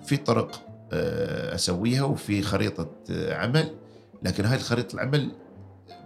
في 0.06 0.18
طرق 0.18 0.64
آه، 0.93 1.56
أسويها 1.56 2.04
وفي 2.04 2.41
خريطة 2.41 2.89
آه، 3.12 3.34
عمل 3.36 3.76
لكن 4.24 4.45
هاي 4.45 4.56
الخريطه 4.58 4.95
العمل 4.95 5.32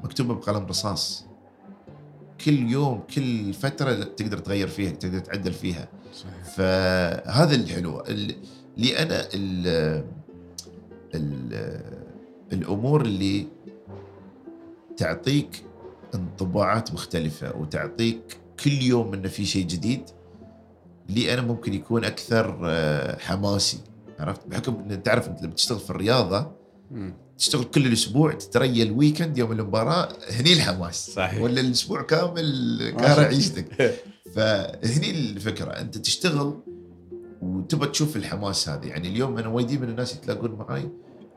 مكتوبه 0.03 0.33
بقلم 0.33 0.65
رصاص. 0.65 1.25
كل 2.45 2.59
يوم 2.71 3.03
كل 3.15 3.53
فترة 3.53 4.03
تقدر 4.03 4.37
تغير 4.37 4.67
فيها 4.67 4.91
تقدر 4.91 5.19
تعدل 5.19 5.53
فيها. 5.53 5.87
صحيح. 6.13 6.43
فهذا 6.43 7.55
الحلو. 7.55 7.99
ال- 8.01 8.35
لي 8.77 8.99
أنا 8.99 9.27
ال 9.33 9.67
ال 11.15 11.81
الأمور 12.53 13.01
اللي 13.01 13.47
تعطيك 14.97 15.63
انطباعات 16.15 16.93
مختلفة 16.93 17.55
وتعطيك 17.57 18.37
كل 18.63 18.71
يوم 18.81 19.13
إنه 19.13 19.27
في 19.27 19.45
شيء 19.45 19.67
جديد 19.67 20.03
لي 21.09 21.33
أنا 21.33 21.41
ممكن 21.41 21.73
يكون 21.73 22.05
أكثر 22.05 22.59
آه، 22.65 23.17
حماسي. 23.17 23.79
عرفت؟ 24.19 24.47
بحكم 24.47 24.75
إن 24.75 25.03
تعرف 25.03 25.27
أنت 25.27 25.41
لما 25.43 25.53
تشتغل 25.53 25.79
في 25.79 25.89
الرياضة. 25.89 26.51
تشتغل 27.37 27.63
كل 27.63 27.87
الأسبوع 27.87 28.33
تتريى 28.33 28.83
الويكند 28.83 29.37
يوم 29.37 29.51
المباراة 29.51 30.09
هني 30.29 30.53
الحماس. 30.53 31.09
صحيح. 31.09 31.41
ولا 31.41 31.61
الأسبوع 31.61 32.01
كامل 32.01 32.77
كاره 32.99 33.21
عيشتك 33.21 33.95
فهني 34.35 35.11
الفكرة 35.11 35.71
أنت 35.71 35.97
تشتغل 35.97 36.59
وتبى 37.41 37.85
تشوف 37.85 38.15
الحماس 38.15 38.69
هذا 38.69 38.85
يعني 38.85 39.07
اليوم 39.07 39.37
أنا 39.37 39.47
وايدين 39.47 39.81
من 39.81 39.89
الناس 39.89 40.15
يتلاقون 40.15 40.51
معي 40.51 40.89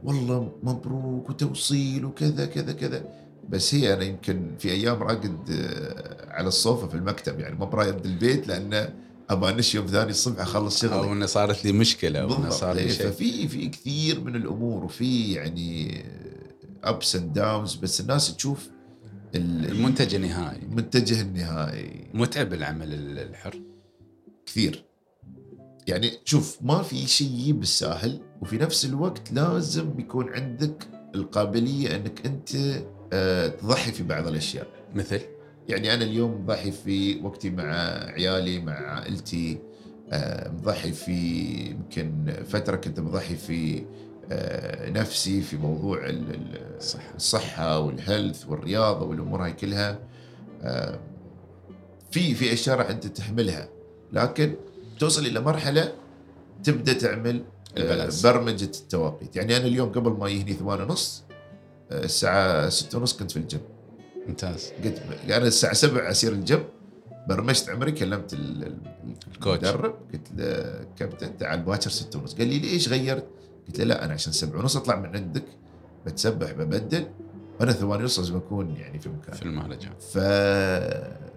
والله 0.04 0.52
مبروك 0.62 1.30
وتوصيل 1.30 2.04
وكذا 2.04 2.46
كذا 2.46 2.72
كذا. 2.72 3.04
بس 3.48 3.74
هي 3.74 3.94
أنا 3.94 4.04
يمكن 4.04 4.50
في 4.58 4.70
أيام 4.70 5.02
راقد 5.02 5.50
آه، 5.50 6.30
على 6.32 6.48
الصوفة 6.48 6.88
في 6.88 6.94
المكتب. 6.94 7.40
يعني 7.40 7.56
ما 7.56 7.64
برد 7.64 8.06
البيت 8.06 8.48
لأنش 8.48 9.74
يوم 9.74 9.86
ثاني 9.86 10.10
الصبح 10.10 10.40
أخلص 10.40 10.84
أو 10.84 10.90
شغلي 10.90 11.12
إنه 11.12 11.26
صارت 11.26 11.64
لي 11.64 11.72
مشكلة 11.72 12.18
أو 12.20 12.36
إنه 12.36 12.50
صار 12.50 12.74
لي 12.74 12.80
إيه، 12.80 12.88
شيء. 12.88 13.10
ففي 13.10 13.48
في 13.48 13.68
كثير 13.68 14.20
من 14.20 14.36
الأمور 14.36 14.84
وفي 14.84 15.32
يعني 15.32 16.04
ups 16.84 17.16
and 17.16 17.32
downs 17.32 17.74
بس 17.74 18.00
الناس 18.00 18.36
تشوف 18.36 18.68
ال- 19.34 19.70
المنتج 19.70 20.14
النهائي. 20.14 20.62
المنتج 20.62 21.20
النهائي. 21.20 22.10
متعب 22.14 22.52
العمل 22.54 22.88
الحر. 23.18 23.60
كثير. 24.46 24.84
يعني 25.86 26.10
شوف 26.24 26.58
ما 26.62 26.82
في 26.82 27.06
شيء 27.06 27.52
بالساهل 27.52 28.20
وفي 28.42 28.56
نفس 28.58 28.84
الوقت 28.84 29.32
لازم 29.32 30.00
يكون 30.00 30.28
عندك 30.34 30.88
القابلية 31.14 31.96
إنك 31.96 32.26
أنت 32.26 32.50
آه، 33.12 33.48
تضحي 33.48 33.92
في 33.92 34.02
بعض 34.02 34.26
الأشياء. 34.28 34.66
مثل؟ 34.94 35.20
يعني 35.68 35.94
أنا 35.94 36.04
اليوم 36.04 36.42
مضحي 36.44 36.70
في 36.72 37.20
وقتي 37.22 37.50
مع 37.50 37.64
عيالي 38.12 38.60
مع 38.60 38.72
عائلتي 38.72 39.58
آه، 40.12 40.48
مضحي 40.50 40.92
في 40.92 41.12
يمكن 41.70 42.34
فترة 42.48 42.76
كنت 42.76 43.00
مضحي 43.00 43.36
في 43.36 43.84
آه، 44.32 44.90
نفسي 44.90 45.42
في 45.42 45.56
موضوع 45.56 46.06
ال- 46.06 46.34
ال- 46.34 46.82
صح 46.82 47.00
الصحة 47.16 47.78
والهيلث 47.78 48.46
والرياضة 48.48 49.06
والأمور 49.06 49.44
هاي 49.44 49.52
كلها. 49.52 49.98
آه، 50.62 50.98
في 52.10 52.34
في 52.34 52.52
أشياء 52.52 52.76
راح 52.78 52.90
أنت 52.90 53.06
تحملها 53.06 53.68
لكن 54.12 54.54
توصل 54.98 55.26
إلى 55.26 55.40
مرحلة 55.40 55.92
تبدأ 56.64 56.92
تعمل 56.92 57.44
ال 57.76 57.82
balance. 57.82 58.26
برمجة 58.26 58.64
التوقيت. 58.64 59.36
يعني 59.36 59.56
أنا 59.56 59.66
اليوم 59.66 59.88
قبل 59.92 60.10
ما 60.10 60.28
أيي 60.28 60.40
هني 60.40 60.52
ثمان 60.52 60.80
ونص 60.80 61.22
الساعة 61.92 62.68
ستة 62.68 62.98
ونص 62.98 63.16
كنت 63.16 63.30
في 63.30 63.36
الجيم. 63.36 63.60
ممتاز 64.28 64.72
قلت 64.84 65.02
أنا 65.30 65.36
الساعة 65.46 65.72
7 65.74 66.10
أسير 66.10 66.32
الجيم 66.32 66.64
برمجت 67.28 67.68
عمري 67.70 67.92
كلمت 67.92 68.32
ال- 68.32 68.62
ال- 68.66 68.78
ال 69.34 69.39
coach. 69.39 69.68
المدرب 69.68 69.94
قلت 70.12 70.28
له 70.36 70.84
كابتن 70.98 71.38
تعال 71.38 71.60
باكر 71.62 71.90
6 71.90 72.18
ونص 72.18 72.34
قال 72.34 72.46
لي 72.48 72.58
ليش 72.58 72.88
غيرت؟ 72.88 73.24
قلت 73.66 73.78
له 73.78 73.84
لا 73.84 74.04
أنا 74.04 74.12
عشان 74.12 74.32
7 74.32 74.58
ونص 74.60 74.76
أطلع 74.76 74.96
من 75.00 75.16
عندك 75.16 75.44
بتسبح 76.06 76.52
ببدل 76.52 77.06
وأنا 77.60 77.72
8 77.72 78.02
ونص 78.02 78.18
لازم 78.18 78.36
أكون 78.36 78.76
يعني 78.76 78.98
في 79.00 79.08
مكان 79.08 79.34
في 79.34 79.42
المهرجان 79.42 79.92
ف 80.12 80.18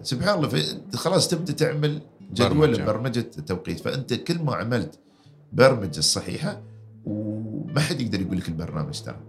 سبحان 0.02 0.44
الله 0.44 0.62
خلاص 0.94 1.28
تبدأ 1.28 1.52
تعمل 1.52 2.00
جدول 2.32 2.48
برمجة. 2.48 2.82
برمجة 2.84 3.18
التوقيت 3.38 3.80
فأنت 3.80 4.14
كل 4.14 4.38
ما 4.38 4.54
عملت 4.54 4.98
برمجة 5.52 5.98
الصحيحه 5.98 6.60
وما 7.04 7.80
حد 7.80 8.00
يقدر 8.00 8.20
يقول 8.20 8.36
لك 8.38 8.48
البرنامج 8.48 9.00
ترى 9.00 9.20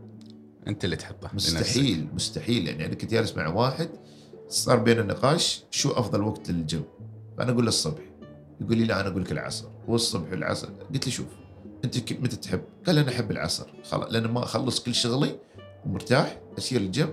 أنت 0.68 0.86
اللي 0.86 0.95
تحطه 0.95 1.30
لنفسك. 1.34 1.57
مستحيل 1.57 2.07
مستحيل. 2.14 2.68
يعني 2.68 2.86
أنا 2.86 2.95
كنت 2.95 3.12
جالس 3.12 3.36
مع 3.36 3.47
واحد 3.47 3.89
صار 4.47 4.78
بيننا 4.78 5.03
نقاش 5.03 5.64
شو 5.72 5.91
أفضل 5.91 6.22
وقت 6.22 6.51
للجيم 6.51 6.84
فانا 7.38 7.51
أقول 7.51 7.64
له 7.64 7.70
الصبح. 7.70 8.03
يقول 8.62 8.78
لي 8.78 8.84
لا 8.84 9.01
أنا 9.01 9.10
أقول 9.10 9.22
لك 9.22 9.32
العصر. 9.32 9.68
والصبح 9.88 10.32
والعصر. 10.32 10.70
قلت 10.93 11.07
له 11.07 11.14
شوف 11.14 11.26
أنت 11.86 12.14
متى 12.14 12.36
تحب؟ 12.36 12.62
قال 12.88 12.97
أنا 12.97 13.10
أحب 13.10 13.32
العصر. 13.32 13.68
خلاص 13.84 14.12
لأن 14.12 14.28
ما 14.28 14.43
أخلص 14.43 14.80
كل 14.80 14.95
شغلي 14.95 15.39
ومرتاح 15.86 16.41
اسير 16.57 16.82
الجيم 16.82 17.10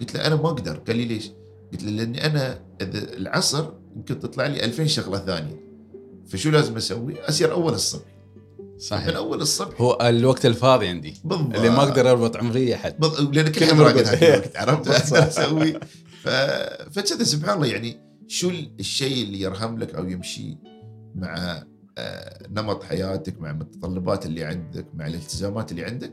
قلت 0.00 0.14
له 0.14 0.26
أنا 0.26 0.36
ما 0.36 0.48
أقدر. 0.48 0.76
قال 0.76 0.96
لي 0.96 1.04
ليش؟ 1.04 1.30
قلت 1.72 1.82
له 1.82 1.90
لأني 1.90 2.26
أنا 2.26 2.60
إذا 2.80 3.12
العصر 3.16 3.70
يمكن 3.96 4.20
تطلع 4.20 4.46
لي 4.46 4.64
2000 4.64 4.86
شغلة 4.86 5.18
ثانية. 5.18 5.70
فشو 6.26 6.50
لازم 6.50 6.76
أسوي؟ 6.76 7.28
أسير 7.28 7.52
أول 7.52 7.72
الصبح. 7.72 8.19
من 8.80 8.86
صحيح 8.86 9.16
أول 9.16 9.40
الصبح. 9.40 9.80
هو 9.80 9.98
الوقت 10.00 10.46
الفاضي 10.46 10.88
عندي 10.88 11.14
بالضبط. 11.24 11.54
اللي 11.56 11.70
ما 11.70 11.82
أقدر 11.82 12.10
أربط 12.10 12.36
عمري 12.36 12.74
احد 12.74 13.00
بالضبط. 13.00 13.36
لأن 13.36 13.48
كل. 13.52 13.64
هذا 13.64 13.72
الوقت 13.72 14.56
عرفت؟ 14.56 14.88
أسوي. 15.12 15.72
ف... 16.22 16.28
فكذا 16.90 17.24
سبحان 17.24 17.56
الله 17.56 17.66
يعني 17.66 18.00
شو 18.28 18.50
الشيء 18.80 19.24
اللي 19.24 19.40
يرهم 19.40 19.78
لك 19.78 19.94
أو 19.94 20.08
يمشي 20.08 20.58
مع 21.14 21.62
آه، 21.98 22.48
نمط 22.50 22.82
حياتك 22.82 23.40
مع 23.40 23.50
المتطلبات 23.50 24.26
اللي 24.26 24.44
عندك 24.44 24.86
مع 24.94 25.06
الالتزامات 25.06 25.72
اللي 25.72 25.84
عندك 25.84 26.12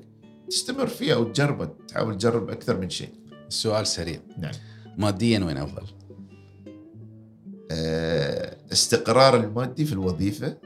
تستمر 0.50 0.88
فيها 0.88 1.16
وتجربه 1.16 1.70
تحاول 1.88 2.18
تجرب 2.18 2.50
أكثر 2.50 2.78
من 2.80 2.90
شيء. 2.90 3.10
السؤال 3.48 3.88
سريع. 3.88 4.20
نعم. 4.38 4.52
ماديا 4.98 5.40
وين 5.40 5.58
أفضل؟ 5.58 5.84
آه، 7.72 8.58
استقرار 8.72 9.36
المادي 9.36 9.86
في 9.86 9.94
الوظيفة 9.94 10.58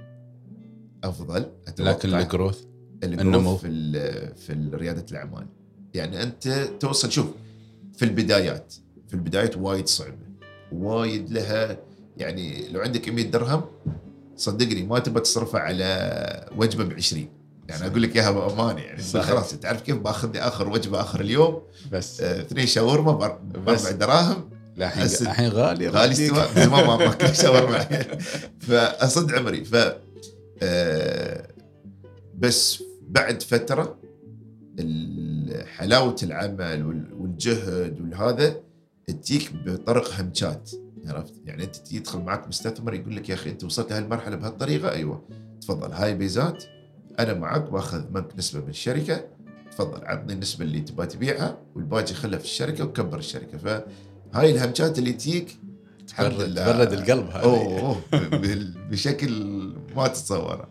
أفضل 1.04 1.46
أتوقع. 1.68 1.92
لكن 1.92 2.14
الجروث 2.16 2.60
النمو. 3.04 3.58
في 3.58 3.68
في 4.36 4.70
ريادة 4.74 5.06
الأعمال 5.12 5.46
يعني 5.94 6.24
أنت 6.24 6.48
توصل 6.80 7.12
شوف 7.12 7.26
في 7.98 8.06
البدايات 8.06 8.74
في 9.08 9.14
البدايات 9.14 9.58
وايد 9.58 9.88
صعبة 9.88 10.18
وايد 10.72 11.30
لها 11.32 11.78
يعني 12.18 12.68
لو 12.72 12.82
عندك 12.82 13.10
100 13.10 13.32
درهم 13.32 13.62
صدقني 14.38 14.84
ما 14.84 15.00
تبى 15.00 15.20
تصرفها 15.20 15.62
على 15.62 16.50
وجبة 16.58 16.84
ب 16.84 16.94
20 16.94 17.28
يعني 17.70 17.88
أقول 17.88 18.02
لك 18.04 18.16
إياها 18.16 18.32
بامانه 18.32 18.80
يعني. 18.82 19.02
خلاص 19.04 19.50
تعرف 19.54 19.82
كيف 19.82 19.98
باخذ 19.98 20.32
لي 20.32 20.40
آخر 20.40 20.70
وجبة 20.70 21.02
آخر 21.02 21.22
اليوم 21.22 21.62
بس 21.92 22.22
آه، 22.22 22.42
اثنين 22.42 22.66
شاورما 22.68 23.20
بأر- 23.20 23.58
بس. 23.58 23.84
باربع 23.84 23.98
دراهم 23.98 24.50
الحين. 24.78 25.04
الحين 25.28 25.50
غالي 25.50 25.88
غالي. 25.88 26.12
استواء 26.12 26.54
زمان 26.56 26.88
ما 26.88 26.96
ماكل 26.98 27.36
شاورما 27.36 27.80
فأصد 28.68 29.32
عمري 29.34 29.66
ف 29.66 29.76
آه، 29.76 30.01
بس 32.38 32.84
بعد 33.10 33.42
فترة 33.44 33.98
حلاوه 35.66 36.16
العمل 36.24 36.86
وال- 36.86 37.14
والجهد 37.14 38.02
والهذا 38.02 38.56
تجيك 39.08 39.52
بطرق 39.66 40.14
همشات 40.20 40.72
عرفت؟ 41.06 41.34
يعني 41.46 41.64
أنت 41.64 41.92
يدخل 41.94 42.20
معك 42.20 42.48
مستثمر 42.48 42.94
يقول 42.94 43.16
لك 43.16 43.30
يا 43.30 43.34
أخي 43.34 43.50
أنت 43.50 43.64
وصلت 43.64 43.92
لهالمرحله 43.92 44.36
بهالطريقة؟ 44.36 44.92
أيوه. 44.92 45.22
تفضل 45.62 45.92
هاي 45.92 46.14
بيزات 46.16 46.64
أنا 47.20 47.34
معك 47.34 47.70
باخذ 47.72 48.12
منك 48.12 48.28
نسبة 48.38 48.62
من 48.62 48.70
الشركة. 48.70 49.26
تفضل 49.72 50.06
عطني 50.06 50.34
النسبة 50.34 50.66
اللي 50.66 50.80
تبغى 50.82 51.08
تبيعها 51.08 51.58
والباقي 51.76 52.14
خلها 52.14 52.40
في 52.40 52.46
الشركة 52.46 52.84
وكبر 52.86 53.18
الشركة. 53.18 53.58
فهاي 53.58 54.52
الهمشات 54.52 55.00
اللي 55.00 55.14
تجيك 55.14 55.58
الحمد 56.12 56.32
تبرد 56.32 56.50
لله. 56.50 56.72
تبرد 56.72 56.94
القلب 56.94 57.30
هذه 57.30 57.44
أوه 57.44 57.80
أوه، 57.80 58.02
بشكل 58.92 59.32
ما 59.96 60.08
تتصوره 60.08 60.68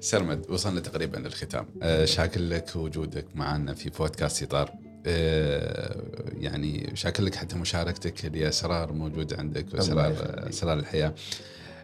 سرمد 0.00 0.50
وصلنا 0.50 0.80
تقريبا 0.80 1.16
للختام 1.16 1.66
أه، 1.82 2.04
شاكر 2.04 2.40
لك 2.40 2.76
وجودك 2.76 3.26
معنا 3.34 3.74
في 3.74 3.90
بودكاست 3.90 4.42
إطار 4.42 4.70
أه، 5.06 6.02
يعني 6.40 6.90
شاكر 6.94 7.22
لك 7.22 7.34
حتى 7.34 7.56
مشاركتك 7.56 8.24
لاسرار 8.24 8.92
موجوده 8.92 9.36
عندك 9.38 9.66
واسرار. 9.74 10.14
اسرار 10.48 10.78
الحياة 10.78 11.14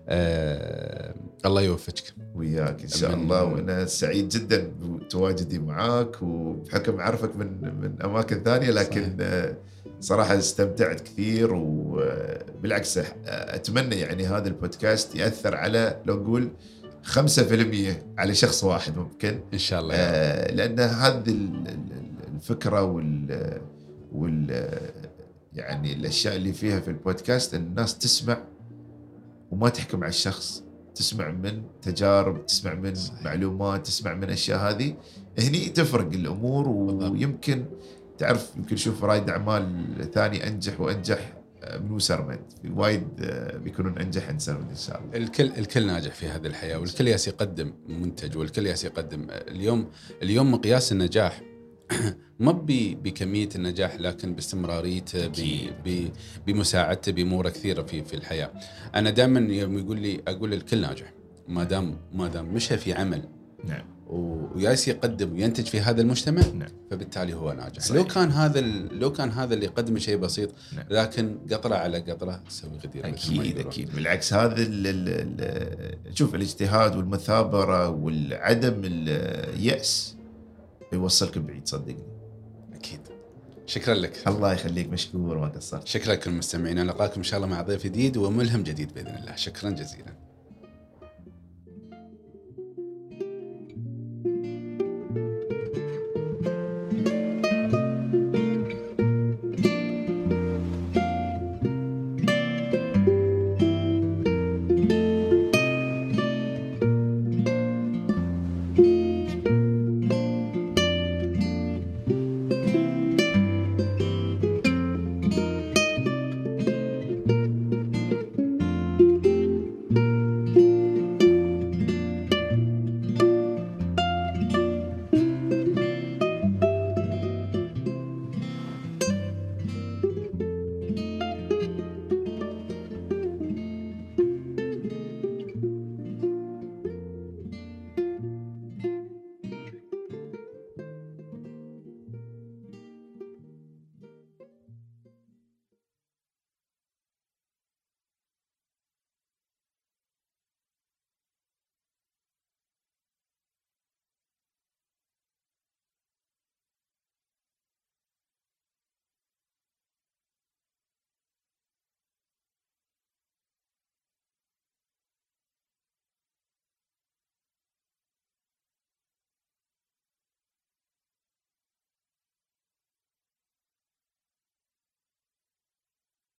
أه، 0.08 1.14
الله 1.46 1.62
يوفقك 1.62 2.14
وياك 2.34 2.82
إن 2.82 2.88
شاء 2.88 3.14
الله 3.14 3.44
وأنا 3.44 3.86
سعيد 3.86 4.28
جدا 4.28 4.72
بتواجدي 4.82 5.58
معاك 5.58 6.22
وبحكم 6.22 7.00
اعرفك 7.00 7.36
من 7.36 7.46
من 7.80 8.02
أماكن 8.04 8.42
ثانية 8.42 8.70
لكن 8.70 9.00
صحيح. 9.02 9.14
آه، 9.20 9.56
صراحة 10.00 10.38
استمتعت 10.38 11.00
كثير 11.00 11.54
وبالعكس 11.54 12.98
أتمنى 13.26 13.96
يعني 13.96 14.26
هذا 14.26 14.48
البودكاست 14.48 15.14
يأثر 15.14 15.54
على 15.56 16.00
لو 16.06 16.22
نقول 16.22 16.48
5% 17.02 18.02
على 18.18 18.34
شخص 18.34 18.64
واحد 18.64 18.96
ممكن 18.96 19.40
إن 19.52 19.58
شاء 19.58 19.80
الله. 19.80 19.94
آه، 19.94 20.52
لأن 20.52 20.80
هذه 20.80 21.28
ال- 21.30 21.68
ال- 21.68 22.34
الفكرة 22.34 22.82
وال 22.82 23.60
وال 24.12 24.68
يعني 25.52 25.92
الأشياء 25.92 26.36
اللي 26.36 26.52
فيها 26.52 26.80
في 26.80 26.88
البودكاست 26.88 27.54
الناس 27.54 27.98
تسمع 27.98 28.38
وما 29.50 29.68
تحكم 29.68 29.98
على 30.04 30.10
الشخص. 30.10 30.64
تسمع 30.94 31.30
من 31.30 31.62
تجارب 31.82 32.46
تسمع 32.46 32.74
من 32.74 32.94
صحيح. 32.94 33.22
معلومات 33.22 33.86
تسمع 33.86 34.14
من 34.14 34.30
أشياء 34.30 34.58
هذه. 34.58 34.96
هني 35.38 35.68
تفرق 35.68 36.12
الأمور 36.12 36.68
ويمكن 36.68 37.64
تعرف 38.18 38.56
يمكن 38.56 38.74
نشوف 38.74 39.04
رائد 39.04 39.30
أعمال 39.30 39.84
ثاني 40.14 40.48
أنجح 40.48 40.80
وأنجح 40.80 41.34
من 41.80 41.98
سرمد 41.98 42.40
وايد 42.74 43.08
بيكونون 43.64 43.98
أنجح 43.98 44.28
عن 44.28 44.38
سرمد 44.38 44.70
إن 44.70 44.76
شاء 44.76 45.00
الله. 45.00 45.16
الكل 45.16 45.46
الكل 45.58 45.86
ناجح 45.86 46.14
في 46.14 46.26
هذه 46.26 46.46
الحياة 46.46 46.78
والكل 46.78 47.08
ياس 47.08 47.28
يقدم 47.28 47.72
منتج 47.88 48.36
والكل 48.36 48.66
ياس 48.66 48.84
يقدم. 48.84 49.26
اليوم 49.30 49.88
اليوم 50.22 50.52
مقياس 50.52 50.92
النجاح 50.92 51.42
ما 52.40 52.52
بكمية 53.02 53.48
النجاح 53.54 54.00
لكن 54.00 54.34
باستمراريته 54.34 55.30
بمساعدته 56.46 57.12
بأمور 57.12 57.48
كثيرة 57.48 57.82
في 57.82 58.04
في 58.04 58.16
الحياة. 58.16 58.50
أنا 58.94 59.10
دائما 59.10 59.54
يوم 59.54 59.78
يقول 59.78 60.00
لي 60.00 60.20
أقول 60.28 60.54
الكل 60.54 60.80
ناجح 60.80 61.12
ما 61.48 61.64
دام 61.64 61.98
ما 62.12 62.28
دام 62.28 62.54
مشى 62.54 62.76
في 62.76 62.92
عمل 62.92 63.22
نعم 63.64 63.84
وياس 64.08 64.88
يقدم 64.88 65.32
وينتج 65.32 65.66
في 65.66 65.80
هذا 65.80 66.00
المجتمع 66.00 66.42
نعم. 66.54 66.68
فبالتالي 66.90 67.34
هو 67.34 67.52
ناجح 67.52 67.80
صحيح. 67.80 67.96
لو 67.96 68.04
كان 68.04 68.30
هذا 68.30 68.60
لو 68.92 69.12
كان 69.12 69.30
هذا 69.30 69.54
اللي 69.54 69.64
يقدم 69.64 69.98
شيء 69.98 70.16
بسيط 70.16 70.50
نعم. 70.76 70.84
لكن 70.90 71.38
قطرة 71.52 71.74
على 71.74 71.98
قطرة 71.98 72.42
تسوي 72.48 72.78
غدير 72.84 73.06
أكيد 73.06 73.58
أكيد 73.58 73.94
بالعكس 73.94 74.32
هذا 74.32 74.54
شوف 76.14 76.34
الاجتهاد 76.34 76.96
والمثابرة 76.96 77.88
والعدم 77.88 78.80
الياس 78.84 80.17
يوصلك 80.92 81.38
بعيد 81.38 81.68
صدقني. 81.68 82.06
أكيد. 82.74 83.00
شكرا 83.66 83.94
لك. 83.94 84.28
الله 84.28 84.52
يخليك 84.52 84.88
مشكور 84.88 85.38
ما 85.38 85.48
قصرت. 85.48 85.86
شكرا 85.86 86.12
لكم 86.12 86.30
المستمعين. 86.30 86.76
نلقاكم 86.76 87.14
إن 87.16 87.22
شاء 87.22 87.36
الله 87.36 87.48
مع 87.50 87.62
ضيف 87.62 87.84
جديد 87.84 88.16
وملهم 88.16 88.62
جديد 88.62 88.94
بإذن 88.94 89.16
الله. 89.16 89.36
شكرا 89.36 89.70
جزيلا. 89.70 90.27